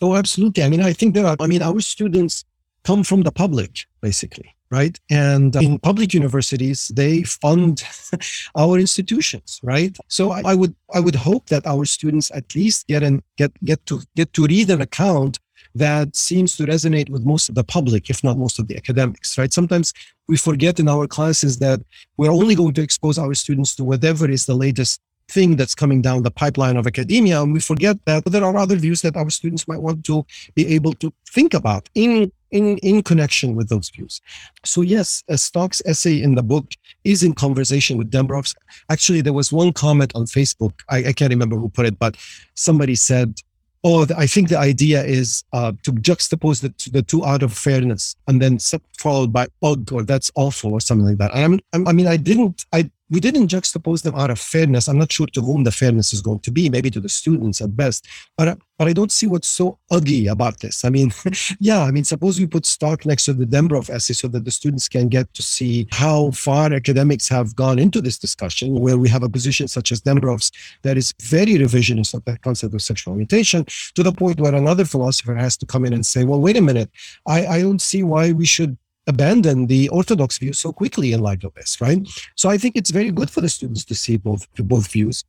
Oh, 0.00 0.14
absolutely. 0.14 0.62
I 0.62 0.68
mean, 0.68 0.80
I 0.80 0.92
think 0.92 1.14
there 1.14 1.26
are, 1.26 1.36
I 1.40 1.46
mean, 1.46 1.62
our 1.62 1.80
students 1.80 2.44
come 2.84 3.02
from 3.02 3.22
the 3.22 3.32
public, 3.32 3.86
basically 4.00 4.54
right? 4.70 4.98
And 5.10 5.56
uh, 5.56 5.60
in 5.60 5.78
public 5.78 6.12
universities, 6.14 6.90
they 6.94 7.22
fund 7.22 7.82
our 8.56 8.78
institutions, 8.78 9.60
right? 9.62 9.96
So 10.08 10.32
I, 10.32 10.42
I, 10.44 10.54
would 10.54 10.74
I 10.94 11.00
would 11.00 11.14
hope 11.14 11.46
that 11.46 11.66
our 11.66 11.84
students 11.84 12.30
at 12.34 12.54
least 12.54 12.86
get 12.86 13.02
and 13.02 13.22
get 13.36 13.52
get 13.64 13.84
to 13.86 14.00
get 14.14 14.32
to 14.34 14.46
read 14.46 14.70
an 14.70 14.80
account 14.80 15.38
that 15.74 16.16
seems 16.16 16.56
to 16.56 16.64
resonate 16.64 17.08
with 17.10 17.24
most 17.24 17.48
of 17.48 17.54
the 17.54 17.64
public, 17.64 18.10
if 18.10 18.24
not 18.24 18.38
most 18.38 18.58
of 18.58 18.68
the 18.68 18.76
academics, 18.76 19.38
right? 19.38 19.52
Sometimes 19.52 19.92
we 20.26 20.36
forget 20.36 20.80
in 20.80 20.88
our 20.88 21.06
classes 21.06 21.58
that 21.58 21.80
we're 22.16 22.32
only 22.32 22.54
going 22.54 22.74
to 22.74 22.82
expose 22.82 23.18
our 23.18 23.34
students 23.34 23.74
to 23.76 23.84
whatever 23.84 24.30
is 24.30 24.46
the 24.46 24.54
latest 24.54 25.00
thing 25.30 25.56
that's 25.56 25.74
coming 25.74 26.00
down 26.00 26.22
the 26.22 26.30
pipeline 26.30 26.76
of 26.76 26.86
academia. 26.86 27.42
And 27.42 27.52
we 27.52 27.60
forget 27.60 27.96
that 28.06 28.24
there 28.24 28.44
are 28.44 28.56
other 28.56 28.76
views 28.76 29.02
that 29.02 29.16
our 29.16 29.30
students 29.30 29.68
might 29.68 29.82
want 29.82 30.04
to 30.06 30.24
be 30.54 30.66
able 30.74 30.94
to 30.94 31.12
think 31.28 31.54
about 31.54 31.88
in 31.94 32.32
in, 32.50 32.78
in 32.78 33.02
connection 33.02 33.54
with 33.54 33.68
those 33.68 33.90
views. 33.90 34.20
So 34.64 34.82
yes, 34.82 35.22
a 35.28 35.38
Stock's 35.38 35.82
essay 35.86 36.22
in 36.22 36.34
the 36.34 36.42
book 36.42 36.72
is 37.04 37.22
in 37.22 37.34
conversation 37.34 37.98
with 37.98 38.10
Dembroff's. 38.10 38.54
Actually, 38.90 39.20
there 39.20 39.32
was 39.32 39.52
one 39.52 39.72
comment 39.72 40.12
on 40.14 40.24
Facebook. 40.26 40.72
I, 40.88 40.98
I 40.98 41.12
can't 41.12 41.30
remember 41.30 41.56
who 41.56 41.68
put 41.68 41.86
it, 41.86 41.98
but 41.98 42.16
somebody 42.54 42.94
said, 42.94 43.40
oh, 43.84 44.06
I 44.16 44.26
think 44.26 44.48
the 44.48 44.58
idea 44.58 45.04
is 45.04 45.44
uh, 45.52 45.72
to 45.84 45.92
juxtapose 45.92 46.60
the, 46.60 46.90
the 46.90 47.02
two 47.02 47.24
out 47.24 47.42
of 47.42 47.52
fairness 47.52 48.16
and 48.26 48.42
then 48.42 48.58
followed 48.98 49.32
by 49.32 49.46
ugh 49.62 49.92
or 49.92 50.02
that's 50.02 50.30
awful 50.34 50.72
or 50.72 50.80
something 50.80 51.06
like 51.06 51.18
that. 51.18 51.30
And 51.34 51.62
I'm, 51.72 51.86
I 51.86 51.92
mean, 51.92 52.06
I 52.06 52.16
didn't, 52.16 52.64
I 52.72 52.90
we 53.10 53.20
didn't 53.20 53.48
juxtapose 53.48 54.02
them 54.02 54.14
out 54.14 54.30
of 54.30 54.38
fairness. 54.38 54.88
I'm 54.88 54.98
not 54.98 55.12
sure 55.12 55.26
to 55.28 55.40
whom 55.40 55.64
the 55.64 55.72
fairness 55.72 56.12
is 56.12 56.20
going 56.20 56.40
to 56.40 56.50
be, 56.50 56.68
maybe 56.68 56.90
to 56.90 57.00
the 57.00 57.08
students 57.08 57.60
at 57.60 57.76
best. 57.76 58.06
But 58.36 58.48
uh, 58.48 58.56
but 58.78 58.86
I 58.86 58.92
don't 58.92 59.10
see 59.10 59.26
what's 59.26 59.48
so 59.48 59.78
ugly 59.90 60.28
about 60.28 60.60
this. 60.60 60.84
I 60.84 60.90
mean, 60.90 61.12
yeah, 61.58 61.82
I 61.82 61.90
mean, 61.90 62.04
suppose 62.04 62.38
we 62.38 62.46
put 62.46 62.64
Stock 62.64 63.04
next 63.04 63.24
to 63.24 63.32
the 63.32 63.44
Dembroff 63.44 63.90
essay 63.90 64.14
so 64.14 64.28
that 64.28 64.44
the 64.44 64.52
students 64.52 64.88
can 64.88 65.08
get 65.08 65.34
to 65.34 65.42
see 65.42 65.88
how 65.90 66.30
far 66.30 66.72
academics 66.72 67.28
have 67.28 67.56
gone 67.56 67.80
into 67.80 68.00
this 68.00 68.18
discussion, 68.18 68.78
where 68.78 68.96
we 68.96 69.08
have 69.08 69.24
a 69.24 69.28
position 69.28 69.66
such 69.66 69.90
as 69.90 70.00
Dembroff's 70.00 70.52
that 70.82 70.96
is 70.96 71.12
very 71.22 71.54
revisionist 71.54 72.14
of 72.14 72.24
the 72.24 72.38
concept 72.38 72.72
of 72.72 72.82
sexual 72.82 73.14
orientation, 73.14 73.66
to 73.94 74.02
the 74.04 74.12
point 74.12 74.40
where 74.40 74.54
another 74.54 74.84
philosopher 74.84 75.34
has 75.34 75.56
to 75.56 75.66
come 75.66 75.84
in 75.84 75.92
and 75.92 76.06
say, 76.06 76.24
well, 76.24 76.40
wait 76.40 76.56
a 76.56 76.62
minute, 76.62 76.90
I, 77.26 77.46
I 77.46 77.60
don't 77.60 77.82
see 77.82 78.04
why 78.04 78.30
we 78.30 78.46
should 78.46 78.78
abandon 79.08 79.66
the 79.66 79.88
orthodox 79.88 80.38
view 80.38 80.52
so 80.52 80.72
quickly 80.72 81.12
in 81.12 81.20
light 81.20 81.42
of 81.42 81.54
this, 81.54 81.80
right? 81.80 82.06
So 82.36 82.48
I 82.48 82.58
think 82.58 82.76
it's 82.76 82.90
very 82.90 83.10
good 83.10 83.30
for 83.30 83.40
the 83.40 83.48
students 83.48 83.84
to 83.86 83.94
see 83.94 84.16
both 84.16 84.46
both 84.56 84.92
views. 84.92 85.24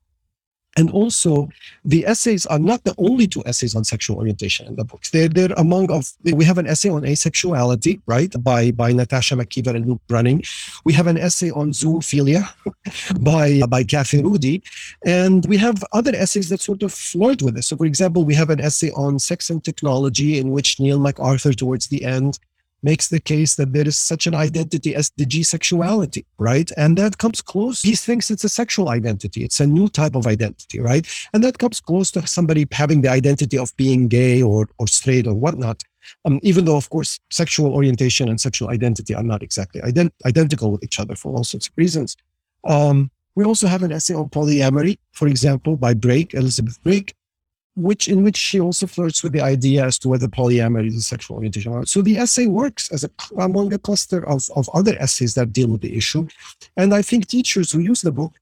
And 0.78 0.92
also, 0.92 1.50
the 1.84 2.06
essays 2.06 2.46
are 2.46 2.60
not 2.60 2.84
the 2.84 2.94
only 2.98 3.28
two 3.28 3.44
essays 3.46 3.76
on 3.76 3.84
sexual 3.84 4.18
orientation 4.18 4.68
in 4.68 4.76
the 4.76 4.86
books. 4.86 5.10
They're, 5.10 5.28
they're 5.28 5.52
among 5.58 5.92
of, 5.92 6.06
we 6.24 6.46
have 6.46 6.58
an 6.58 6.68
essay 6.68 6.90
on 6.90 7.02
asexuality, 7.02 8.02
right, 8.06 8.32
by, 8.44 8.72
by 8.72 8.94
Natasha 8.94 9.36
McKeever 9.36 9.76
and 9.76 9.88
Luke 9.88 10.02
Brunning. 10.08 10.44
We 10.86 10.94
have 10.94 11.08
an 11.08 11.18
essay 11.18 11.50
on 11.50 11.72
zoophilia 11.72 12.48
by, 13.20 13.62
by 13.68 13.84
Kathy 13.84 14.22
Rudy. 14.24 14.62
And 15.06 15.46
we 15.48 15.58
have 15.58 15.84
other 15.92 16.16
essays 16.16 16.50
that 16.50 16.62
sort 16.62 16.84
of 16.84 16.94
flirt 16.94 17.42
with 17.42 17.56
this. 17.56 17.68
So, 17.68 17.76
for 17.76 17.86
example, 17.86 18.24
we 18.24 18.36
have 18.36 18.52
an 18.52 18.62
essay 18.62 18.92
on 18.92 19.18
sex 19.18 19.50
and 19.50 19.64
technology 19.64 20.38
in 20.38 20.52
which 20.52 20.80
Neil 20.80 21.00
McArthur, 21.00 21.56
towards 21.56 21.88
the 21.88 22.06
end, 22.06 22.40
makes 22.82 23.08
the 23.10 23.20
case 23.20 23.56
that 23.56 23.74
there 23.74 23.88
is 23.88 23.98
such 23.98 24.28
an 24.28 24.36
identity 24.36 24.96
as 24.96 25.10
digisexuality, 25.12 26.26
right? 26.38 26.72
And 26.78 26.98
that 26.98 27.18
comes 27.18 27.42
close. 27.42 27.82
He 27.82 27.96
thinks 27.96 28.32
it's 28.32 28.44
a 28.44 28.50
sexual 28.50 28.90
identity. 28.90 29.44
It's 29.44 29.60
a 29.60 29.68
new 29.68 29.88
type 29.90 30.16
of 30.16 30.28
identity, 30.28 30.80
right? 30.80 31.08
And 31.34 31.44
that 31.44 31.58
comes 31.58 31.80
close 31.82 32.12
to 32.12 32.26
somebody 32.28 32.68
having 32.72 33.02
the 33.02 33.10
identity 33.10 33.58
of 33.58 33.76
being 33.78 34.08
gay 34.08 34.42
or, 34.42 34.70
or 34.78 34.88
straight 34.88 35.28
or 35.28 35.34
whatnot. 35.34 35.84
Um, 36.26 36.40
even 36.44 36.66
though, 36.66 36.78
of 36.78 36.90
course, 36.90 37.20
sexual 37.30 37.74
orientation 37.74 38.30
and 38.30 38.40
sexual 38.40 38.70
identity 38.70 39.14
are 39.14 39.24
not 39.24 39.44
exactly 39.44 39.82
ident- 39.82 40.12
identical 40.26 40.72
with 40.72 40.84
each 40.84 41.00
other 41.00 41.16
for 41.16 41.36
all 41.36 41.44
sorts 41.44 41.68
of 41.68 41.74
reasons. 41.76 42.16
Um, 42.64 43.12
we 43.36 43.46
also 43.46 43.68
have 43.68 43.84
an 43.84 43.92
essay 43.92 44.16
on 44.16 44.30
polyamory, 44.30 44.98
for 45.12 45.28
example, 45.28 45.78
by 45.78 45.94
Brake, 45.94 46.34
Elizabeth 46.34 46.82
Brake, 46.84 47.16
which 47.80 48.08
in 48.08 48.24
which 48.24 48.38
she 48.38 48.60
also 48.60 48.88
flirts 48.88 49.24
with 49.24 49.34
the 49.34 49.42
idea 49.42 49.86
as 49.86 49.98
to 50.00 50.10
whether 50.10 50.28
polyamory 50.28 50.88
is 50.88 50.96
a 50.96 51.02
sexual 51.02 51.38
orientation. 51.38 51.86
So 51.86 52.02
the 52.02 52.18
essay 52.18 52.48
works 52.48 52.92
as 52.92 53.04
a 53.04 53.10
among 53.38 53.74
a 53.74 53.80
cluster 53.80 54.28
of, 54.28 54.44
of 54.56 54.70
other 54.74 54.96
essays 55.00 55.36
that 55.36 55.54
deal 55.54 55.70
with 55.70 55.82
the 55.82 55.96
issue. 55.96 56.28
And 56.78 56.94
I 56.94 57.02
think 57.02 57.28
teachers 57.28 57.72
who 57.72 57.80
use 57.80 58.02
the 58.02 58.12
book 58.12 58.34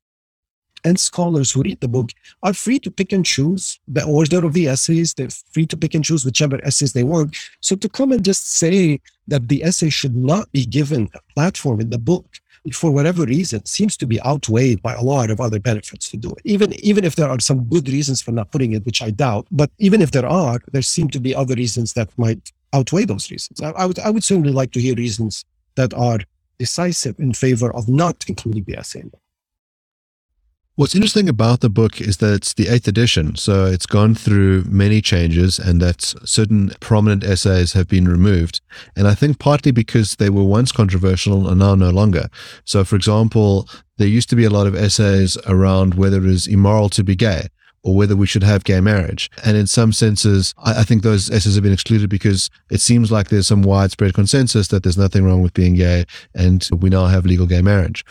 and 0.83 0.99
scholars 0.99 1.51
who 1.51 1.63
read 1.63 1.79
the 1.81 1.87
book 1.87 2.09
are 2.43 2.53
free 2.53 2.79
to 2.79 2.91
pick 2.91 3.11
and 3.11 3.25
choose 3.25 3.79
the 3.87 4.05
order 4.05 4.45
of 4.45 4.53
the 4.53 4.67
essays. 4.67 5.13
They're 5.13 5.29
free 5.51 5.65
to 5.67 5.77
pick 5.77 5.93
and 5.93 6.03
choose 6.03 6.23
whichever 6.23 6.63
essays 6.63 6.93
they 6.93 7.03
want. 7.03 7.35
So 7.61 7.75
to 7.75 7.89
come 7.89 8.11
and 8.11 8.23
just 8.23 8.51
say 8.53 9.01
that 9.27 9.47
the 9.47 9.63
essay 9.63 9.89
should 9.89 10.15
not 10.15 10.51
be 10.51 10.65
given 10.65 11.09
a 11.13 11.19
platform 11.33 11.81
in 11.81 11.89
the 11.89 11.97
book 11.97 12.25
for 12.71 12.91
whatever 12.91 13.25
reason 13.25 13.65
seems 13.65 13.97
to 13.97 14.05
be 14.05 14.21
outweighed 14.21 14.81
by 14.81 14.93
a 14.93 15.01
lot 15.01 15.29
of 15.29 15.39
other 15.39 15.59
benefits 15.59 16.09
to 16.09 16.17
do 16.17 16.29
it. 16.31 16.41
Even 16.43 16.73
even 16.83 17.03
if 17.03 17.15
there 17.15 17.29
are 17.29 17.39
some 17.39 17.63
good 17.65 17.87
reasons 17.89 18.21
for 18.21 18.31
not 18.31 18.51
putting 18.51 18.73
it, 18.73 18.85
which 18.85 19.01
I 19.01 19.11
doubt, 19.11 19.47
but 19.51 19.69
even 19.79 20.01
if 20.01 20.11
there 20.11 20.25
are, 20.25 20.59
there 20.71 20.81
seem 20.81 21.09
to 21.09 21.19
be 21.19 21.35
other 21.35 21.55
reasons 21.55 21.93
that 21.93 22.09
might 22.17 22.51
outweigh 22.73 23.05
those 23.05 23.31
reasons. 23.31 23.61
I, 23.61 23.71
I 23.71 23.85
would 23.85 23.99
I 23.99 24.09
would 24.09 24.23
certainly 24.23 24.51
like 24.51 24.71
to 24.71 24.81
hear 24.81 24.95
reasons 24.95 25.45
that 25.75 25.93
are 25.93 26.19
decisive 26.59 27.19
in 27.19 27.33
favor 27.33 27.73
of 27.73 27.87
not 27.87 28.25
including 28.27 28.65
essay. 28.75 29.03
What's 30.77 30.93
interesting 30.93 31.27
about 31.27 31.61
the 31.61 31.71
book 31.71 31.99
is 31.99 32.17
that 32.17 32.35
it's 32.35 32.53
the 32.53 32.67
eighth 32.67 32.87
edition, 32.87 33.35
so 33.35 33.65
it's 33.65 33.87
gone 33.87 34.13
through 34.13 34.63
many 34.65 35.01
changes 35.01 35.57
and 35.57 35.81
that 35.81 36.03
certain 36.23 36.71
prominent 36.79 37.23
essays 37.23 37.73
have 37.73 37.87
been 37.87 38.07
removed. 38.07 38.61
And 38.95 39.07
I 39.07 39.15
think 39.15 39.39
partly 39.39 39.71
because 39.71 40.17
they 40.17 40.29
were 40.29 40.43
once 40.43 40.71
controversial 40.71 41.47
and 41.47 41.57
now 41.57 41.73
no 41.73 41.89
longer. 41.89 42.29
So, 42.63 42.83
for 42.83 42.95
example, 42.95 43.67
there 43.97 44.07
used 44.07 44.29
to 44.29 44.35
be 44.35 44.43
a 44.43 44.51
lot 44.51 44.67
of 44.67 44.75
essays 44.75 45.35
around 45.47 45.95
whether 45.95 46.17
it 46.17 46.29
is 46.29 46.45
immoral 46.45 46.89
to 46.89 47.03
be 47.03 47.15
gay 47.15 47.47
or 47.81 47.95
whether 47.95 48.15
we 48.15 48.27
should 48.27 48.43
have 48.43 48.63
gay 48.63 48.79
marriage. 48.79 49.31
And 49.43 49.57
in 49.57 49.65
some 49.65 49.91
senses, 49.91 50.53
I, 50.59 50.81
I, 50.81 50.83
think 50.83 51.01
those 51.01 51.31
essays 51.31 51.55
have 51.55 51.63
been 51.63 51.73
excluded 51.73 52.09
because 52.09 52.51
it 52.69 52.81
seems 52.81 53.11
like 53.11 53.29
there's 53.29 53.47
some 53.47 53.63
widespread 53.63 54.13
consensus 54.13 54.67
that 54.67 54.83
there's 54.83 54.97
nothing 54.97 55.23
wrong 55.23 55.41
with 55.41 55.55
being 55.55 55.73
gay 55.73 56.05
and 56.35 56.69
we 56.71 56.91
now 56.91 57.07
have 57.07 57.25
legal 57.25 57.47
gay 57.47 57.63
marriage 57.63 58.05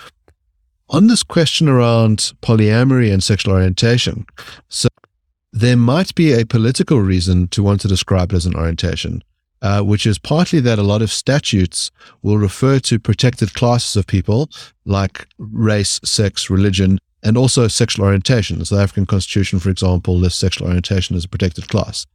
on 0.89 1.07
this 1.09 1.23
question 1.23 1.69
around 1.69 2.33
polyamory 2.43 3.13
and 3.13 3.23
sexual 3.23 3.55
orientation, 3.55 4.27
so 4.69 4.89
there 5.53 5.77
might 5.77 6.15
be 6.15 6.33
a 6.33 6.47
political 6.47 7.01
reason 7.01 7.49
to 7.49 7.63
want 7.63 7.81
to 7.81 7.89
describe 7.89 8.33
it 8.33 8.37
as 8.37 8.47
an 8.47 8.55
orientation, 8.55 9.23
uh, 9.63 9.83
which 9.83 10.07
is 10.07 10.19
partly 10.19 10.61
that 10.61 10.79
a 10.79 10.83
lot 10.83 11.03
of 11.03 11.11
statutes 11.11 11.91
will 12.23 12.39
refer 12.39 12.79
to 12.81 12.99
protected 12.99 13.55
classes 13.55 13.97
of 13.97 14.07
people 14.07 14.51
like 14.85 15.27
race, 15.39 15.99
sex, 16.05 16.51
religion, 16.51 16.99
and 17.23 17.37
also 17.37 17.67
sexual 17.67 18.05
orientation. 18.05 18.59
The 18.59 18.67
South 18.67 18.81
African 18.81 19.07
Constitution, 19.07 19.59
for 19.59 19.71
example, 19.71 20.17
lists 20.17 20.39
sexual 20.39 20.69
orientation 20.69 21.17
as 21.17 21.25
a 21.25 21.29
protected 21.29 21.69
class. 21.69 22.07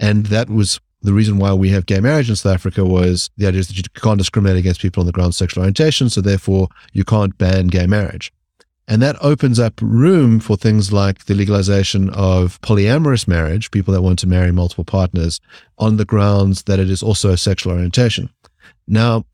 And 0.00 0.26
that 0.26 0.48
was 0.48 0.80
the 1.06 1.12
reason 1.12 1.38
why 1.38 1.52
we 1.52 1.70
have 1.70 1.86
gay 1.86 2.00
marriage 2.00 2.28
in 2.28 2.34
South 2.34 2.52
Africa 2.52 2.84
was 2.84 3.30
the 3.36 3.46
idea 3.46 3.60
is 3.60 3.68
that 3.68 3.76
you 3.76 3.84
can't 3.94 4.18
discriminate 4.18 4.58
against 4.58 4.80
people 4.80 5.00
on 5.00 5.06
the 5.06 5.12
grounds 5.12 5.36
of 5.36 5.38
sexual 5.38 5.62
orientation, 5.62 6.10
so 6.10 6.20
therefore 6.20 6.68
you 6.92 7.04
can't 7.04 7.38
ban 7.38 7.68
gay 7.68 7.86
marriage. 7.86 8.32
And 8.88 9.00
that 9.02 9.16
opens 9.20 9.60
up 9.60 9.74
room 9.80 10.40
for 10.40 10.56
things 10.56 10.92
like 10.92 11.26
the 11.26 11.34
legalization 11.34 12.10
of 12.10 12.60
polyamorous 12.60 13.28
marriage, 13.28 13.70
people 13.70 13.94
that 13.94 14.02
want 14.02 14.18
to 14.20 14.26
marry 14.26 14.50
multiple 14.50 14.84
partners, 14.84 15.40
on 15.78 15.96
the 15.96 16.04
grounds 16.04 16.64
that 16.64 16.80
it 16.80 16.90
is 16.90 17.04
also 17.04 17.30
a 17.30 17.36
sexual 17.36 17.72
orientation. 17.72 18.28
Now, 18.88 19.24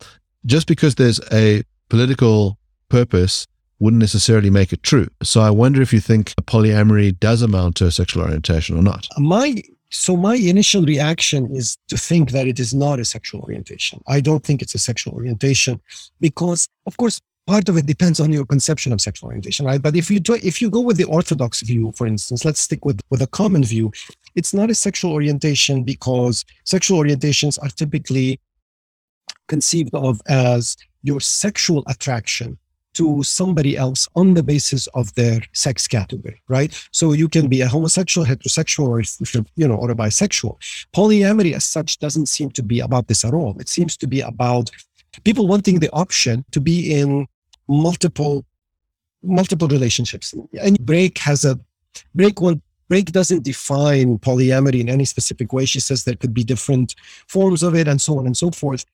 just 0.44 0.66
because 0.66 0.96
there's 0.96 1.20
a 1.32 1.62
political 1.88 2.58
purpose 2.90 3.46
wouldn't 3.78 4.00
necessarily 4.00 4.50
make 4.50 4.74
it 4.74 4.82
true. 4.82 5.08
So 5.22 5.40
I 5.40 5.50
wonder 5.50 5.80
if 5.80 5.92
you 5.92 6.00
think 6.00 6.34
polyamory 6.42 7.18
does 7.18 7.40
amount 7.40 7.76
to 7.76 7.86
a 7.86 7.90
sexual 7.90 8.22
orientation 8.22 8.76
or 8.78 8.82
not. 8.82 9.08
My 9.18 9.62
so 9.92 10.16
my 10.16 10.36
initial 10.36 10.82
reaction 10.82 11.54
is 11.54 11.76
to 11.88 11.98
think 11.98 12.30
that 12.30 12.48
it 12.48 12.58
is 12.58 12.72
not 12.72 12.98
a 12.98 13.04
sexual 13.04 13.42
orientation. 13.42 14.00
I 14.08 14.20
don't 14.20 14.42
think 14.42 14.62
it's 14.62 14.74
a 14.74 14.78
sexual 14.78 15.12
orientation 15.12 15.80
because, 16.18 16.66
of 16.86 16.96
course, 16.96 17.20
part 17.46 17.68
of 17.68 17.76
it 17.76 17.84
depends 17.84 18.18
on 18.18 18.32
your 18.32 18.46
conception 18.46 18.94
of 18.94 19.02
sexual 19.02 19.26
orientation, 19.26 19.66
right? 19.66 19.82
But 19.82 19.94
if 19.94 20.10
you 20.10 20.18
do, 20.18 20.38
if 20.42 20.62
you 20.62 20.70
go 20.70 20.80
with 20.80 20.96
the 20.96 21.04
orthodox 21.04 21.60
view, 21.60 21.92
for 21.94 22.06
instance, 22.06 22.42
let's 22.42 22.60
stick 22.60 22.86
with 22.86 23.00
with 23.10 23.20
a 23.20 23.26
common 23.26 23.64
view, 23.64 23.92
it's 24.34 24.54
not 24.54 24.70
a 24.70 24.74
sexual 24.74 25.12
orientation 25.12 25.84
because 25.84 26.46
sexual 26.64 26.98
orientations 26.98 27.62
are 27.62 27.68
typically 27.68 28.40
conceived 29.46 29.94
of 29.94 30.22
as 30.26 30.74
your 31.02 31.20
sexual 31.20 31.84
attraction 31.86 32.56
to 32.94 33.22
somebody 33.22 33.76
else 33.76 34.08
on 34.14 34.34
the 34.34 34.42
basis 34.42 34.86
of 34.88 35.14
their 35.14 35.40
sex 35.52 35.88
category, 35.88 36.40
right? 36.48 36.72
So 36.92 37.12
you 37.12 37.28
can 37.28 37.48
be 37.48 37.60
a 37.60 37.68
homosexual, 37.68 38.26
heterosexual, 38.26 38.88
or 38.88 39.02
you 39.56 39.68
know, 39.68 39.76
or 39.76 39.90
a 39.90 39.94
bisexual. 39.94 40.56
Polyamory 40.94 41.54
as 41.54 41.64
such 41.64 41.98
doesn't 41.98 42.26
seem 42.26 42.50
to 42.50 42.62
be 42.62 42.80
about 42.80 43.08
this 43.08 43.24
at 43.24 43.34
all. 43.34 43.58
It 43.60 43.68
seems 43.68 43.96
to 43.98 44.06
be 44.06 44.20
about 44.20 44.70
people 45.24 45.46
wanting 45.46 45.78
the 45.80 45.90
option 45.90 46.44
to 46.52 46.60
be 46.60 46.92
in 46.92 47.26
multiple 47.68 48.44
multiple 49.22 49.68
relationships. 49.68 50.34
And 50.60 50.78
Brake 50.84 51.18
has 51.18 51.44
a 51.44 51.58
Brake 52.14 52.40
one 52.40 52.60
Brake 52.88 53.12
doesn't 53.12 53.44
define 53.44 54.18
polyamory 54.18 54.80
in 54.80 54.90
any 54.90 55.06
specific 55.06 55.52
way. 55.52 55.64
She 55.64 55.80
says 55.80 56.04
there 56.04 56.16
could 56.16 56.34
be 56.34 56.44
different 56.44 56.94
forms 57.26 57.62
of 57.62 57.74
it 57.74 57.88
and 57.88 58.00
so 58.02 58.18
on 58.18 58.26
and 58.26 58.36
so 58.36 58.50
forth 58.50 58.84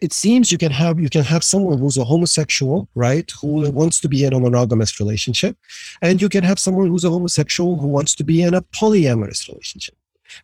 it 0.00 0.12
seems 0.12 0.50
you 0.52 0.58
can 0.58 0.72
have 0.72 1.00
you 1.00 1.08
can 1.08 1.24
have 1.24 1.44
someone 1.44 1.78
who's 1.78 1.96
a 1.96 2.04
homosexual 2.04 2.88
right 2.94 3.30
who 3.40 3.70
wants 3.70 4.00
to 4.00 4.08
be 4.08 4.24
in 4.24 4.32
a 4.32 4.40
monogamous 4.40 4.98
relationship 5.00 5.56
and 6.02 6.20
you 6.20 6.28
can 6.28 6.44
have 6.44 6.58
someone 6.58 6.88
who's 6.88 7.04
a 7.04 7.10
homosexual 7.10 7.76
who 7.76 7.86
wants 7.86 8.14
to 8.14 8.24
be 8.24 8.42
in 8.42 8.54
a 8.54 8.62
polyamorous 8.62 9.48
relationship. 9.48 9.96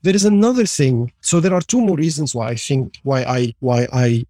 There 0.03 0.15
is 0.15 0.25
another 0.25 0.67
thing 0.67 1.13
so 1.21 1.41
there 1.41 1.55
are 1.55 1.61
two 1.61 1.81
more 1.81 1.97
reasons 1.97 2.35
why 2.35 2.49
i 2.51 2.55
think 2.55 2.99
why 3.03 3.23
i 3.23 3.55
why 3.61 3.87
i 3.93 4.25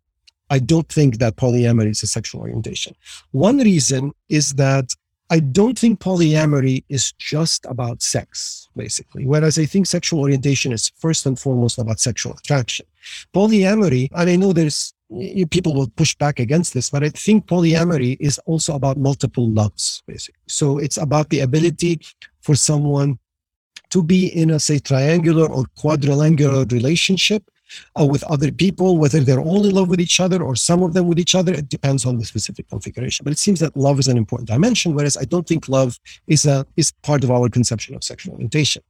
i 0.48 0.58
don't 0.58 0.88
think 0.88 1.18
that 1.18 1.36
polyamory 1.36 1.90
is 1.90 2.02
a 2.02 2.06
sexual 2.06 2.40
orientation. 2.42 2.94
One 3.32 3.58
reason 3.58 4.12
is 4.28 4.54
that 4.54 4.94
I 5.30 5.38
don't 5.38 5.78
think 5.78 6.00
polyamory 6.00 6.82
is 6.88 7.12
just 7.12 7.64
about 7.66 8.02
sex, 8.02 8.68
basically. 8.76 9.26
Whereas 9.26 9.58
I 9.58 9.64
think 9.64 9.86
sexual 9.86 10.20
orientation 10.20 10.72
is 10.72 10.90
first 10.96 11.24
and 11.24 11.38
foremost 11.38 11.78
about 11.78 12.00
sexual 12.00 12.32
attraction. 12.32 12.86
Polyamory, 13.32 14.08
and 14.12 14.28
I 14.28 14.36
know 14.36 14.52
there's 14.52 14.92
people 15.50 15.74
will 15.74 15.88
push 15.88 16.14
back 16.16 16.38
against 16.38 16.74
this, 16.74 16.90
but 16.90 17.02
I 17.02 17.08
think 17.10 17.46
polyamory 17.46 18.16
is 18.20 18.38
also 18.46 18.74
about 18.74 18.96
multiple 18.96 19.48
loves, 19.48 20.02
basically. 20.06 20.40
So 20.48 20.78
it's 20.78 20.96
about 20.96 21.30
the 21.30 21.40
ability 21.40 22.00
for 22.42 22.54
someone 22.54 23.18
to 23.90 24.02
be 24.02 24.28
in 24.28 24.50
a, 24.50 24.60
say, 24.60 24.78
triangular 24.78 25.46
or 25.48 25.64
quadrilateral 25.76 26.64
relationship 26.66 27.42
uh, 27.98 28.04
with 28.04 28.22
other 28.24 28.50
people, 28.50 28.98
whether 28.98 29.20
they're 29.20 29.40
all 29.40 29.64
in 29.66 29.74
love 29.74 29.88
with 29.88 30.00
each 30.00 30.20
other 30.20 30.42
or 30.42 30.56
some 30.56 30.82
of 30.82 30.94
them 30.94 31.06
with 31.06 31.18
each 31.18 31.34
other. 31.34 31.52
It 31.52 31.68
depends 31.68 32.06
on 32.06 32.18
the 32.18 32.24
specific 32.24 32.68
configuration. 32.68 33.24
But 33.24 33.32
it 33.32 33.38
seems 33.38 33.60
that 33.60 33.76
love 33.76 33.98
is 33.98 34.08
an 34.08 34.16
important 34.16 34.48
dimension, 34.48 34.94
whereas 34.94 35.16
I 35.16 35.24
don't 35.24 35.46
think 35.46 35.68
love 35.68 35.98
is 36.26 36.46
a 36.46 36.66
is 36.76 36.92
part 37.02 37.24
of 37.24 37.30
our 37.30 37.48
conception 37.48 37.94
of 37.94 38.04
sexual 38.04 38.34
orientation. 38.34 38.82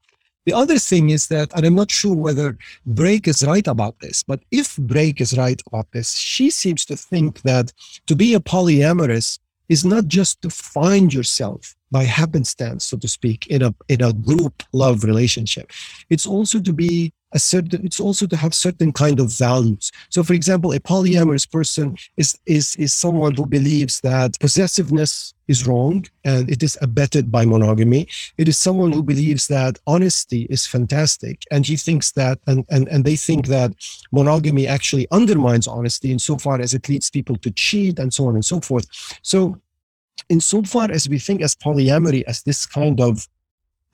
The 0.46 0.54
other 0.54 0.78
thing 0.78 1.10
is 1.10 1.28
that, 1.28 1.52
and 1.54 1.66
I'm 1.66 1.74
not 1.74 1.90
sure 1.90 2.14
whether 2.14 2.56
Brake 2.86 3.28
is 3.28 3.44
right 3.44 3.66
about 3.66 4.00
this, 4.00 4.22
but 4.22 4.40
if 4.50 4.76
Brake 4.78 5.20
is 5.20 5.36
right 5.36 5.60
about 5.66 5.92
this, 5.92 6.14
she 6.14 6.50
seems 6.50 6.86
to 6.86 6.96
think 6.96 7.42
that 7.42 7.72
to 8.06 8.16
be 8.16 8.34
a 8.34 8.40
polyamorous 8.40 9.38
is 9.68 9.84
not 9.84 10.06
just 10.06 10.40
to 10.42 10.50
find 10.50 11.12
yourself 11.12 11.76
by 11.92 12.04
happenstance, 12.04 12.84
so 12.84 12.96
to 12.96 13.08
speak, 13.08 13.46
in 13.48 13.62
a 13.62 13.74
in 13.88 14.02
a 14.02 14.12
group 14.12 14.62
love 14.72 15.04
relationship. 15.04 15.70
It's 16.08 16.26
also 16.26 16.60
to 16.60 16.72
be 16.72 17.12
a 17.32 17.38
certain 17.38 17.84
it's 17.84 18.00
also 18.00 18.26
to 18.26 18.36
have 18.36 18.54
certain 18.54 18.92
kind 18.92 19.20
of 19.20 19.32
values. 19.32 19.92
So 20.08 20.22
for 20.22 20.34
example 20.34 20.72
a 20.72 20.80
polyamorous 20.80 21.50
person 21.50 21.96
is 22.16 22.38
is 22.46 22.76
is 22.76 22.92
someone 22.92 23.34
who 23.34 23.46
believes 23.46 24.00
that 24.00 24.38
possessiveness 24.40 25.34
is 25.48 25.66
wrong 25.66 26.06
and 26.24 26.48
it 26.50 26.62
is 26.62 26.78
abetted 26.80 27.30
by 27.30 27.44
monogamy. 27.44 28.06
It 28.38 28.48
is 28.48 28.56
someone 28.56 28.92
who 28.92 29.02
believes 29.02 29.48
that 29.48 29.78
honesty 29.86 30.42
is 30.50 30.66
fantastic 30.66 31.42
and 31.50 31.66
he 31.66 31.76
thinks 31.76 32.12
that 32.12 32.38
and 32.46 32.64
and, 32.70 32.88
and 32.88 33.04
they 33.04 33.16
think 33.16 33.46
that 33.46 33.72
monogamy 34.12 34.66
actually 34.66 35.06
undermines 35.10 35.66
honesty 35.66 36.12
insofar 36.12 36.60
as 36.60 36.74
it 36.74 36.88
leads 36.88 37.10
people 37.10 37.36
to 37.36 37.50
cheat 37.50 37.98
and 37.98 38.12
so 38.12 38.26
on 38.26 38.34
and 38.34 38.44
so 38.44 38.60
forth. 38.60 38.86
So 39.22 39.60
insofar 40.28 40.90
as 40.90 41.08
we 41.08 41.18
think 41.18 41.42
as 41.42 41.54
polyamory 41.54 42.22
as 42.26 42.42
this 42.42 42.66
kind 42.66 43.00
of 43.00 43.26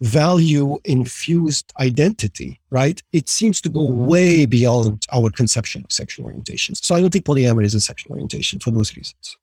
value 0.00 0.78
infused 0.84 1.72
identity, 1.80 2.60
right? 2.70 3.02
It 3.12 3.28
seems 3.28 3.60
to 3.62 3.68
go 3.68 3.84
way 3.84 4.46
beyond 4.46 5.06
our 5.12 5.30
conception 5.30 5.82
of 5.84 5.92
sexual 5.92 6.26
orientation. 6.26 6.74
So 6.74 6.94
I 6.94 7.00
don't 7.00 7.10
think 7.10 7.24
polyamory 7.24 7.64
is 7.64 7.74
a 7.74 7.80
sexual 7.80 8.12
orientation 8.12 8.60
for 8.60 8.70
those 8.70 8.96
reasons. 8.96 9.36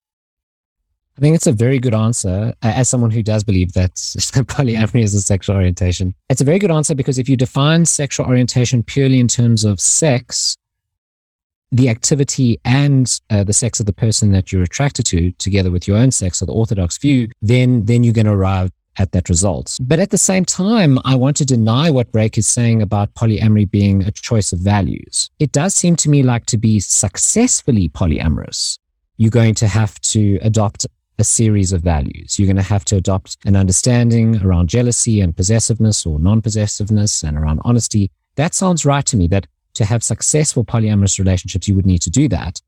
I 1.18 1.22
think 1.22 1.36
it's 1.36 1.48
a 1.48 1.52
very 1.52 1.78
good 1.78 1.94
answer 1.94 2.54
as 2.64 2.90
someone 2.90 3.12
who 3.12 3.22
does 3.22 3.44
believe 3.44 3.74
that 3.74 3.94
polyamory 3.96 5.04
is 5.04 5.14
a 5.14 5.22
sexual 5.22 5.56
orientation. 5.56 6.16
It's 6.30 6.42
a 6.42 6.46
very 6.46 6.60
good 6.60 6.72
answer 6.72 6.96
because 6.96 7.20
if 7.20 7.30
you 7.30 7.38
define 7.38 7.86
sexual 7.86 8.26
orientation 8.26 8.82
purely 8.82 9.20
in 9.20 9.28
terms 9.28 9.64
of 9.64 9.80
sex, 9.80 10.58
the 11.72 11.90
activity 11.90 12.60
and 12.66 13.20
uh, 13.30 13.44
the 13.44 13.54
sex 13.54 13.80
of 13.80 13.86
the 13.86 13.94
person 13.94 14.32
that 14.32 14.52
you're 14.52 14.64
attracted 14.64 15.06
to, 15.08 15.32
together 15.34 15.72
with 15.72 15.88
your 15.88 15.98
own 15.98 16.12
sex 16.12 16.42
or 16.42 16.46
the 16.46 16.54
orthodox 16.54 16.98
view, 16.98 17.30
then 17.42 17.86
then 17.86 18.04
you're 18.04 18.14
going 18.14 18.28
to 18.28 18.32
arrive 18.32 18.72
at 18.98 19.12
that 19.12 19.30
result. 19.30 19.78
But 19.82 20.00
at 20.00 20.12
the 20.12 20.18
same 20.18 20.46
time, 20.46 21.00
I 21.04 21.16
want 21.16 21.38
to 21.38 21.46
deny 21.46 21.90
what 21.90 22.12
Brake 22.12 22.38
is 22.38 22.48
saying 22.48 22.82
about 22.82 23.14
polyamory 23.16 23.70
being 23.70 24.04
a 24.04 24.12
choice 24.12 24.54
of 24.54 24.60
values. 24.60 25.30
It 25.40 25.52
does 25.52 25.74
seem 25.74 25.96
to 25.98 26.10
me 26.10 26.24
like 26.24 26.46
to 26.48 26.58
be 26.58 26.80
successfully 26.80 27.90
polyamorous, 27.90 28.78
you're 29.18 29.32
going 29.32 29.56
to 29.56 29.68
have 29.68 30.00
to 30.02 30.40
adopt 30.42 30.86
a 31.20 31.24
series 31.24 31.72
of 31.72 31.82
values. 31.82 32.40
You're 32.40 32.48
going 32.48 32.58
to 32.58 32.64
have 32.64 32.86
to 32.86 32.96
adopt 32.96 33.38
an 33.46 33.56
understanding 33.56 34.44
around 34.44 34.70
jealousy 34.70 35.22
and 35.22 35.36
possessiveness 35.36 36.06
or 36.06 36.20
non 36.20 36.42
possessiveness 36.42 37.24
and 37.24 37.38
around 37.38 37.62
honesty. 37.64 38.12
That 38.36 38.54
sounds 38.56 38.86
right 38.86 39.06
to 39.06 39.18
me 39.18 39.28
that 39.28 39.48
to 39.76 39.86
have 39.86 40.04
successful 40.04 40.64
polyamorous 40.64 41.20
relationships, 41.20 41.68
you 41.68 41.76
would 41.76 41.86
need 41.86 42.02
to 42.02 42.10
do 42.10 42.28
that. 42.30 42.62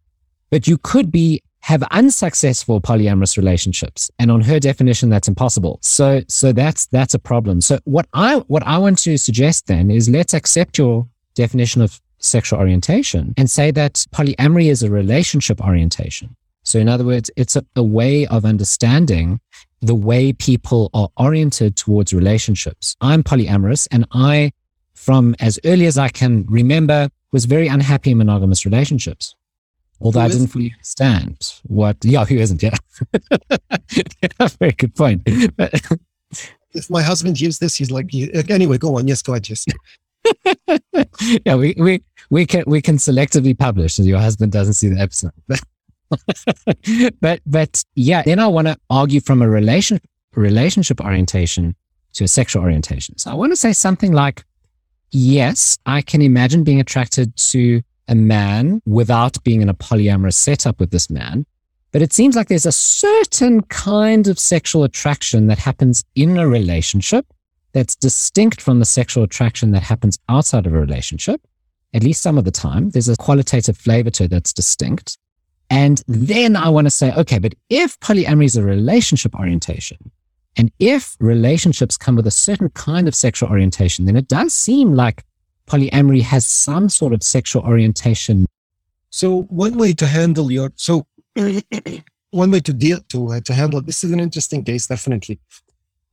But 0.49 0.67
you 0.67 0.77
could 0.77 1.11
be 1.11 1.41
have 1.65 1.81
unsuccessful 1.89 2.79
polyamorous 2.79 3.37
relationships. 3.37 4.11
And 4.19 4.29
on 4.29 4.41
her 4.41 4.59
definition, 4.59 5.09
that's 5.09 5.27
impossible. 5.27 5.79
So, 5.81 6.21
so 6.27 6.51
that's, 6.51 6.85
that's 6.85 7.15
a 7.15 7.19
problem. 7.19 7.59
So 7.59 7.79
what 7.85 8.07
I, 8.13 8.35
what 8.45 8.61
I 8.67 8.77
want 8.77 8.99
to 8.99 9.17
suggest 9.17 9.65
then 9.65 9.89
is 9.89 10.07
let's 10.07 10.35
accept 10.35 10.77
your 10.77 11.07
definition 11.33 11.81
of 11.81 11.99
sexual 12.19 12.59
orientation 12.59 13.33
and 13.35 13.49
say 13.49 13.71
that 13.71 14.05
polyamory 14.13 14.69
is 14.69 14.83
a 14.83 14.91
relationship 14.91 15.59
orientation. 15.59 16.35
So 16.61 16.77
in 16.77 16.87
other 16.87 17.03
words, 17.03 17.31
it's 17.35 17.55
a, 17.55 17.65
a 17.75 17.81
way 17.81 18.27
of 18.27 18.45
understanding 18.45 19.39
the 19.81 19.95
way 19.95 20.33
people 20.33 20.91
are 20.93 21.09
oriented 21.17 21.75
towards 21.75 22.13
relationships. 22.13 22.95
I'm 23.01 23.23
polyamorous 23.23 23.87
and 23.89 24.05
I, 24.11 24.51
from 24.93 25.35
as 25.39 25.59
early 25.65 25.87
as 25.87 25.97
I 25.97 26.09
can 26.09 26.45
remember, 26.47 27.09
was 27.31 27.45
very 27.45 27.67
unhappy 27.67 28.11
in 28.11 28.19
monogamous 28.19 28.65
relationships. 28.65 29.35
Although 30.01 30.21
who 30.21 30.25
I 30.25 30.29
didn't 30.29 30.47
fully 30.47 30.71
understand 30.73 31.37
what, 31.63 31.97
yeah, 32.03 32.25
who 32.25 32.35
isn't? 32.35 32.61
Yeah. 32.61 32.75
Very 34.59 34.73
good 34.73 34.95
point. 34.95 35.21
if 36.73 36.89
my 36.89 37.01
husband 37.01 37.37
hears 37.37 37.59
this, 37.59 37.75
he's 37.75 37.91
like, 37.91 38.09
anyway, 38.49 38.77
go 38.77 38.97
on. 38.97 39.07
Yes, 39.07 39.21
go 39.21 39.33
ahead, 39.33 39.43
just. 39.43 39.71
yeah, 41.45 41.55
we, 41.55 41.75
we, 41.77 42.03
we 42.29 42.45
can, 42.45 42.63
we 42.67 42.81
can 42.81 42.97
selectively 42.97 43.57
publish 43.57 43.95
so 43.95 44.03
your 44.03 44.19
husband 44.19 44.51
doesn't 44.51 44.73
see 44.73 44.89
the 44.89 44.99
episode. 44.99 45.31
but, 47.21 47.41
but 47.45 47.83
yeah, 47.95 48.21
then 48.23 48.39
I 48.39 48.47
want 48.47 48.67
to 48.67 48.77
argue 48.89 49.21
from 49.21 49.41
a 49.41 49.49
relation, 49.49 50.01
relationship 50.33 50.99
orientation 50.99 51.75
to 52.13 52.23
a 52.23 52.27
sexual 52.27 52.63
orientation. 52.63 53.17
So 53.17 53.31
I 53.31 53.33
want 53.33 53.51
to 53.51 53.57
say 53.57 53.73
something 53.73 54.11
like, 54.11 54.43
yes, 55.11 55.77
I 55.85 56.01
can 56.01 56.21
imagine 56.21 56.63
being 56.63 56.79
attracted 56.79 57.35
to 57.37 57.81
a 58.07 58.15
man 58.15 58.81
without 58.85 59.43
being 59.43 59.61
in 59.61 59.69
a 59.69 59.73
polyamorous 59.73 60.35
setup 60.35 60.79
with 60.79 60.91
this 60.91 61.09
man. 61.09 61.45
But 61.91 62.01
it 62.01 62.13
seems 62.13 62.35
like 62.35 62.49
there's 62.49 62.65
a 62.65 62.71
certain 62.71 63.61
kind 63.63 64.27
of 64.27 64.37
sexual 64.37 64.83
attraction 64.83 65.47
that 65.47 65.59
happens 65.59 66.03
in 66.15 66.37
a 66.37 66.47
relationship 66.47 67.25
that's 67.71 67.95
distinct 67.95 68.61
from 68.61 68.79
the 68.79 68.85
sexual 68.85 69.23
attraction 69.23 69.71
that 69.71 69.83
happens 69.83 70.19
outside 70.29 70.65
of 70.65 70.73
a 70.73 70.79
relationship. 70.79 71.41
At 71.93 72.03
least 72.03 72.21
some 72.21 72.37
of 72.37 72.43
the 72.43 72.51
time, 72.51 72.89
there's 72.89 73.09
a 73.09 73.15
qualitative 73.15 73.77
flavor 73.77 74.09
to 74.11 74.25
it 74.25 74.31
that's 74.31 74.53
distinct. 74.53 75.17
And 75.69 76.03
then 76.07 76.55
I 76.55 76.69
want 76.69 76.85
to 76.87 76.91
say, 76.91 77.13
okay, 77.13 77.39
but 77.39 77.55
if 77.69 77.99
polyamory 77.99 78.45
is 78.45 78.55
a 78.55 78.63
relationship 78.63 79.33
orientation, 79.33 80.11
and 80.57 80.71
if 80.79 81.15
relationships 81.19 81.97
come 81.97 82.15
with 82.15 82.27
a 82.27 82.31
certain 82.31 82.69
kind 82.69 83.07
of 83.07 83.15
sexual 83.15 83.49
orientation, 83.49 84.05
then 84.05 84.15
it 84.15 84.27
does 84.27 84.53
seem 84.53 84.93
like 84.93 85.23
polyamory 85.67 86.21
has 86.21 86.45
some 86.45 86.89
sort 86.89 87.13
of 87.13 87.23
sexual 87.23 87.63
orientation. 87.63 88.45
So 89.09 89.43
one 89.43 89.77
way 89.77 89.93
to 89.93 90.07
handle 90.07 90.51
your 90.51 90.71
so 90.75 91.05
one 92.31 92.51
way 92.51 92.59
to 92.59 92.73
deal 92.73 92.99
to 93.09 93.33
uh, 93.33 93.39
to 93.41 93.53
handle 93.53 93.81
this 93.81 94.03
is 94.03 94.11
an 94.11 94.19
interesting 94.19 94.63
case, 94.63 94.87
definitely. 94.87 95.39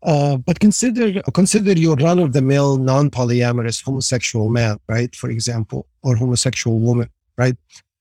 Uh, 0.02 0.36
but 0.36 0.58
consider 0.58 1.22
consider 1.32 1.72
your 1.72 1.96
run 1.96 2.18
of 2.18 2.32
the 2.32 2.42
mill 2.42 2.76
non 2.76 3.10
polyamorous 3.10 3.82
homosexual 3.82 4.48
man, 4.48 4.78
right? 4.88 5.14
For 5.14 5.30
example, 5.30 5.86
or 6.02 6.16
homosexual 6.16 6.78
woman, 6.80 7.08
right? 7.36 7.56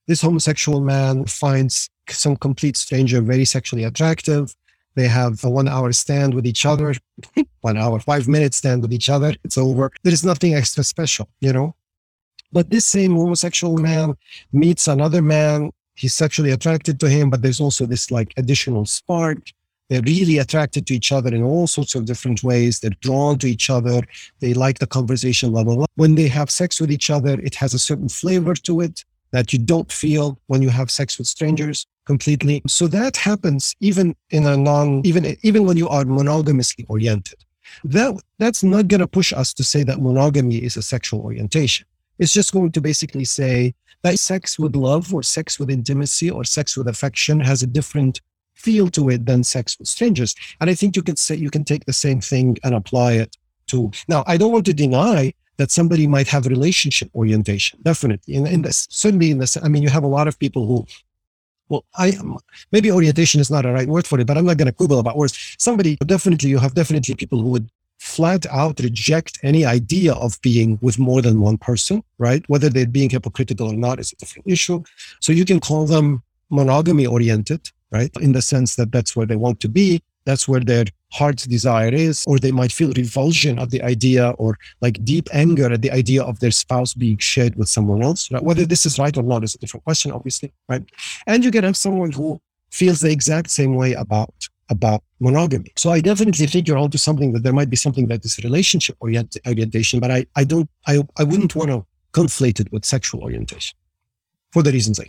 This 0.07 0.21
homosexual 0.21 0.81
man 0.81 1.25
finds 1.25 1.89
some 2.09 2.35
complete 2.35 2.75
stranger 2.75 3.21
very 3.21 3.45
sexually 3.45 3.83
attractive. 3.83 4.53
They 4.95 5.07
have 5.07 5.43
a 5.43 5.49
one 5.49 5.67
hour 5.67 5.91
stand 5.93 6.33
with 6.33 6.45
each 6.45 6.65
other, 6.65 6.93
one 7.61 7.77
hour, 7.77 7.99
five 7.99 8.27
minutes 8.27 8.57
stand 8.57 8.81
with 8.81 8.93
each 8.93 9.09
other. 9.09 9.33
It's 9.43 9.57
over. 9.57 9.91
There 10.03 10.13
is 10.13 10.25
nothing 10.25 10.53
extra 10.53 10.83
special, 10.83 11.29
you 11.39 11.53
know? 11.53 11.75
But 12.51 12.69
this 12.69 12.85
same 12.85 13.15
homosexual 13.15 13.77
man 13.77 14.15
meets 14.51 14.87
another 14.87 15.21
man. 15.21 15.71
He's 15.95 16.13
sexually 16.13 16.51
attracted 16.51 16.99
to 16.99 17.09
him, 17.09 17.29
but 17.29 17.41
there's 17.41 17.61
also 17.61 17.85
this 17.85 18.11
like 18.11 18.33
additional 18.35 18.85
spark. 18.85 19.39
They're 19.89 20.01
really 20.01 20.37
attracted 20.37 20.87
to 20.87 20.95
each 20.95 21.11
other 21.11 21.33
in 21.33 21.43
all 21.43 21.67
sorts 21.67 21.95
of 21.95 22.05
different 22.05 22.43
ways. 22.43 22.79
They're 22.79 22.91
drawn 23.01 23.37
to 23.39 23.49
each 23.49 23.69
other. 23.69 24.01
They 24.39 24.53
like 24.53 24.79
the 24.79 24.87
conversation, 24.87 25.51
level. 25.51 25.85
When 25.95 26.15
they 26.15 26.27
have 26.29 26.49
sex 26.49 26.79
with 26.79 26.91
each 26.91 27.09
other, 27.09 27.39
it 27.41 27.55
has 27.55 27.73
a 27.73 27.79
certain 27.79 28.07
flavor 28.09 28.53
to 28.53 28.81
it 28.81 29.03
that 29.31 29.51
you 29.51 29.59
don't 29.59 29.91
feel 29.91 30.39
when 30.47 30.61
you 30.61 30.69
have 30.69 30.91
sex 30.91 31.17
with 31.17 31.27
strangers 31.27 31.85
completely. 32.05 32.61
So 32.67 32.87
that 32.87 33.17
happens 33.17 33.75
even 33.79 34.15
in 34.29 34.45
a 34.45 34.57
non, 34.57 35.01
even, 35.05 35.37
even 35.43 35.65
when 35.65 35.77
you 35.77 35.87
are 35.89 36.03
monogamously 36.03 36.85
oriented. 36.87 37.39
That, 37.83 38.21
that's 38.37 38.63
not 38.63 38.87
going 38.87 38.99
to 38.99 39.07
push 39.07 39.31
us 39.33 39.53
to 39.53 39.63
say 39.63 39.83
that 39.83 40.01
monogamy 40.01 40.57
is 40.57 40.77
a 40.77 40.81
sexual 40.81 41.21
orientation. 41.21 41.85
It's 42.19 42.33
just 42.33 42.51
going 42.51 42.71
to 42.73 42.81
basically 42.81 43.25
say 43.25 43.73
that 44.03 44.19
sex 44.19 44.59
with 44.59 44.75
love 44.75 45.13
or 45.13 45.23
sex 45.23 45.59
with 45.59 45.69
intimacy 45.69 46.29
or 46.29 46.43
sex 46.43 46.75
with 46.75 46.87
affection 46.87 47.39
has 47.39 47.63
a 47.63 47.67
different 47.67 48.21
feel 48.53 48.89
to 48.89 49.09
it 49.09 49.25
than 49.25 49.43
sex 49.43 49.77
with 49.79 49.87
strangers. 49.87 50.35
And 50.59 50.69
I 50.69 50.75
think 50.75 50.95
you 50.95 51.01
can 51.01 51.15
say, 51.15 51.35
you 51.35 51.49
can 51.49 51.63
take 51.63 51.85
the 51.85 51.93
same 51.93 52.21
thing 52.21 52.57
and 52.63 52.75
apply 52.75 53.13
it 53.13 53.37
to, 53.67 53.91
now 54.07 54.23
I 54.27 54.37
don't 54.37 54.51
want 54.51 54.65
to 54.67 54.73
deny 54.73 55.33
that 55.57 55.71
somebody 55.71 56.07
might 56.07 56.27
have 56.27 56.45
relationship 56.45 57.09
orientation. 57.15 57.79
Definitely. 57.83 58.35
In, 58.35 58.47
in 58.47 58.61
this, 58.63 58.87
certainly 58.89 59.31
in 59.31 59.37
this, 59.37 59.57
I 59.57 59.67
mean, 59.67 59.83
you 59.83 59.89
have 59.89 60.03
a 60.03 60.07
lot 60.07 60.27
of 60.27 60.37
people 60.39 60.65
who, 60.65 60.85
well, 61.71 61.85
I 61.97 62.09
um, 62.19 62.37
maybe 62.73 62.91
orientation 62.91 63.39
is 63.39 63.49
not 63.49 63.65
a 63.65 63.71
right 63.71 63.87
word 63.87 64.05
for 64.05 64.19
it, 64.19 64.27
but 64.27 64.37
I'm 64.37 64.45
not 64.45 64.57
going 64.57 64.67
to 64.67 64.73
quibble 64.73 64.99
about 64.99 65.15
words. 65.15 65.55
Somebody 65.57 65.95
definitely, 66.05 66.49
you 66.49 66.59
have 66.59 66.75
definitely 66.75 67.15
people 67.15 67.39
who 67.41 67.49
would 67.49 67.69
flat 67.97 68.45
out 68.47 68.79
reject 68.81 69.39
any 69.41 69.63
idea 69.63 70.13
of 70.13 70.37
being 70.41 70.77
with 70.81 70.99
more 70.99 71.21
than 71.21 71.39
one 71.39 71.57
person, 71.57 72.03
right? 72.17 72.43
Whether 72.49 72.67
they're 72.67 72.85
being 72.99 73.09
hypocritical 73.09 73.67
or 73.69 73.77
not 73.87 73.99
is 74.01 74.11
a 74.11 74.17
different 74.17 74.47
issue. 74.47 74.83
So 75.21 75.31
you 75.31 75.45
can 75.45 75.61
call 75.61 75.85
them 75.85 76.21
monogamy 76.49 77.05
oriented, 77.05 77.61
right? 77.89 78.11
In 78.19 78.33
the 78.33 78.41
sense 78.41 78.75
that 78.75 78.91
that's 78.91 79.15
where 79.15 79.25
they 79.25 79.37
want 79.37 79.61
to 79.61 79.69
be. 79.69 80.03
That's 80.25 80.47
where 80.49 80.59
their 80.59 80.85
heart's 81.11 81.45
desire 81.45 81.93
is, 81.93 82.23
or 82.27 82.39
they 82.39 82.51
might 82.51 82.71
feel 82.71 82.91
revulsion 82.93 83.59
at 83.59 83.69
the 83.69 83.81
idea 83.83 84.29
or 84.37 84.57
like 84.81 85.03
deep 85.03 85.29
anger 85.33 85.71
at 85.71 85.81
the 85.81 85.91
idea 85.91 86.23
of 86.23 86.39
their 86.39 86.51
spouse 86.51 86.93
being 86.93 87.17
shared 87.17 87.55
with 87.55 87.69
someone 87.69 88.01
else. 88.01 88.31
Right? 88.31 88.43
Whether 88.43 88.65
this 88.65 88.85
is 88.85 88.97
right 88.97 89.15
or 89.17 89.23
not 89.23 89.43
is 89.43 89.55
a 89.55 89.59
different 89.59 89.83
question, 89.83 90.11
obviously, 90.11 90.53
right? 90.69 90.83
And 91.27 91.43
you 91.43 91.51
can 91.51 91.63
have 91.63 91.77
someone 91.77 92.11
who 92.11 92.41
feels 92.71 92.99
the 93.01 93.11
exact 93.11 93.49
same 93.49 93.75
way 93.75 93.93
about 93.93 94.33
about 94.69 95.03
monogamy. 95.19 95.71
So 95.75 95.91
I 95.91 95.99
definitely 95.99 96.47
think 96.47 96.65
you're 96.65 96.77
onto 96.77 96.97
something 96.97 97.33
that 97.33 97.43
there 97.43 97.51
might 97.51 97.69
be 97.69 97.75
something 97.75 98.07
that 98.07 98.23
is 98.23 98.37
relationship 98.37 98.95
orient- 99.01 99.37
orientation, 99.45 99.99
but 99.99 100.11
I, 100.11 100.25
I 100.37 100.45
don't 100.45 100.69
I, 100.87 101.03
I 101.17 101.23
wouldn't 101.25 101.55
want 101.55 101.69
to 101.69 101.85
conflate 102.13 102.59
it 102.61 102.71
with 102.71 102.85
sexual 102.85 103.21
orientation 103.21 103.77
for 104.51 104.63
the 104.63 104.71
reasons 104.71 104.99
I. 104.99 105.05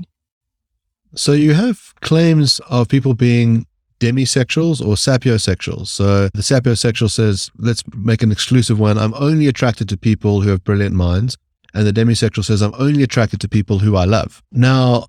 So 1.14 1.32
you 1.32 1.54
have 1.54 1.94
claims 2.00 2.60
of 2.68 2.88
people 2.88 3.14
being 3.14 3.66
demisexuals 4.02 4.80
or 4.80 4.96
sapiosexuals. 4.96 5.86
So 5.86 6.28
the 6.34 6.42
sapiosexual 6.42 7.08
says, 7.08 7.50
let's 7.56 7.84
make 7.94 8.22
an 8.22 8.32
exclusive 8.32 8.80
one. 8.80 8.98
I'm 8.98 9.14
only 9.14 9.46
attracted 9.46 9.88
to 9.90 9.96
people 9.96 10.40
who 10.40 10.50
have 10.50 10.64
brilliant 10.64 10.96
minds. 10.96 11.38
And 11.72 11.86
the 11.86 11.92
demisexual 11.92 12.44
says, 12.44 12.62
I'm 12.62 12.74
only 12.78 13.04
attracted 13.04 13.40
to 13.42 13.48
people 13.48 13.78
who 13.78 13.96
I 13.96 14.04
love. 14.04 14.42
Now, 14.50 15.06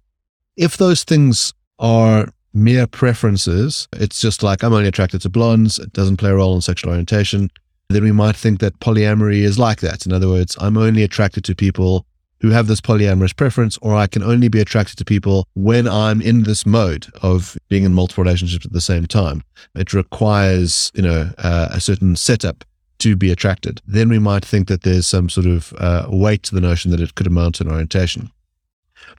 if 0.55 0.77
those 0.77 1.03
things 1.03 1.53
are 1.79 2.29
mere 2.53 2.85
preferences, 2.85 3.87
it's 3.93 4.21
just 4.21 4.43
like 4.43 4.63
I'm 4.63 4.73
only 4.73 4.87
attracted 4.87 5.21
to 5.21 5.29
blondes, 5.29 5.79
it 5.79 5.91
doesn't 5.91 6.17
play 6.17 6.29
a 6.29 6.35
role 6.35 6.53
in 6.53 6.61
sexual 6.61 6.91
orientation, 6.91 7.49
then 7.89 8.03
we 8.03 8.11
might 8.11 8.35
think 8.35 8.59
that 8.59 8.79
polyamory 8.79 9.41
is 9.41 9.57
like 9.57 9.79
that. 9.81 10.05
In 10.05 10.13
other 10.13 10.29
words, 10.29 10.55
I'm 10.59 10.77
only 10.77 11.01
attracted 11.01 11.43
to 11.45 11.55
people 11.55 12.05
who 12.43 12.49
have 12.49 12.67
this 12.67 12.81
polyamorous 12.81 13.35
preference, 13.35 13.79
or 13.81 13.95
I 13.95 14.05
can 14.05 14.21
only 14.21 14.49
be 14.49 14.59
attracted 14.59 14.97
to 14.97 15.05
people 15.05 15.47
when 15.55 15.87
I'm 15.87 16.21
in 16.21 16.43
this 16.43 16.65
mode 16.65 17.07
of 17.23 17.57
being 17.69 17.85
in 17.85 17.93
multiple 17.93 18.23
relationships 18.23 18.65
at 18.65 18.73
the 18.73 18.81
same 18.81 19.07
time. 19.07 19.43
It 19.75 19.93
requires, 19.93 20.91
you 20.93 21.03
know, 21.03 21.31
uh, 21.37 21.69
a 21.71 21.79
certain 21.79 22.17
setup 22.17 22.65
to 22.99 23.15
be 23.15 23.31
attracted. 23.31 23.81
Then 23.87 24.09
we 24.09 24.19
might 24.19 24.43
think 24.43 24.67
that 24.67 24.81
there's 24.81 25.07
some 25.07 25.29
sort 25.29 25.47
of 25.47 25.73
uh, 25.77 26.05
weight 26.09 26.43
to 26.43 26.55
the 26.55 26.59
notion 26.59 26.91
that 26.91 26.99
it 26.99 27.15
could 27.15 27.27
amount 27.27 27.55
to 27.55 27.63
an 27.63 27.71
orientation. 27.71 28.29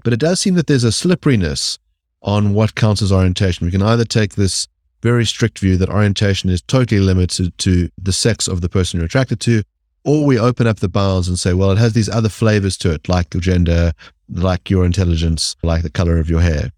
But 0.04 0.12
it 0.12 0.20
does 0.20 0.38
seem 0.38 0.54
that 0.54 0.66
there's 0.66 0.84
a 0.84 0.92
slipperiness 0.92 1.78
on 2.20 2.52
what 2.52 2.74
counts 2.74 3.00
as 3.00 3.10
orientation. 3.10 3.64
We 3.64 3.72
can 3.72 3.82
either 3.82 4.04
take 4.04 4.34
this 4.34 4.68
very 5.02 5.24
strict 5.24 5.58
view 5.58 5.78
that 5.78 5.88
orientation 5.88 6.50
is 6.50 6.60
totally 6.60 7.00
limited 7.00 7.56
to 7.58 7.88
the 8.02 8.12
sex 8.12 8.48
of 8.48 8.60
the 8.60 8.68
person 8.68 8.98
you're 8.98 9.06
attracted 9.06 9.40
to, 9.40 9.62
or 10.04 10.24
we 10.24 10.38
open 10.38 10.66
up 10.66 10.80
the 10.80 10.88
bounds 10.88 11.28
and 11.28 11.38
say, 11.38 11.54
well, 11.54 11.70
it 11.70 11.78
has 11.78 11.94
these 11.94 12.08
other 12.08 12.28
flavors 12.28 12.76
to 12.78 12.92
it, 12.92 13.08
like 13.08 13.32
your 13.32 13.40
gender, 13.40 13.92
like 14.28 14.70
your 14.70 14.84
intelligence, 14.84 15.56
like 15.62 15.82
the 15.82 15.90
color 15.90 16.18
of 16.18 16.28
your 16.28 16.40
hair. 16.40 16.70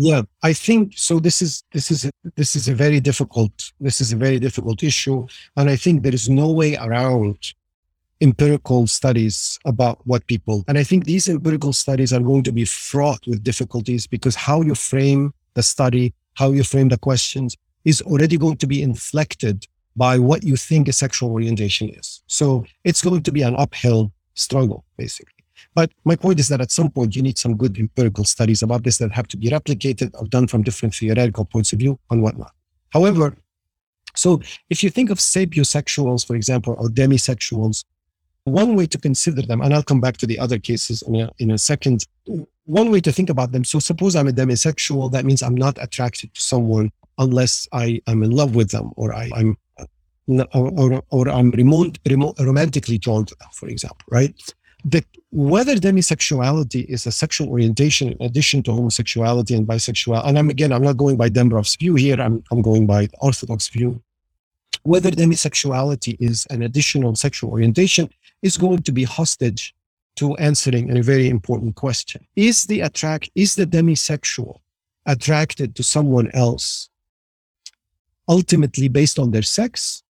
Yeah, 0.00 0.22
I 0.44 0.52
think 0.52 0.92
so. 0.96 1.18
This 1.18 1.42
is 1.42 1.64
this 1.72 1.90
is 1.90 2.08
this 2.36 2.54
is 2.54 2.68
a 2.68 2.74
very 2.74 3.00
difficult 3.00 3.72
this 3.80 4.00
is 4.00 4.12
a 4.12 4.16
very 4.16 4.38
difficult 4.38 4.84
issue, 4.84 5.26
and 5.56 5.68
I 5.68 5.74
think 5.74 6.04
there 6.04 6.14
is 6.14 6.28
no 6.28 6.52
way 6.52 6.76
around 6.76 7.36
empirical 8.20 8.86
studies 8.86 9.58
about 9.64 9.98
what 10.04 10.24
people. 10.28 10.64
And 10.68 10.78
I 10.78 10.84
think 10.84 11.04
these 11.04 11.28
empirical 11.28 11.72
studies 11.72 12.12
are 12.12 12.20
going 12.20 12.44
to 12.44 12.52
be 12.52 12.64
fraught 12.64 13.26
with 13.26 13.42
difficulties 13.42 14.06
because 14.06 14.36
how 14.36 14.62
you 14.62 14.76
frame 14.76 15.34
the 15.54 15.64
study, 15.64 16.14
how 16.34 16.52
you 16.52 16.62
frame 16.62 16.88
the 16.88 16.98
questions, 16.98 17.56
is 17.84 18.00
already 18.02 18.36
going 18.36 18.56
to 18.58 18.66
be 18.68 18.82
inflected 18.82 19.66
by 19.98 20.18
what 20.18 20.44
you 20.44 20.56
think 20.56 20.86
a 20.88 20.92
sexual 20.92 21.32
orientation 21.32 21.88
is. 21.88 22.22
So 22.28 22.64
it's 22.84 23.02
going 23.02 23.24
to 23.24 23.32
be 23.32 23.42
an 23.42 23.56
uphill 23.56 24.12
struggle, 24.34 24.84
basically. 24.96 25.34
But 25.74 25.90
my 26.04 26.14
point 26.14 26.38
is 26.38 26.48
that 26.48 26.60
at 26.60 26.70
some 26.70 26.90
point 26.90 27.16
you 27.16 27.22
need 27.22 27.36
some 27.36 27.56
good 27.56 27.76
empirical 27.78 28.24
studies 28.24 28.62
about 28.62 28.84
this 28.84 28.98
that 28.98 29.10
have 29.12 29.28
to 29.28 29.36
be 29.36 29.48
replicated 29.48 30.10
or 30.14 30.26
done 30.28 30.46
from 30.46 30.62
different 30.62 30.94
theoretical 30.94 31.44
points 31.44 31.72
of 31.72 31.80
view 31.80 31.98
and 32.10 32.22
whatnot. 32.22 32.52
However, 32.90 33.36
so 34.14 34.40
if 34.70 34.82
you 34.82 34.90
think 34.90 35.10
of 35.10 35.18
sapiosexuals, 35.18 36.24
for 36.24 36.36
example, 36.36 36.76
or 36.78 36.88
demisexuals, 36.88 37.84
one 38.44 38.76
way 38.76 38.86
to 38.86 38.98
consider 38.98 39.42
them, 39.42 39.60
and 39.60 39.74
I'll 39.74 39.82
come 39.82 40.00
back 40.00 40.16
to 40.18 40.26
the 40.26 40.38
other 40.38 40.58
cases 40.58 41.02
in 41.02 41.16
a, 41.16 41.30
in 41.38 41.50
a 41.50 41.58
second. 41.58 42.06
One 42.64 42.90
way 42.90 43.00
to 43.00 43.12
think 43.12 43.30
about 43.30 43.52
them. 43.52 43.64
So 43.64 43.78
suppose 43.78 44.16
I'm 44.16 44.28
a 44.28 44.32
demisexual, 44.32 45.12
that 45.12 45.24
means 45.24 45.42
I'm 45.42 45.56
not 45.56 45.76
attracted 45.80 46.34
to 46.34 46.40
someone 46.40 46.90
unless 47.18 47.68
I 47.72 48.00
am 48.06 48.22
in 48.22 48.30
love 48.30 48.54
with 48.54 48.70
them 48.70 48.92
or 48.96 49.12
I, 49.12 49.30
am 49.36 49.56
or, 50.28 50.70
or, 50.76 51.02
or, 51.10 51.28
I'm 51.28 51.50
remote, 51.50 51.98
remote, 52.06 52.38
romantically 52.38 52.98
drawn 52.98 53.24
to 53.24 53.34
them, 53.36 53.48
for 53.52 53.68
example, 53.68 54.04
right? 54.10 54.34
The, 54.84 55.04
whether 55.30 55.74
demisexuality 55.74 56.84
is 56.86 57.06
a 57.06 57.12
sexual 57.12 57.48
orientation 57.48 58.12
in 58.12 58.22
addition 58.22 58.62
to 58.64 58.72
homosexuality 58.72 59.56
and 59.56 59.66
bisexuality, 59.66 60.26
and 60.26 60.38
I'm 60.38 60.50
again, 60.50 60.72
I'm 60.72 60.82
not 60.82 60.96
going 60.96 61.16
by 61.16 61.28
Dembroff's 61.28 61.76
view 61.76 61.94
here, 61.94 62.20
I'm, 62.20 62.44
I'm 62.50 62.62
going 62.62 62.86
by 62.86 63.08
Orthodox 63.20 63.68
view. 63.68 64.02
Whether 64.82 65.10
demisexuality 65.10 66.16
is 66.20 66.46
an 66.50 66.62
additional 66.62 67.14
sexual 67.16 67.50
orientation 67.50 68.08
is 68.42 68.56
going 68.56 68.82
to 68.82 68.92
be 68.92 69.04
hostage 69.04 69.74
to 70.16 70.36
answering 70.36 70.96
a 70.96 71.02
very 71.02 71.28
important 71.28 71.74
question. 71.74 72.26
Is 72.36 72.66
the 72.66 72.80
attract, 72.82 73.30
is 73.34 73.54
the 73.54 73.66
demisexual 73.66 74.60
attracted 75.06 75.74
to 75.76 75.82
someone 75.82 76.30
else 76.32 76.90
ultimately 78.28 78.88
based 78.88 79.18
on 79.18 79.30
their 79.30 79.42
sex 79.42 80.02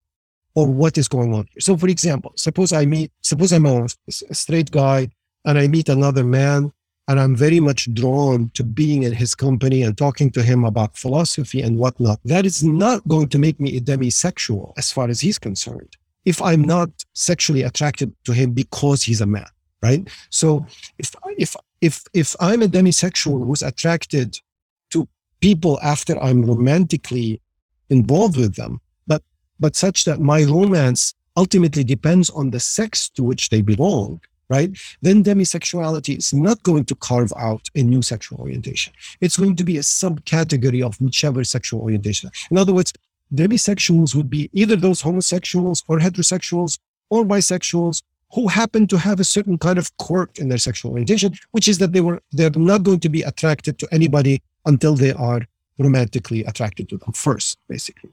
or 0.59 0.67
what 0.67 0.99
is 0.99 1.07
going 1.07 1.33
on 1.35 1.47
here? 1.53 1.61
So 1.61 1.77
for 1.77 1.89
example, 1.89 2.33
suppose 2.35 2.73
I 2.73 2.85
meet, 2.85 3.13
suppose 3.23 3.53
I'm 3.53 3.65
a, 3.67 3.87
a 4.35 4.35
straight 4.35 4.73
guy 4.73 5.09
and 5.45 5.57
I 5.57 5.69
meet 5.69 5.89
another 5.89 6.25
man 6.25 6.73
and 7.07 7.21
I'm 7.21 7.37
very 7.37 7.61
much 7.61 7.93
drawn 7.95 8.51
to 8.55 8.65
being 8.65 9.05
in 9.05 9.13
his 9.13 9.37
company 9.37 9.83
and 9.85 9.97
talking 9.97 10.33
to 10.33 10.43
him 10.43 10.65
about 10.65 10.97
philosophy 10.97 11.63
and 11.63 11.79
whatnot. 11.79 12.19
That 12.25 12.45
is 12.45 12.65
not 12.65 13.07
going 13.07 13.29
to 13.29 13.39
make 13.39 13.61
me 13.61 13.77
a 13.77 13.81
demisexual 13.81 14.73
as 14.77 14.91
far 14.91 15.09
as 15.09 15.21
he's 15.21 15.39
concerned 15.39 15.97
if 16.25 16.43
I'm 16.43 16.63
not 16.63 16.91
sexually 17.15 17.63
attracted 17.63 18.13
to 18.25 18.33
him 18.33 18.51
because 18.51 19.05
he's 19.05 19.21
a 19.21 19.27
man, 19.27 19.51
right? 19.81 20.03
So 20.31 20.67
if 20.99 21.15
if 21.39 21.55
if 21.81 22.03
if 22.13 22.35
I'm 22.41 22.63
a 22.63 22.67
demisexual 22.67 23.47
who's 23.47 23.63
attracted 23.63 24.37
to 24.91 25.09
people 25.41 25.79
after 25.83 26.19
I'm 26.21 26.43
romantically 26.43 27.41
involved 27.89 28.37
with 28.37 28.57
them, 28.57 28.81
but 29.61 29.77
such 29.77 30.05
that 30.05 30.21
my 30.21 30.45
romance 30.45 31.15
ultimately 31.37 31.85
depends 31.85 32.31
on 32.31 32.51
the 32.51 32.61
sex 32.61 33.09
to 33.11 33.23
which 33.23 33.49
they 33.49 33.63
belong, 33.63 34.21
right? 34.49 34.71
Then 35.03 35.23
demisexuality 35.23 36.19
is 36.19 36.33
not 36.33 36.63
going 36.63 36.85
to 36.87 36.95
carve 36.97 37.33
out 37.37 37.69
a 37.75 37.83
new 37.83 38.03
sexual 38.03 38.41
orientation. 38.41 38.93
It's 39.21 39.37
going 39.37 39.57
to 39.57 39.65
be 39.65 39.77
a 39.79 39.83
subcategory 39.83 40.85
of 40.85 41.01
whichever 41.01 41.45
sexual 41.45 41.81
orientation. 41.83 42.31
In 42.51 42.59
other 42.59 42.75
words, 42.75 42.93
demisexuals 43.35 44.15
would 44.15 44.31
be 44.31 44.51
either 44.53 44.77
those 44.77 45.01
homosexuals 45.01 45.85
or 45.87 45.99
heterosexuals 45.99 46.79
or 47.11 47.25
bisexuals 47.25 48.03
who 48.33 48.49
happen 48.49 48.87
to 48.87 48.99
have 48.99 49.21
a 49.21 49.25
certain 49.25 49.59
kind 49.59 49.79
of 49.79 49.97
quirk 49.97 50.39
in 50.39 50.49
their 50.49 50.59
sexual 50.59 50.91
orientation, 50.93 51.35
which 51.53 51.69
is 51.69 51.79
that 51.79 51.93
they 51.93 52.01
were 52.01 52.21
they're 52.33 52.51
not 52.51 52.83
going 52.83 53.01
to 53.01 53.09
be 53.09 53.23
attracted 53.23 53.79
to 53.79 53.89
anybody 53.91 54.43
until 54.67 54.95
they 54.95 55.13
are 55.13 55.43
romantically 55.79 56.45
attracted 56.45 56.89
to 56.89 56.99
them 56.99 57.13
first, 57.13 57.59
basically. 57.69 58.11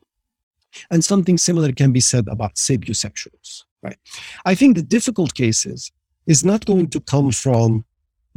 And 0.92 1.04
something 1.04 1.38
similar 1.38 1.72
can 1.72 1.92
be 1.92 2.00
said 2.00 2.28
about 2.28 2.56
sapiosexuals, 2.56 3.64
right? 3.82 3.98
I 4.46 4.56
think 4.56 4.76
the 4.76 4.84
difficult 4.84 5.34
cases 5.34 5.92
is 6.28 6.44
not 6.44 6.66
going 6.66 6.90
to 6.90 7.00
come 7.00 7.32
from 7.32 7.86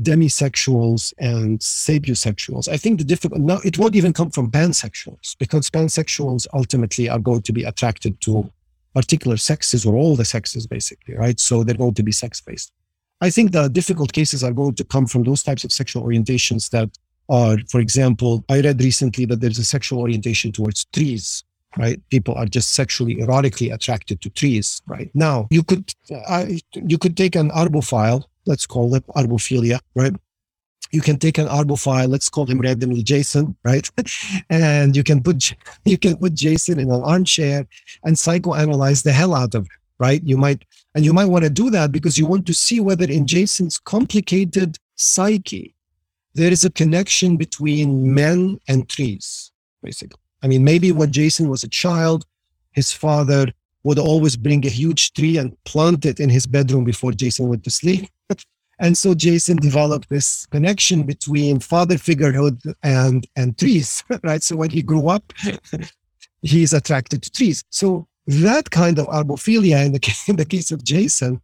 demisexuals 0.00 1.12
and 1.18 1.58
sapiosexuals. 1.58 2.68
I 2.68 2.76
think 2.76 2.98
the 2.98 3.04
difficult 3.04 3.40
now 3.40 3.58
it 3.64 3.78
won't 3.78 3.96
even 3.96 4.12
come 4.12 4.30
from 4.30 4.50
pansexuals 4.50 5.36
because 5.38 5.70
pansexuals 5.70 6.46
ultimately 6.54 7.08
are 7.08 7.18
going 7.18 7.42
to 7.42 7.52
be 7.52 7.64
attracted 7.64 8.20
to 8.22 8.50
particular 8.94 9.36
sexes 9.36 9.84
or 9.84 9.94
all 9.96 10.16
the 10.16 10.24
sexes 10.24 10.66
basically, 10.66 11.16
right? 11.16 11.38
So 11.40 11.64
they're 11.64 11.76
going 11.76 11.94
to 11.94 12.02
be 12.02 12.12
sex 12.12 12.40
based. 12.40 12.72
I 13.20 13.30
think 13.30 13.50
the 13.50 13.68
difficult 13.68 14.12
cases 14.12 14.44
are 14.44 14.52
going 14.52 14.74
to 14.76 14.84
come 14.84 15.06
from 15.06 15.24
those 15.24 15.42
types 15.42 15.64
of 15.64 15.72
sexual 15.72 16.04
orientations 16.04 16.70
that 16.70 16.96
are, 17.28 17.58
for 17.68 17.80
example, 17.80 18.44
I 18.48 18.60
read 18.60 18.80
recently 18.80 19.24
that 19.26 19.40
there's 19.40 19.58
a 19.58 19.64
sexual 19.64 20.00
orientation 20.00 20.52
towards 20.52 20.84
trees, 20.86 21.44
right? 21.76 22.00
People 22.10 22.34
are 22.34 22.46
just 22.46 22.72
sexually 22.72 23.16
erotically 23.16 23.72
attracted 23.72 24.20
to 24.22 24.30
trees, 24.30 24.80
right? 24.86 25.10
Now 25.14 25.48
you 25.50 25.62
could, 25.62 25.92
I, 26.28 26.60
you 26.72 26.98
could 26.98 27.16
take 27.16 27.36
an 27.36 27.50
arbophile 27.50 28.24
let's 28.48 28.66
call 28.66 28.94
it 28.94 29.06
arbophilia, 29.08 29.78
right? 29.94 30.14
You 30.90 31.02
can 31.02 31.18
take 31.18 31.36
an 31.36 31.46
arbophile, 31.46 32.08
let's 32.08 32.30
call 32.30 32.46
him 32.46 32.60
randomly 32.60 33.02
Jason, 33.02 33.54
right? 33.62 33.88
and 34.50 34.96
you 34.96 35.04
can 35.04 35.22
put 35.22 35.54
you 35.84 35.98
can 35.98 36.16
put 36.16 36.34
Jason 36.34 36.80
in 36.80 36.90
an 36.90 37.02
armchair 37.02 37.66
and 38.04 38.16
psychoanalyze 38.16 39.04
the 39.04 39.12
hell 39.12 39.34
out 39.34 39.54
of 39.54 39.64
him, 39.64 39.78
right? 40.00 40.22
You 40.24 40.38
might 40.38 40.64
and 40.94 41.04
you 41.04 41.12
might 41.12 41.26
want 41.26 41.44
to 41.44 41.50
do 41.50 41.70
that 41.70 41.92
because 41.92 42.18
you 42.18 42.26
want 42.26 42.46
to 42.46 42.54
see 42.54 42.80
whether 42.80 43.04
in 43.04 43.26
Jason's 43.26 43.78
complicated 43.78 44.78
psyche 44.96 45.74
there 46.34 46.52
is 46.52 46.64
a 46.64 46.70
connection 46.70 47.36
between 47.36 48.14
men 48.14 48.58
and 48.68 48.88
trees, 48.88 49.52
basically. 49.82 50.20
I 50.42 50.46
mean, 50.46 50.64
maybe 50.64 50.92
when 50.92 51.12
Jason 51.12 51.48
was 51.48 51.62
a 51.64 51.68
child, 51.68 52.24
his 52.72 52.92
father 52.92 53.48
would 53.84 53.98
always 53.98 54.36
bring 54.36 54.64
a 54.66 54.70
huge 54.70 55.12
tree 55.12 55.38
and 55.38 55.56
plant 55.64 56.04
it 56.04 56.20
in 56.20 56.28
his 56.28 56.46
bedroom 56.46 56.84
before 56.84 57.12
Jason 57.12 57.48
went 57.48 57.64
to 57.64 57.70
sleep. 57.70 58.08
and 58.78 58.96
so 58.96 59.14
Jason 59.14 59.56
developed 59.56 60.08
this 60.08 60.46
connection 60.46 61.04
between 61.04 61.60
father 61.60 61.96
figurehood 61.96 62.60
and 62.82 63.26
and 63.36 63.56
trees, 63.58 64.04
right? 64.22 64.42
So 64.42 64.56
when 64.56 64.70
he 64.70 64.82
grew 64.82 65.08
up, 65.08 65.32
he's 66.42 66.72
attracted 66.72 67.22
to 67.22 67.30
trees. 67.30 67.64
So 67.70 68.06
that 68.26 68.70
kind 68.70 68.98
of 68.98 69.06
arbophilia 69.06 69.84
in 69.86 69.92
the, 69.92 70.22
in 70.28 70.36
the 70.36 70.44
case 70.44 70.70
of 70.70 70.84
Jason 70.84 71.40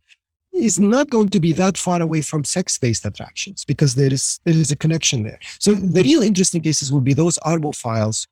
is 0.53 0.79
not 0.79 1.11
going 1.11 1.31
to 1.31 1.41
be 1.41 1.53
that 1.53 1.77
far 1.77 2.01
away 2.01 2.21
from 2.21 2.45
sex-based 2.45 3.05
attractions 3.05 3.65
because 3.65 3.97
there 3.97 4.13
is 4.13 4.39
there 4.45 4.55
is 4.55 4.71
a 4.71 4.77
connection 4.77 5.25
there. 5.25 5.41
So 5.59 5.75
the 5.75 6.03
real 6.03 6.23
interesting 6.23 6.63
cases 6.63 6.93
will 6.93 7.01
be 7.01 7.15
those 7.15 7.39
arbophiles 7.39 8.27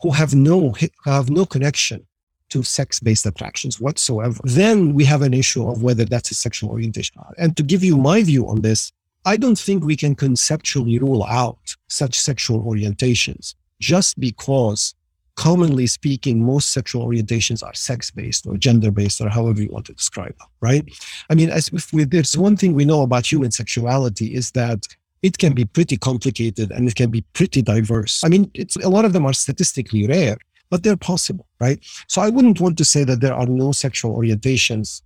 who 0.00 0.10
have 0.10 0.34
no 0.34 0.74
have 1.04 1.30
no 1.30 1.46
connection 1.46 2.06
to 2.50 2.62
sex 2.62 3.00
based 3.00 3.26
attractions 3.26 3.80
whatsoever, 3.80 4.38
then 4.44 4.94
we 4.94 5.04
have 5.04 5.22
an 5.22 5.34
issue 5.34 5.68
of 5.68 5.82
whether 5.82 6.04
that's 6.04 6.30
a 6.30 6.34
sexual 6.34 6.70
orientation. 6.70 7.20
And 7.38 7.56
to 7.56 7.62
give 7.62 7.82
you 7.82 7.96
my 7.96 8.22
view 8.22 8.48
on 8.48 8.60
this, 8.60 8.92
I 9.24 9.36
don't 9.36 9.58
think 9.58 9.84
we 9.84 9.96
can 9.96 10.14
conceptually 10.14 10.98
rule 10.98 11.24
out 11.24 11.76
such 11.88 12.20
sexual 12.20 12.62
orientations 12.62 13.54
just 13.80 14.20
because, 14.20 14.94
commonly 15.36 15.86
speaking, 15.86 16.44
most 16.44 16.68
sexual 16.68 17.06
orientations 17.06 17.64
are 17.64 17.74
sex 17.74 18.10
based 18.10 18.46
or 18.46 18.56
gender 18.56 18.90
based 18.90 19.20
or 19.20 19.28
however 19.30 19.62
you 19.62 19.70
want 19.70 19.86
to 19.86 19.94
describe 19.94 20.36
them, 20.38 20.48
right? 20.60 20.84
I 21.30 21.34
mean, 21.34 21.50
as 21.50 21.68
if 21.68 21.92
we, 21.92 22.04
there's 22.04 22.36
one 22.36 22.56
thing 22.56 22.74
we 22.74 22.84
know 22.84 23.02
about 23.02 23.30
human 23.30 23.50
sexuality 23.50 24.34
is 24.34 24.50
that 24.52 24.86
it 25.24 25.38
can 25.38 25.54
be 25.54 25.64
pretty 25.64 25.96
complicated 25.96 26.70
and 26.70 26.86
it 26.86 26.94
can 26.96 27.10
be 27.10 27.22
pretty 27.32 27.62
diverse. 27.62 28.22
I 28.22 28.28
mean, 28.28 28.50
it's 28.52 28.76
a 28.76 28.90
lot 28.90 29.06
of 29.06 29.14
them 29.14 29.24
are 29.24 29.32
statistically 29.32 30.06
rare, 30.06 30.36
but 30.68 30.82
they're 30.82 30.98
possible, 30.98 31.46
right? 31.60 31.78
So 32.08 32.20
I 32.20 32.28
wouldn't 32.28 32.60
want 32.60 32.76
to 32.76 32.84
say 32.84 33.04
that 33.04 33.22
there 33.22 33.32
are 33.32 33.46
no 33.46 33.72
sexual 33.72 34.14
orientations. 34.14 35.00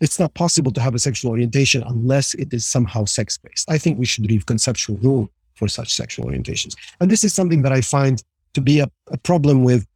It's 0.00 0.18
not 0.18 0.34
possible 0.34 0.72
to 0.72 0.80
have 0.80 0.96
a 0.96 0.98
sexual 0.98 1.30
orientation 1.30 1.84
unless 1.86 2.34
it 2.34 2.52
is 2.52 2.66
somehow 2.66 3.04
sex 3.04 3.38
based. 3.38 3.70
I 3.70 3.78
think 3.78 4.00
we 4.00 4.04
should 4.04 4.26
leave 4.26 4.46
conceptual 4.46 4.96
room 4.96 5.30
for 5.54 5.68
such 5.68 5.94
sexual 5.94 6.26
orientations. 6.26 6.74
And 7.00 7.08
this 7.08 7.22
is 7.22 7.32
something 7.32 7.62
that 7.62 7.72
I 7.72 7.82
find 7.82 8.20
to 8.54 8.60
be 8.60 8.80
a, 8.80 8.90
a 9.12 9.18
problem 9.18 9.62
with 9.62 9.86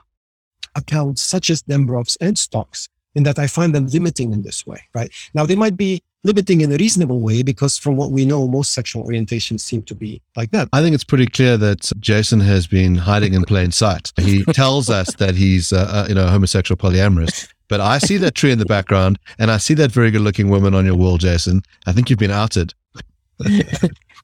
accounts 0.76 1.22
such 1.22 1.50
as 1.50 1.60
Dembroff's 1.62 2.16
and 2.20 2.38
Stock's, 2.38 2.88
in 3.16 3.24
that 3.24 3.40
I 3.40 3.48
find 3.48 3.74
them 3.74 3.88
limiting 3.88 4.32
in 4.32 4.42
this 4.42 4.64
way, 4.64 4.80
right? 4.94 5.10
Now, 5.34 5.44
they 5.44 5.56
might 5.56 5.76
be 5.76 6.04
limiting 6.24 6.60
in 6.60 6.70
a 6.70 6.76
reasonable 6.76 7.20
way 7.20 7.42
because 7.42 7.78
from 7.78 7.96
what 7.96 8.10
we 8.10 8.24
know 8.24 8.46
most 8.46 8.72
sexual 8.72 9.04
orientations 9.04 9.60
seem 9.60 9.82
to 9.82 9.94
be 9.94 10.20
like 10.36 10.50
that 10.50 10.68
i 10.72 10.82
think 10.82 10.94
it's 10.94 11.04
pretty 11.04 11.26
clear 11.26 11.56
that 11.56 11.90
jason 11.98 12.40
has 12.40 12.66
been 12.66 12.94
hiding 12.94 13.34
in 13.34 13.42
plain 13.44 13.70
sight 13.70 14.12
he 14.16 14.44
tells 14.52 14.90
us 14.90 15.14
that 15.14 15.34
he's 15.34 15.72
uh, 15.72 16.06
you 16.08 16.14
know 16.14 16.26
homosexual 16.26 16.76
polyamorous 16.76 17.48
but 17.68 17.80
i 17.80 17.98
see 17.98 18.16
that 18.18 18.34
tree 18.34 18.52
in 18.52 18.58
the 18.58 18.66
background 18.66 19.18
and 19.38 19.50
i 19.50 19.56
see 19.56 19.74
that 19.74 19.90
very 19.90 20.10
good 20.10 20.20
looking 20.20 20.50
woman 20.50 20.74
on 20.74 20.84
your 20.84 20.96
wall 20.96 21.16
jason 21.16 21.62
i 21.86 21.92
think 21.92 22.10
you've 22.10 22.18
been 22.18 22.30
outed 22.30 22.74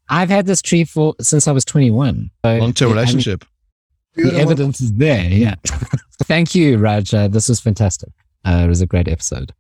I've 0.09 0.29
had 0.29 0.47
this 0.47 0.63
tree 0.63 0.85
for 0.85 1.15
since 1.21 1.49
I 1.49 1.53
was 1.53 1.65
21. 1.65 2.31
So 2.45 2.57
Long 2.59 2.73
term 2.73 2.87
I 2.87 2.91
mean, 2.91 2.97
relationship. 2.97 3.45
the 4.15 4.35
evidence 4.35 4.81
is 4.81 4.93
there. 4.93 5.25
Yeah. 5.25 5.55
Thank 6.25 6.55
you, 6.55 6.79
Raj. 6.79 7.13
Uh, 7.13 7.29
this 7.29 7.49
was 7.49 7.61
fantastic. 7.61 8.11
Uh, 8.45 8.63
it 8.65 8.69
was 8.69 8.81
a 8.81 8.87
great 8.87 9.09
episode. 9.09 9.53